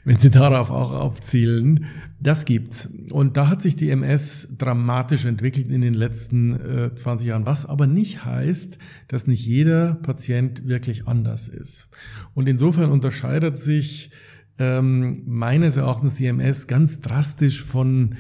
Wenn 0.04 0.16
Sie 0.18 0.30
darauf 0.30 0.70
auch 0.70 0.92
abzielen, 0.92 1.86
das 2.20 2.44
gibt's. 2.44 2.88
Und 3.10 3.36
da 3.36 3.48
hat 3.48 3.60
sich 3.60 3.74
die 3.74 3.90
MS 3.90 4.48
dramatisch 4.56 5.24
entwickelt 5.24 5.70
in 5.70 5.80
den 5.80 5.94
letzten 5.94 6.54
äh, 6.60 6.94
20 6.94 7.28
Jahren, 7.28 7.46
was 7.46 7.66
aber 7.66 7.86
nicht 7.86 8.24
heißt, 8.24 8.78
dass 9.08 9.26
nicht 9.26 9.44
jeder 9.44 9.94
Patient 9.94 10.66
wirklich 10.68 11.08
anders 11.08 11.48
ist. 11.48 11.88
Und 12.34 12.48
insofern 12.48 12.90
unterscheidet 12.90 13.58
sich 13.58 14.10
ähm, 14.58 15.22
meines 15.26 15.76
Erachtens 15.76 16.14
die 16.14 16.26
MS 16.26 16.66
ganz 16.66 17.00
drastisch 17.00 17.62
von 17.62 18.14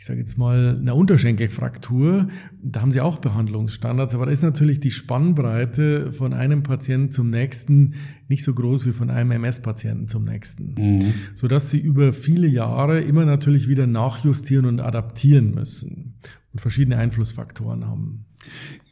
ich 0.00 0.06
sage 0.06 0.18
jetzt 0.18 0.38
mal, 0.38 0.78
einer 0.80 0.96
Unterschenkelfraktur, 0.96 2.28
da 2.62 2.80
haben 2.80 2.90
sie 2.90 3.02
auch 3.02 3.18
Behandlungsstandards, 3.18 4.14
aber 4.14 4.24
da 4.24 4.32
ist 4.32 4.42
natürlich 4.42 4.80
die 4.80 4.90
Spannbreite 4.90 6.10
von 6.10 6.32
einem 6.32 6.62
Patienten 6.62 7.12
zum 7.12 7.26
nächsten 7.26 7.92
nicht 8.26 8.42
so 8.42 8.54
groß 8.54 8.86
wie 8.86 8.92
von 8.92 9.10
einem 9.10 9.32
MS-Patienten 9.32 10.08
zum 10.08 10.22
nächsten, 10.22 10.74
mhm. 10.78 11.14
sodass 11.34 11.70
sie 11.70 11.78
über 11.78 12.14
viele 12.14 12.46
Jahre 12.46 13.02
immer 13.02 13.26
natürlich 13.26 13.68
wieder 13.68 13.86
nachjustieren 13.86 14.64
und 14.64 14.80
adaptieren 14.80 15.54
müssen 15.54 16.14
und 16.54 16.62
verschiedene 16.62 16.96
Einflussfaktoren 16.96 17.86
haben. 17.86 18.24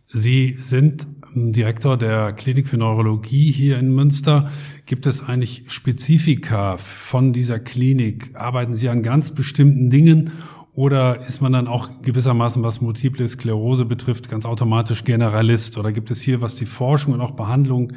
Sie 0.08 0.58
sind 0.60 1.06
Direktor 1.34 1.96
der 1.96 2.32
Klinik 2.32 2.68
für 2.68 2.76
Neurologie 2.76 3.50
hier 3.50 3.78
in 3.78 3.94
Münster. 3.94 4.50
Gibt 4.84 5.06
es 5.06 5.22
eigentlich 5.22 5.64
Spezifika 5.68 6.76
von 6.76 7.32
dieser 7.32 7.58
Klinik? 7.58 8.30
Arbeiten 8.34 8.74
Sie 8.74 8.88
an 8.88 9.02
ganz 9.02 9.30
bestimmten 9.30 9.88
Dingen 9.90 10.30
oder 10.78 11.26
ist 11.26 11.40
man 11.40 11.52
dann 11.52 11.66
auch 11.66 12.02
gewissermaßen, 12.02 12.62
was 12.62 12.80
Multiple 12.80 13.26
Sklerose 13.26 13.84
betrifft, 13.84 14.30
ganz 14.30 14.44
automatisch 14.44 15.02
Generalist? 15.02 15.76
Oder 15.76 15.90
gibt 15.90 16.12
es 16.12 16.20
hier, 16.20 16.40
was 16.40 16.54
die 16.54 16.66
Forschung 16.66 17.14
und 17.14 17.20
auch 17.20 17.32
Behandlung 17.32 17.94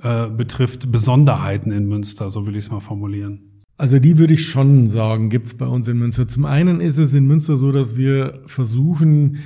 äh, 0.00 0.28
betrifft, 0.28 0.92
Besonderheiten 0.92 1.72
in 1.72 1.88
Münster? 1.88 2.30
So 2.30 2.46
will 2.46 2.54
ich 2.54 2.66
es 2.66 2.70
mal 2.70 2.78
formulieren. 2.78 3.64
Also 3.76 3.98
die 3.98 4.18
würde 4.18 4.34
ich 4.34 4.46
schon 4.46 4.88
sagen, 4.88 5.30
gibt 5.30 5.46
es 5.46 5.54
bei 5.54 5.66
uns 5.66 5.88
in 5.88 5.98
Münster. 5.98 6.28
Zum 6.28 6.44
einen 6.44 6.80
ist 6.80 6.96
es 6.96 7.12
in 7.12 7.26
Münster 7.26 7.56
so, 7.56 7.72
dass 7.72 7.96
wir 7.96 8.42
versuchen, 8.46 9.38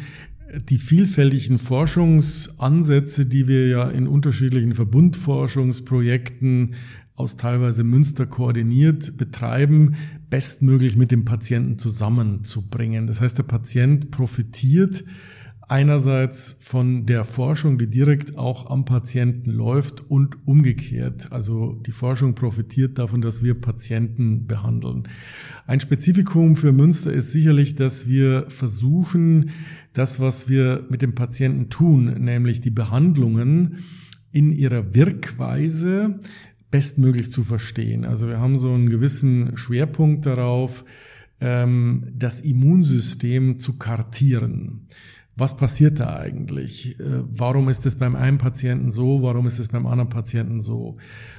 die 0.68 0.77
vielfältigen 0.77 1.57
Forschungsansätze, 1.57 3.24
die 3.24 3.49
wir 3.49 3.68
ja 3.68 3.89
in 3.89 4.07
unterschiedlichen 4.07 4.74
Verbundforschungsprojekten 4.74 6.74
aus 7.17 7.37
teilweise 7.37 7.83
Münster 7.83 8.27
koordiniert 8.27 9.17
betreiben, 9.17 9.97
bestmöglich 10.31 10.97
mit 10.97 11.11
dem 11.11 11.25
Patienten 11.25 11.79
zusammenzubringen. 11.79 13.07
Das 13.07 13.21
heißt, 13.21 13.39
der 13.39 13.45
Patient 13.45 14.11
profitiert 14.11 15.03
einerseits 15.69 16.57
von 16.61 17.07
der 17.07 17.25
Forschung, 17.25 17.79
die 17.79 17.89
direkt 17.89 18.37
auch 18.37 18.71
am 18.71 18.85
Patienten 18.85 19.51
läuft 19.51 20.09
und 20.09 20.47
umgekehrt. 20.47 21.33
Also 21.33 21.73
die 21.85 21.91
Forschung 21.91 22.35
profitiert 22.35 22.99
davon, 22.99 23.21
dass 23.21 23.43
wir 23.43 23.55
Patienten 23.61 24.47
behandeln. 24.47 25.09
Ein 25.67 25.81
Spezifikum 25.81 26.55
für 26.55 26.73
Münster 26.73 27.12
ist 27.12 27.33
sicherlich, 27.33 27.75
dass 27.75 28.09
wir 28.09 28.45
versuchen, 28.49 29.51
das, 29.93 30.21
was 30.21 30.49
wir 30.49 30.85
mit 30.89 31.03
dem 31.03 31.14
Patienten 31.14 31.69
tun, 31.69 32.23
nämlich 32.23 32.61
die 32.61 32.71
Behandlungen 32.71 33.79
in 34.31 34.53
ihrer 34.53 34.95
Wirkweise 34.95 36.21
bestmöglich 36.77 37.33
zu 37.33 37.43
verstehen. 37.43 38.05
Also 38.05 38.29
wir 38.29 38.39
haben 38.39 38.59
so 38.59 38.70
einen 38.70 38.91
gewissen 38.91 39.57
Schwerpunkt 39.57 40.27
darauf, 40.27 40.85
ähm, 41.41 42.05
das 42.12 42.43
Immunsystem 42.43 43.59
zu 43.59 43.79
kartieren. 43.79 44.87
Was 45.39 45.57
passiert 45.57 46.01
da 46.01 46.16
eigentlich? 46.16 47.01
Äh, 47.01 47.22
warum 47.31 47.70
ist 47.70 47.87
es 47.87 47.97
beim 47.97 48.14
einen 48.14 48.37
Patienten 48.37 48.91
so? 48.91 49.22
Warum 49.22 49.47
ist 49.47 49.59
es 49.59 49.68
beim 49.68 49.87
anderen 49.87 50.11
Patienten 50.11 50.61
so? 50.61 50.99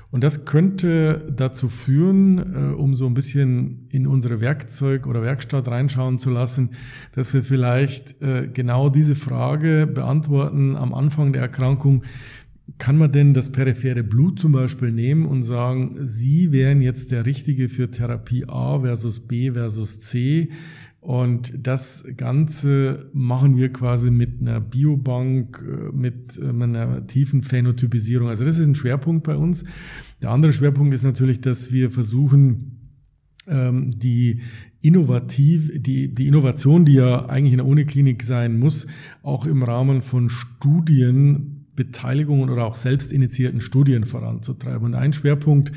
Und 0.09 0.23
das 0.23 0.45
könnte 0.45 1.31
dazu 1.35 1.69
führen, 1.69 2.39
äh, 2.39 2.73
um 2.73 2.95
so 2.95 3.05
ein 3.05 3.13
bisschen 3.13 3.87
in 3.91 4.07
unsere 4.07 4.39
Werkzeug 4.39 5.05
oder 5.05 5.21
Werkstatt 5.21 5.67
reinschauen 5.67 6.17
zu 6.17 6.31
lassen, 6.31 6.71
dass 7.11 7.31
wir 7.31 7.43
vielleicht 7.43 8.19
äh, 8.23 8.47
genau 8.51 8.89
diese 8.89 9.15
Frage 9.15 9.85
beantworten 9.85 10.75
am 10.75 10.95
Anfang 10.95 11.31
der 11.31 11.43
Erkrankung 11.43 12.03
kann 12.77 12.97
man 12.97 13.11
denn 13.11 13.33
das 13.33 13.51
periphere 13.51 14.03
Blut 14.03 14.39
zum 14.39 14.51
Beispiel 14.51 14.91
nehmen 14.91 15.25
und 15.25 15.43
sagen, 15.43 15.97
Sie 16.01 16.51
wären 16.51 16.81
jetzt 16.81 17.11
der 17.11 17.25
Richtige 17.25 17.69
für 17.69 17.89
Therapie 17.89 18.45
A 18.47 18.79
versus 18.79 19.21
B 19.21 19.51
versus 19.51 19.99
C? 20.01 20.49
Und 20.99 21.53
das 21.57 22.03
Ganze 22.17 23.09
machen 23.13 23.55
wir 23.55 23.71
quasi 23.71 24.11
mit 24.11 24.41
einer 24.41 24.59
Biobank, 24.59 25.63
äh, 25.65 25.95
mit 25.95 26.37
äh, 26.37 26.49
einer 26.49 27.07
tiefen 27.07 27.41
Phänotypisierung. 27.41 28.27
Also 28.27 28.43
das 28.43 28.59
ist 28.59 28.67
ein 28.67 28.75
Schwerpunkt 28.75 29.23
bei 29.23 29.37
uns. 29.37 29.63
Der 30.21 30.31
andere 30.31 30.51
Schwerpunkt 30.51 30.93
ist 30.93 31.03
natürlich, 31.03 31.39
dass 31.39 31.71
wir 31.71 31.91
versuchen, 31.91 32.91
ähm, 33.47 33.97
die 33.97 34.41
innovativ, 34.81 35.71
die, 35.81 36.11
die 36.11 36.27
Innovation, 36.27 36.83
die 36.83 36.95
ja 36.95 37.27
eigentlich 37.27 37.53
in 37.53 37.59
der 37.59 37.67
Uniklinik 37.67 38.23
sein 38.23 38.59
muss, 38.59 38.87
auch 39.23 39.45
im 39.45 39.63
Rahmen 39.63 40.01
von 40.01 40.29
Studien 40.29 41.56
Beteiligungen 41.77 42.49
oder 42.49 42.65
auch 42.65 42.75
selbstinitiierten 42.75 43.61
Studien 43.61 44.03
voranzutreiben. 44.03 44.83
Und 44.83 44.95
ein 44.95 45.13
Schwerpunkt 45.13 45.71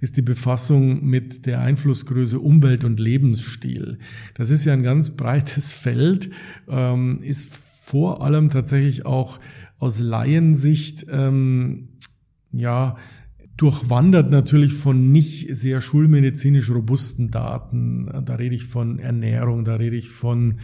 ist 0.00 0.16
die 0.16 0.22
Befassung 0.22 1.04
mit 1.04 1.44
der 1.44 1.60
Einflussgröße 1.60 2.40
Umwelt 2.40 2.84
und 2.84 2.98
Lebensstil. 2.98 3.98
Das 4.32 4.48
ist 4.48 4.64
ja 4.64 4.72
ein 4.72 4.82
ganz 4.82 5.10
breites 5.10 5.72
Feld, 5.74 6.30
ähm, 6.68 7.20
ist 7.22 7.54
vor 7.82 8.24
allem 8.24 8.48
tatsächlich 8.48 9.04
auch 9.04 9.38
aus 9.78 9.98
Laiensicht 9.98 11.06
ähm, 11.10 11.88
ja 12.52 12.96
durchwandert 13.56 14.30
natürlich 14.30 14.72
von 14.72 15.12
nicht 15.12 15.54
sehr 15.54 15.82
schulmedizinisch 15.82 16.70
robusten 16.70 17.30
Daten. 17.30 18.10
Da 18.24 18.36
rede 18.36 18.54
ich 18.54 18.64
von 18.64 18.98
Ernährung, 18.98 19.64
da 19.64 19.74
rede 19.74 19.96
ich 19.96 20.08
von 20.08 20.60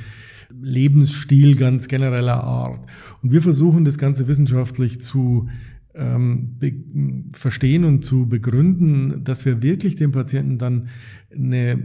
Lebensstil 0.51 1.57
ganz 1.57 1.89
genereller 1.89 2.43
Art. 2.43 2.87
Und 3.23 3.33
wir 3.33 3.43
versuchen 3.43 3.85
das 3.85 3.99
Ganze 3.99 4.29
wissenschaftlich 4.29 5.01
zu 5.01 5.49
ähm, 5.95 6.57
verstehen 7.33 7.85
und 7.85 8.05
zu 8.05 8.29
begründen, 8.29 9.25
dass 9.25 9.45
wir 9.45 9.63
wirklich 9.63 9.97
dem 9.97 10.13
Patienten 10.13 10.59
dann 10.59 10.89
eine 11.35 11.83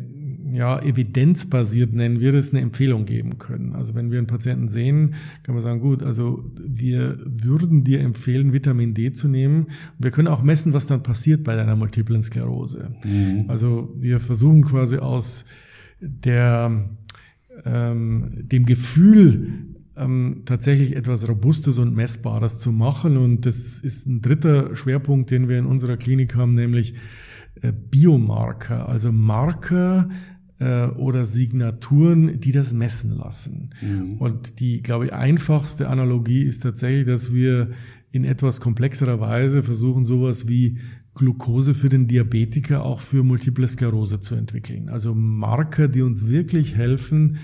ja, 0.53 0.81
evidenzbasiert 0.81 1.93
nennen 1.93 2.19
wir 2.19 2.31
das, 2.31 2.51
eine 2.51 2.61
Empfehlung 2.61 3.05
geben 3.05 3.37
können. 3.37 3.73
Also 3.73 3.95
wenn 3.95 4.11
wir 4.11 4.17
einen 4.17 4.27
Patienten 4.27 4.67
sehen, 4.67 5.15
kann 5.43 5.55
man 5.55 5.61
sagen, 5.61 5.79
gut, 5.79 6.03
also 6.03 6.43
wir 6.59 7.19
würden 7.25 7.83
dir 7.83 8.01
empfehlen, 8.01 8.53
Vitamin 8.53 8.93
D 8.93 9.13
zu 9.13 9.27
nehmen. 9.27 9.67
Wir 9.97 10.11
können 10.11 10.27
auch 10.27 10.43
messen, 10.43 10.73
was 10.73 10.87
dann 10.87 11.03
passiert 11.03 11.43
bei 11.43 11.55
deiner 11.55 11.75
multiplen 11.75 12.21
Sklerose. 12.21 12.95
Mhm. 13.05 13.45
Also 13.47 13.93
wir 13.97 14.19
versuchen 14.19 14.63
quasi 14.65 14.97
aus 14.97 15.45
der 16.01 16.89
ähm, 17.65 18.31
dem 18.35 18.65
Gefühl, 18.65 19.67
ähm, 19.97 20.43
tatsächlich 20.45 20.95
etwas 20.95 21.27
Robustes 21.27 21.77
und 21.77 21.95
Messbares 21.95 22.57
zu 22.57 22.71
machen. 22.71 23.17
Und 23.17 23.45
das 23.45 23.79
ist 23.79 24.07
ein 24.07 24.21
dritter 24.21 24.75
Schwerpunkt, 24.75 25.31
den 25.31 25.49
wir 25.49 25.59
in 25.59 25.65
unserer 25.65 25.97
Klinik 25.97 26.35
haben, 26.35 26.55
nämlich 26.55 26.95
äh, 27.61 27.71
Biomarker, 27.71 28.87
also 28.87 29.11
Marker 29.11 30.09
äh, 30.59 30.87
oder 30.87 31.25
Signaturen, 31.25 32.39
die 32.39 32.51
das 32.51 32.73
messen 32.73 33.11
lassen. 33.11 33.71
Mhm. 33.81 34.17
Und 34.17 34.59
die, 34.59 34.81
glaube 34.81 35.05
ich, 35.05 35.13
einfachste 35.13 35.89
Analogie 35.89 36.43
ist 36.43 36.61
tatsächlich, 36.61 37.05
dass 37.05 37.33
wir 37.33 37.69
in 38.11 38.25
etwas 38.25 38.61
komplexerer 38.61 39.19
Weise 39.19 39.63
versuchen, 39.63 40.05
sowas 40.05 40.47
wie 40.47 40.77
Glucose 41.13 41.73
für 41.73 41.89
den 41.89 42.07
Diabetiker 42.07 42.83
auch 42.83 42.99
für 42.99 43.23
Multiple 43.23 43.67
Sklerose 43.67 44.21
zu 44.21 44.35
entwickeln. 44.35 44.89
Also 44.89 45.13
Marker, 45.13 45.87
die 45.87 46.01
uns 46.01 46.29
wirklich 46.29 46.75
helfen, 46.75 47.37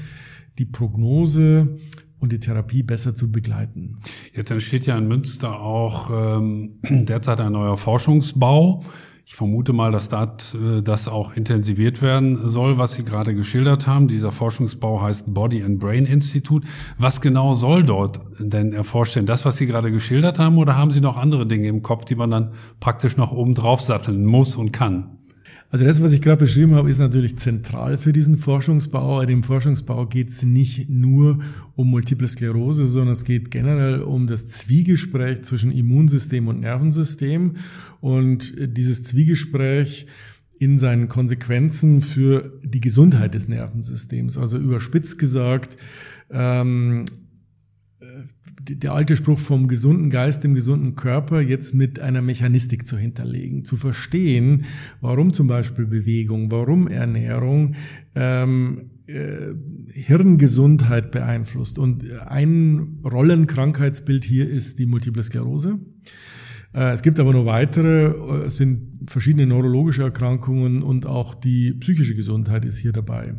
die 0.58 0.66
Prognose 0.66 1.78
und 2.20 2.32
die 2.32 2.40
Therapie 2.40 2.84
besser 2.84 3.14
zu 3.14 3.32
begleiten. 3.32 4.00
Jetzt 4.34 4.52
entsteht 4.52 4.86
ja 4.86 4.98
in 4.98 5.08
Münster 5.08 5.60
auch 5.60 6.10
ähm, 6.12 6.80
derzeit 6.90 7.40
ein 7.40 7.52
neuer 7.52 7.78
Forschungsbau. 7.78 8.84
Ich 9.30 9.36
vermute 9.36 9.74
mal, 9.74 9.92
dass 9.92 10.08
dort, 10.08 10.56
äh, 10.56 10.82
das 10.82 11.10
auch 11.10 11.36
intensiviert 11.36 12.02
werden 12.02 12.50
soll, 12.50 12.78
was 12.78 12.94
Sie 12.94 13.04
gerade 13.04 13.36
geschildert 13.36 13.86
haben. 13.86 14.08
Dieser 14.08 14.32
Forschungsbau 14.32 15.02
heißt 15.02 15.34
Body 15.34 15.62
and 15.64 15.80
Brain 15.80 16.06
Institute. 16.06 16.66
Was 16.98 17.20
genau 17.20 17.54
soll 17.54 17.84
dort 17.84 18.22
denn 18.40 18.72
erforscht 18.72 19.18
werden? 19.18 19.26
Das, 19.26 19.44
was 19.44 19.58
Sie 19.58 19.68
gerade 19.68 19.92
geschildert 19.92 20.40
haben, 20.40 20.58
oder 20.58 20.78
haben 20.78 20.92
Sie 20.92 21.02
noch 21.02 21.18
andere 21.18 21.46
Dinge 21.46 21.68
im 21.68 21.84
Kopf, 21.84 22.06
die 22.06 22.16
man 22.16 22.32
dann 22.32 22.54
praktisch 22.80 23.18
noch 23.18 23.34
oben 23.34 23.54
drauf 23.54 23.82
satteln 23.82 24.24
muss 24.24 24.56
und 24.56 24.72
kann? 24.72 25.18
Also 25.70 25.84
das, 25.84 26.02
was 26.02 26.14
ich 26.14 26.22
gerade 26.22 26.40
beschrieben 26.40 26.76
habe, 26.76 26.90
ist 26.90 27.00
natürlich 27.00 27.38
zentral 27.38 27.98
für 27.98 28.14
diesen 28.14 28.38
Forschungsbau. 28.38 29.18
Bei 29.18 29.26
dem 29.26 29.44
Forschungsbau 29.44 30.06
geht 30.06 30.30
es 30.30 30.44
nicht 30.44 30.90
nur 30.90 31.40
um 31.76 31.90
Multiple 31.90 32.28
Sklerose, 32.28 32.88
sondern 32.88 33.12
es 33.12 33.26
geht 33.26 33.52
generell 33.52 34.02
um 34.02 34.28
das 34.28 34.48
Zwiegespräch 34.48 35.44
zwischen 35.44 35.72
Immunsystem 35.72 36.48
und 36.48 36.62
Nervensystem. 36.62 37.58
Und 38.00 38.54
dieses 38.58 39.04
Zwiegespräch 39.04 40.08
in 40.60 40.78
seinen 40.78 41.10
Konsequenzen 41.10 42.02
für 42.02 42.60
die 42.64 42.82
Gesundheit 42.82 43.34
des 43.34 43.48
Nervensystems. 43.48 44.38
Also 44.38 44.58
überspitzt 44.58 45.20
gesagt, 45.20 45.78
ähm, 46.32 47.06
der 48.62 48.94
alte 48.94 49.16
Spruch 49.16 49.40
vom 49.40 49.68
gesunden 49.68 50.10
Geist, 50.10 50.44
dem 50.44 50.56
gesunden 50.56 50.96
Körper 50.96 51.42
jetzt 51.42 51.74
mit 51.74 52.00
einer 52.00 52.22
Mechanistik 52.22 52.88
zu 52.88 52.98
hinterlegen, 52.98 53.66
zu 53.66 53.78
verstehen, 53.78 54.66
warum 55.02 55.34
zum 55.34 55.48
Beispiel 55.48 55.86
Bewegung, 55.86 56.52
warum 56.52 56.88
Ernährung 56.88 57.76
ähm, 58.16 58.92
äh, 59.08 59.54
Hirngesundheit 59.92 61.12
beeinflusst. 61.12 61.80
Und 61.80 62.12
ein 62.12 63.00
Rollenkrankheitsbild 63.04 64.26
hier 64.26 64.50
ist 64.50 64.80
die 64.80 64.86
Multiple 64.86 65.24
Sklerose. 65.24 65.80
Äh, 66.74 66.92
es 66.92 67.02
gibt 67.02 67.20
aber 67.20 67.34
noch 67.34 67.46
weitere, 67.46 68.08
äh, 68.08 68.46
es 68.46 68.58
sind 68.58 69.00
verschiedene 69.08 69.48
neurologische 69.48 70.04
Erkrankungen 70.04 70.84
und 70.84 71.06
auch 71.06 71.36
die 71.36 71.74
psychische 71.74 72.16
Gesundheit 72.16 72.66
ist 72.66 72.78
hier 72.78 72.92
dabei. 72.92 73.36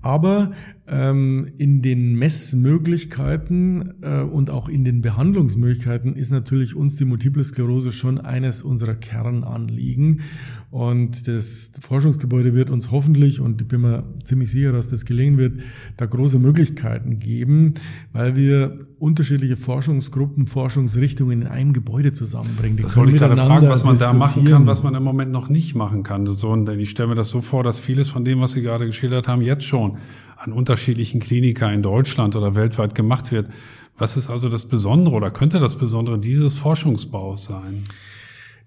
Aber 0.00 0.52
in 0.90 1.82
den 1.82 2.14
Messmöglichkeiten 2.14 4.02
äh, 4.02 4.22
und 4.22 4.48
auch 4.50 4.70
in 4.70 4.84
den 4.84 5.02
Behandlungsmöglichkeiten 5.02 6.16
ist 6.16 6.30
natürlich 6.30 6.74
uns 6.74 6.96
die 6.96 7.04
Multiple 7.04 7.44
Sklerose 7.44 7.92
schon 7.92 8.18
eines 8.18 8.62
unserer 8.62 8.94
Kernanliegen. 8.94 10.22
Und 10.70 11.28
das 11.28 11.72
Forschungsgebäude 11.80 12.54
wird 12.54 12.70
uns 12.70 12.90
hoffentlich, 12.90 13.40
und 13.40 13.60
ich 13.60 13.68
bin 13.68 13.82
mir 13.82 14.04
ziemlich 14.24 14.50
sicher, 14.50 14.72
dass 14.72 14.88
das 14.88 15.04
gelingen 15.04 15.36
wird, 15.36 15.60
da 15.98 16.06
große 16.06 16.38
Möglichkeiten 16.38 17.18
geben, 17.18 17.74
weil 18.12 18.34
wir 18.36 18.78
unterschiedliche 18.98 19.56
Forschungsgruppen, 19.56 20.46
Forschungsrichtungen 20.46 21.42
in 21.42 21.48
einem 21.48 21.72
Gebäude 21.72 22.12
zusammenbringen. 22.12 22.78
Die 22.78 22.82
das 22.82 22.96
wollte 22.96 23.12
ich 23.12 23.18
gerade 23.18 23.36
fragen, 23.36 23.68
was 23.68 23.84
man 23.84 23.98
da 23.98 24.12
machen 24.12 24.44
kann, 24.44 24.66
was 24.66 24.82
man 24.82 24.94
im 24.94 25.02
Moment 25.02 25.32
noch 25.32 25.48
nicht 25.48 25.74
machen 25.74 26.02
kann. 26.02 26.24
Denn 26.24 26.80
ich 26.80 26.90
stelle 26.90 27.10
mir 27.10 27.14
das 27.14 27.30
so 27.30 27.40
vor, 27.40 27.62
dass 27.62 27.78
vieles 27.78 28.08
von 28.08 28.24
dem, 28.24 28.40
was 28.40 28.52
Sie 28.52 28.62
gerade 28.62 28.86
geschildert 28.86 29.28
haben, 29.28 29.42
jetzt 29.42 29.64
schon 29.64 29.98
an 30.38 30.52
unterschiedlichen 30.52 31.20
Kliniker 31.20 31.72
in 31.72 31.82
Deutschland 31.82 32.36
oder 32.36 32.54
weltweit 32.54 32.94
gemacht 32.94 33.32
wird. 33.32 33.48
Was 33.96 34.16
ist 34.16 34.30
also 34.30 34.48
das 34.48 34.68
Besondere 34.68 35.16
oder 35.16 35.30
könnte 35.30 35.58
das 35.58 35.76
Besondere 35.76 36.18
dieses 36.18 36.56
Forschungsbaus 36.56 37.44
sein? 37.44 37.84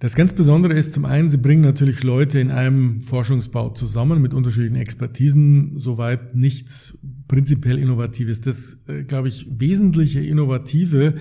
Das 0.02 0.16
ganz 0.16 0.34
Besondere 0.34 0.74
ist 0.74 0.94
zum 0.94 1.06
einen, 1.06 1.30
sie 1.30 1.38
bringen 1.38 1.62
natürlich 1.62 2.02
Leute 2.02 2.40
in 2.40 2.50
einem 2.50 3.02
Forschungsbau 3.02 3.70
zusammen 3.70 4.20
mit 4.20 4.34
unterschiedlichen 4.34 4.76
Expertisen, 4.76 5.78
soweit 5.78 6.36
nichts 6.36 6.98
prinzipiell 7.28 7.78
Innovatives. 7.78 8.42
Das, 8.42 8.80
äh, 8.88 9.04
glaube 9.04 9.28
ich, 9.28 9.46
wesentliche 9.48 10.20
Innovative 10.20 11.14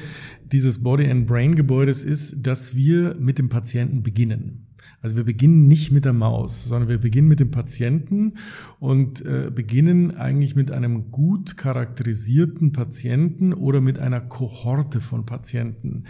dieses 0.50 0.82
Body 0.82 1.10
and 1.10 1.26
Brain 1.26 1.56
Gebäudes 1.56 2.02
ist, 2.02 2.36
dass 2.40 2.74
wir 2.74 3.16
mit 3.20 3.38
dem 3.38 3.50
Patienten 3.50 4.02
beginnen. 4.02 4.69
Also 5.02 5.16
wir 5.16 5.24
beginnen 5.24 5.66
nicht 5.66 5.92
mit 5.92 6.04
der 6.04 6.12
Maus, 6.12 6.64
sondern 6.64 6.90
wir 6.90 6.98
beginnen 6.98 7.28
mit 7.28 7.40
dem 7.40 7.50
Patienten 7.50 8.34
und 8.78 9.24
äh, 9.24 9.50
beginnen 9.54 10.16
eigentlich 10.16 10.56
mit 10.56 10.70
einem 10.70 11.10
gut 11.10 11.56
charakterisierten 11.56 12.72
Patienten 12.72 13.54
oder 13.54 13.80
mit 13.80 13.98
einer 13.98 14.20
Kohorte 14.20 15.00
von 15.00 15.24
Patienten, 15.24 16.04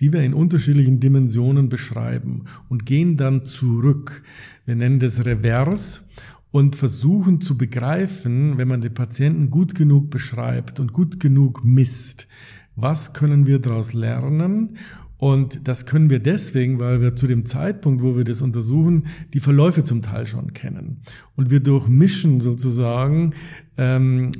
die 0.00 0.12
wir 0.12 0.22
in 0.22 0.32
unterschiedlichen 0.32 1.00
Dimensionen 1.00 1.68
beschreiben 1.68 2.44
und 2.68 2.86
gehen 2.86 3.16
dann 3.16 3.44
zurück. 3.44 4.22
Wir 4.64 4.76
nennen 4.76 5.00
das 5.00 5.24
Revers 5.24 6.04
und 6.52 6.76
versuchen 6.76 7.40
zu 7.40 7.58
begreifen, 7.58 8.58
wenn 8.58 8.68
man 8.68 8.80
den 8.80 8.94
Patienten 8.94 9.50
gut 9.50 9.74
genug 9.74 10.10
beschreibt 10.10 10.78
und 10.78 10.92
gut 10.92 11.18
genug 11.18 11.64
misst, 11.64 12.28
was 12.76 13.12
können 13.12 13.46
wir 13.46 13.58
daraus 13.58 13.92
lernen 13.92 14.76
und 15.18 15.66
das 15.66 15.86
können 15.86 16.10
wir 16.10 16.18
deswegen, 16.18 16.78
weil 16.78 17.00
wir 17.00 17.16
zu 17.16 17.26
dem 17.26 17.46
Zeitpunkt, 17.46 18.02
wo 18.02 18.16
wir 18.16 18.24
das 18.24 18.42
untersuchen, 18.42 19.06
die 19.32 19.40
Verläufe 19.40 19.82
zum 19.82 20.02
Teil 20.02 20.26
schon 20.26 20.52
kennen. 20.52 21.00
Und 21.36 21.50
wir 21.50 21.60
durchmischen 21.60 22.42
sozusagen 22.42 23.30
ähm, 23.78 24.32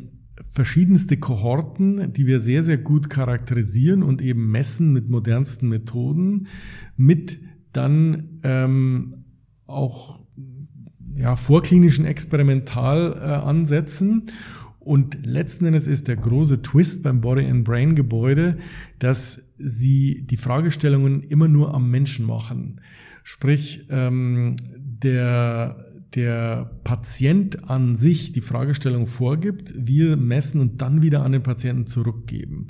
verschiedenste 0.53 1.16
Kohorten, 1.16 2.12
die 2.12 2.27
wir 2.27 2.41
sehr, 2.41 2.62
sehr 2.62 2.77
gut 2.77 3.09
charakterisieren 3.09 4.03
und 4.03 4.20
eben 4.20 4.51
messen 4.51 4.93
mit 4.93 5.09
modernsten 5.09 5.70
Methoden, 5.70 6.49
mit 6.97 7.41
dann 7.72 8.41
ähm, 8.43 9.24
auch 9.66 10.20
ja, 11.14 11.37
vorklinischen 11.37 12.05
Experimentalansätzen. 12.05 14.24
Äh, 14.27 14.33
und 14.87 15.26
letzten 15.26 15.66
Endes 15.66 15.89
ist 15.89 16.07
der 16.07 16.14
große 16.14 16.62
Twist 16.62 17.03
beim 17.03 17.20
Body 17.20 17.45
and 17.45 17.64
Brain 17.64 17.97
Gebäude, 17.97 18.59
dass 19.01 19.43
sie 19.59 20.24
die 20.24 20.37
Fragestellungen 20.37 21.24
immer 21.24 21.49
nur 21.49 21.74
am 21.74 21.91
Menschen 21.91 22.24
machen. 22.24 22.80
Sprich, 23.24 23.87
ähm, 23.91 24.55
der, 24.76 25.87
der 26.14 26.70
Patient 26.84 27.68
an 27.68 27.97
sich 27.97 28.30
die 28.30 28.41
Fragestellung 28.41 29.09
vorgibt, 29.09 29.74
wir 29.76 30.16
messen 30.16 30.61
und 30.61 30.80
dann 30.80 31.03
wieder 31.03 31.24
an 31.24 31.32
den 31.32 31.43
Patienten 31.43 31.89
zurückgeben. 31.89 32.68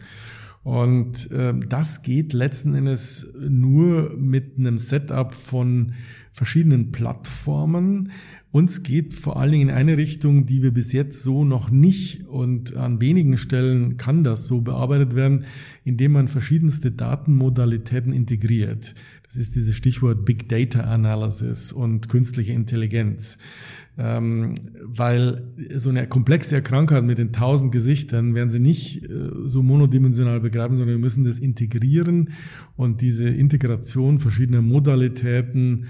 Und 0.63 1.31
äh, 1.31 1.53
das 1.69 2.01
geht 2.01 2.33
letzten 2.33 2.75
Endes 2.75 3.31
nur 3.39 4.17
mit 4.17 4.59
einem 4.59 4.79
Setup 4.79 5.33
von 5.33 5.93
verschiedenen 6.37 6.93
Plattformen. 6.93 8.11
Uns 8.53 8.83
geht 8.83 9.15
vor 9.15 9.41
allen 9.41 9.53
Dingen 9.53 9.69
in 9.71 9.75
eine 9.75 9.97
Richtung, 9.97 10.45
die 10.45 10.63
wir 10.63 10.71
bis 10.71 10.93
jetzt 10.93 11.23
so 11.23 11.47
noch 11.47 11.71
nicht 11.71 12.27
und 12.27 12.77
an 12.77 13.01
wenigen 13.01 13.39
Stellen 13.39 13.97
kann 13.97 14.23
das 14.23 14.47
so 14.47 14.61
bearbeitet 14.61 15.17
werden, 15.17 15.47
indem 15.85 16.13
man 16.13 16.29
verschiedenste 16.29 16.91
Datenmodalitäten 16.91 18.13
integriert. 18.13 18.95
Das 19.23 19.37
ist 19.37 19.57
dieses 19.57 19.75
Stichwort 19.77 20.27
Big 20.27 20.47
Data 20.51 20.83
Analysis 20.83 21.73
und 21.73 22.11
künstliche 22.11 22.53
Intelligenz. 22.53 23.39
Ähm, 23.97 24.57
weil 24.83 25.43
so 25.75 25.89
eine 25.89 26.07
komplexe 26.07 26.61
Krankheit 26.61 27.05
mit 27.05 27.17
den 27.17 27.33
tausend 27.33 27.73
Gesichtern 27.73 28.35
werden 28.35 28.51
sie 28.51 28.61
nicht 28.61 29.05
äh, 29.05 29.31
so 29.47 29.63
monodimensional 29.63 30.41
begreifen, 30.41 30.77
sondern 30.77 30.97
wir 30.97 31.03
müssen 31.03 31.25
das 31.25 31.39
integrieren 31.39 32.33
und 32.77 33.01
diese 33.01 33.27
Integration 33.27 34.19
verschiedener 34.19 34.61
Modalitäten, 34.61 35.87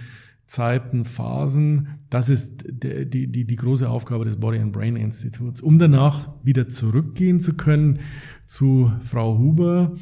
Zeiten, 0.46 1.04
Phasen, 1.04 1.88
das 2.08 2.28
ist 2.28 2.64
die, 2.68 3.28
die, 3.28 3.44
die 3.44 3.56
große 3.56 3.88
Aufgabe 3.88 4.24
des 4.24 4.38
Body 4.38 4.58
and 4.58 4.72
Brain 4.72 4.96
Instituts, 4.96 5.60
um 5.60 5.78
danach 5.78 6.30
wieder 6.44 6.68
zurückgehen 6.68 7.40
zu 7.40 7.54
können 7.54 7.98
zu 8.46 8.92
Frau 9.00 9.38
Huber, 9.38 9.96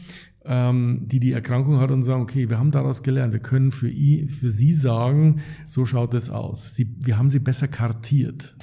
ähm, 0.45 1.03
die 1.07 1.20
die 1.20 1.32
Erkrankung 1.32 1.80
hat 1.80 1.90
und 1.90 2.03
sagen, 2.03 2.22
okay, 2.22 2.51
wir 2.51 2.59
haben 2.59 2.70
daraus 2.70 3.03
gelernt, 3.03 3.32
wir 3.32 3.40
können 3.40 3.72
für, 3.72 3.88
i, 3.88 4.28
für 4.28 4.51
sie 4.51 4.74
sagen, 4.74 5.40
so 5.66 5.86
schaut 5.86 6.12
es 6.12 6.28
aus. 6.28 6.74
Sie, 6.74 6.95
wir 7.03 7.16
haben 7.16 7.30
sie 7.30 7.38
besser 7.38 7.66
kartiert. 7.66 8.55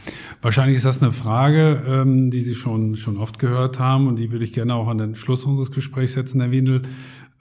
Wahrscheinlich 0.44 0.78
ist 0.78 0.86
das 0.86 1.02
eine 1.02 1.12
Frage, 1.12 1.84
ähm, 1.88 2.30
die 2.30 2.42
Sie 2.42 2.54
schon, 2.54 2.96
schon 2.96 3.18
oft 3.18 3.40
gehört 3.40 3.80
haben 3.80 4.08
und 4.08 4.20
die 4.20 4.32
würde 4.32 4.46
ich 4.46 4.54
gerne 4.54 4.76
auch 4.76 4.88
an 4.88 5.00
den 5.00 5.16
Schluss 5.16 5.46
unseres 5.46 5.72
Gesprächs 5.72 6.14
setzen, 6.14 6.42
Herr 6.42 6.52
Windel. 6.52 6.84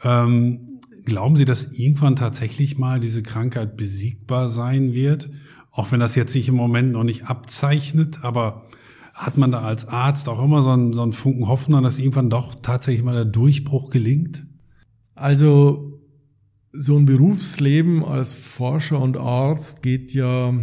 Ähm, 0.02 0.69
glauben 1.04 1.36
Sie, 1.36 1.44
dass 1.44 1.72
irgendwann 1.72 2.16
tatsächlich 2.16 2.78
mal 2.78 3.00
diese 3.00 3.22
Krankheit 3.22 3.76
besiegbar 3.76 4.48
sein 4.48 4.92
wird? 4.92 5.30
Auch 5.70 5.92
wenn 5.92 6.00
das 6.00 6.14
jetzt 6.14 6.32
sich 6.32 6.48
im 6.48 6.56
Moment 6.56 6.92
noch 6.92 7.04
nicht 7.04 7.26
abzeichnet, 7.26 8.24
aber 8.24 8.66
hat 9.14 9.36
man 9.36 9.50
da 9.50 9.60
als 9.60 9.86
Arzt 9.86 10.28
auch 10.28 10.42
immer 10.42 10.62
so 10.62 10.70
einen, 10.70 10.92
so 10.92 11.02
einen 11.02 11.12
Funken 11.12 11.46
Hoffnung, 11.46 11.82
dass 11.82 11.98
irgendwann 11.98 12.30
doch 12.30 12.54
tatsächlich 12.54 13.04
mal 13.04 13.14
der 13.14 13.24
Durchbruch 13.24 13.90
gelingt? 13.90 14.44
Also 15.14 16.00
so 16.72 16.96
ein 16.96 17.04
Berufsleben 17.04 18.04
als 18.04 18.32
Forscher 18.32 19.00
und 19.00 19.16
Arzt 19.16 19.82
geht 19.82 20.14
ja, 20.14 20.54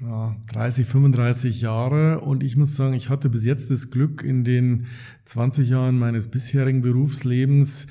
ja 0.00 0.36
30, 0.52 0.86
35 0.86 1.60
Jahre 1.60 2.20
und 2.20 2.42
ich 2.42 2.56
muss 2.56 2.76
sagen, 2.76 2.94
ich 2.94 3.08
hatte 3.08 3.28
bis 3.28 3.44
jetzt 3.44 3.70
das 3.70 3.90
Glück 3.90 4.22
in 4.22 4.44
den 4.44 4.86
20 5.24 5.68
Jahren 5.68 5.98
meines 5.98 6.28
bisherigen 6.28 6.82
Berufslebens 6.82 7.88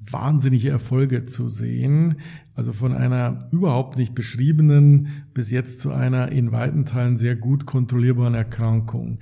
wahnsinnige 0.00 0.70
Erfolge 0.70 1.26
zu 1.26 1.48
sehen. 1.48 2.16
Also 2.54 2.72
von 2.72 2.92
einer 2.92 3.48
überhaupt 3.52 3.98
nicht 3.98 4.14
beschriebenen 4.14 5.08
bis 5.34 5.50
jetzt 5.50 5.80
zu 5.80 5.92
einer 5.92 6.30
in 6.32 6.52
weiten 6.52 6.84
Teilen 6.84 7.16
sehr 7.16 7.36
gut 7.36 7.66
kontrollierbaren 7.66 8.34
Erkrankung. 8.34 9.18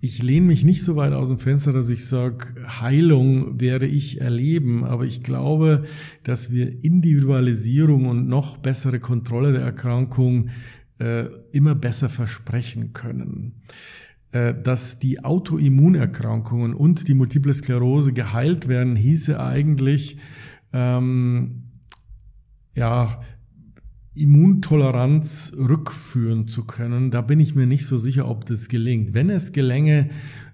Ich 0.00 0.22
lehne 0.22 0.46
mich 0.46 0.64
nicht 0.64 0.82
so 0.82 0.96
weit 0.96 1.12
aus 1.12 1.28
dem 1.28 1.38
Fenster, 1.38 1.72
dass 1.72 1.90
ich 1.90 2.06
sage, 2.06 2.54
Heilung 2.80 3.60
werde 3.60 3.86
ich 3.86 4.20
erleben, 4.20 4.84
aber 4.84 5.04
ich 5.04 5.22
glaube, 5.22 5.84
dass 6.22 6.50
wir 6.50 6.82
Individualisierung 6.82 8.06
und 8.06 8.26
noch 8.26 8.56
bessere 8.56 8.98
Kontrolle 8.98 9.52
der 9.52 9.62
Erkrankung 9.62 10.48
äh, 10.98 11.26
immer 11.52 11.74
besser 11.74 12.08
versprechen 12.08 12.92
können. 12.94 13.62
Äh, 14.32 14.54
dass 14.62 15.00
die 15.00 15.24
Autoimmunerkrankungen 15.24 16.72
und 16.72 17.08
die 17.08 17.14
Multiple 17.14 17.52
Sklerose 17.52 18.12
geheilt 18.12 18.68
werden, 18.68 18.94
hieße 18.94 19.40
eigentlich, 19.40 20.18
ähm, 20.72 21.64
ja, 22.76 23.20
Immuntoleranz 24.14 25.52
rückführen 25.56 26.46
zu 26.46 26.64
können. 26.64 27.10
Da 27.10 27.22
bin 27.22 27.40
ich 27.40 27.56
mir 27.56 27.66
nicht 27.66 27.86
so 27.86 27.96
sicher, 27.96 28.28
ob 28.28 28.46
das 28.46 28.68
gelingt. 28.68 29.14
Wenn 29.14 29.30
es 29.30 29.50
gelänge, 29.50 30.10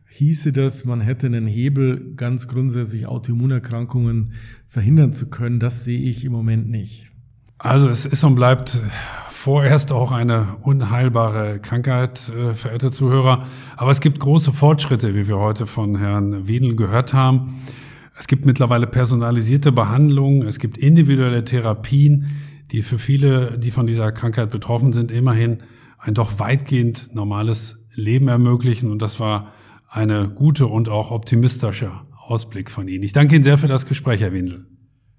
hieße 0.09 0.55
das, 0.55 0.87
man 0.87 1.03
hätte 1.03 1.27
einen 1.27 1.47
Hebel, 1.47 2.15
ganz 2.17 2.49
grundsätzlich 2.49 3.07
Autoimmunerkrankungen 3.07 4.33
verhindern 4.67 5.13
zu 5.13 5.29
können. 5.29 5.61
Das 5.61 5.85
sehe 5.85 6.01
ich 6.01 6.25
im 6.25 6.33
Moment 6.33 6.71
nicht. 6.71 7.11
Also 7.59 7.91
es 7.91 8.07
ist 8.07 8.25
und 8.25 8.37
bleibt 8.37 8.81
vorerst 9.37 9.93
auch 9.93 10.13
eine 10.13 10.57
unheilbare 10.63 11.61
Krankheit, 11.61 12.31
äh, 12.31 12.55
verehrte 12.55 12.91
Zuhörer. 12.91 13.47
Aber 13.77 13.91
es 13.91 14.01
gibt 14.01 14.19
große 14.19 14.51
Fortschritte, 14.51 15.15
wie 15.15 15.29
wir 15.29 15.37
heute 15.37 15.67
von 15.67 15.97
Herrn 15.97 16.49
Wedel 16.49 16.75
gehört 16.75 17.13
haben. 17.13 17.61
Es 18.19 18.27
gibt 18.27 18.47
mittlerweile 18.47 18.87
personalisierte 18.87 19.73
Behandlungen, 19.73 20.47
es 20.47 20.59
gibt 20.59 20.79
individuelle 20.79 21.45
Therapien, 21.45 22.27
die 22.73 22.83
für 22.83 22.99
viele, 22.99 23.59
die 23.59 23.71
von 23.71 23.87
dieser 23.87 24.11
Krankheit 24.11 24.51
betroffen 24.51 24.95
sind, 24.95 25.11
immerhin 25.11 25.59
ein 25.99 26.15
doch 26.15 26.39
weitgehend 26.39 27.15
normales 27.15 27.85
Leben 27.93 28.29
ermöglichen. 28.29 28.91
Und 28.91 29.03
das 29.03 29.21
war 29.21 29.53
eine 29.89 30.29
gute 30.31 30.67
und 30.67 30.89
auch 30.89 31.11
optimistische 31.11 31.93
Ausblick 32.27 32.71
von 32.71 32.89
Ihnen. 32.89 33.05
Ich 33.05 33.13
danke 33.13 33.35
Ihnen 33.35 33.45
sehr 33.45 33.59
für 33.59 33.69
das 33.69 33.87
Gespräch, 33.87 34.23
Herr 34.23 34.33
Windel. 34.33 34.67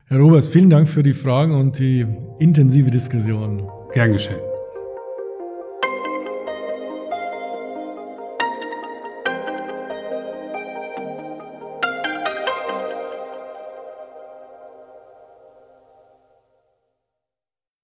Herr 0.05 0.17
Roberts, 0.17 0.47
vielen 0.47 0.71
Dank 0.71 0.89
für 0.89 1.03
die 1.03 1.13
Fragen 1.13 1.53
und 1.53 1.77
die 1.77 2.05
intensive 2.39 2.89
Diskussion. 2.89 3.76
Gern 3.93 4.11
geschehen. 4.11 4.56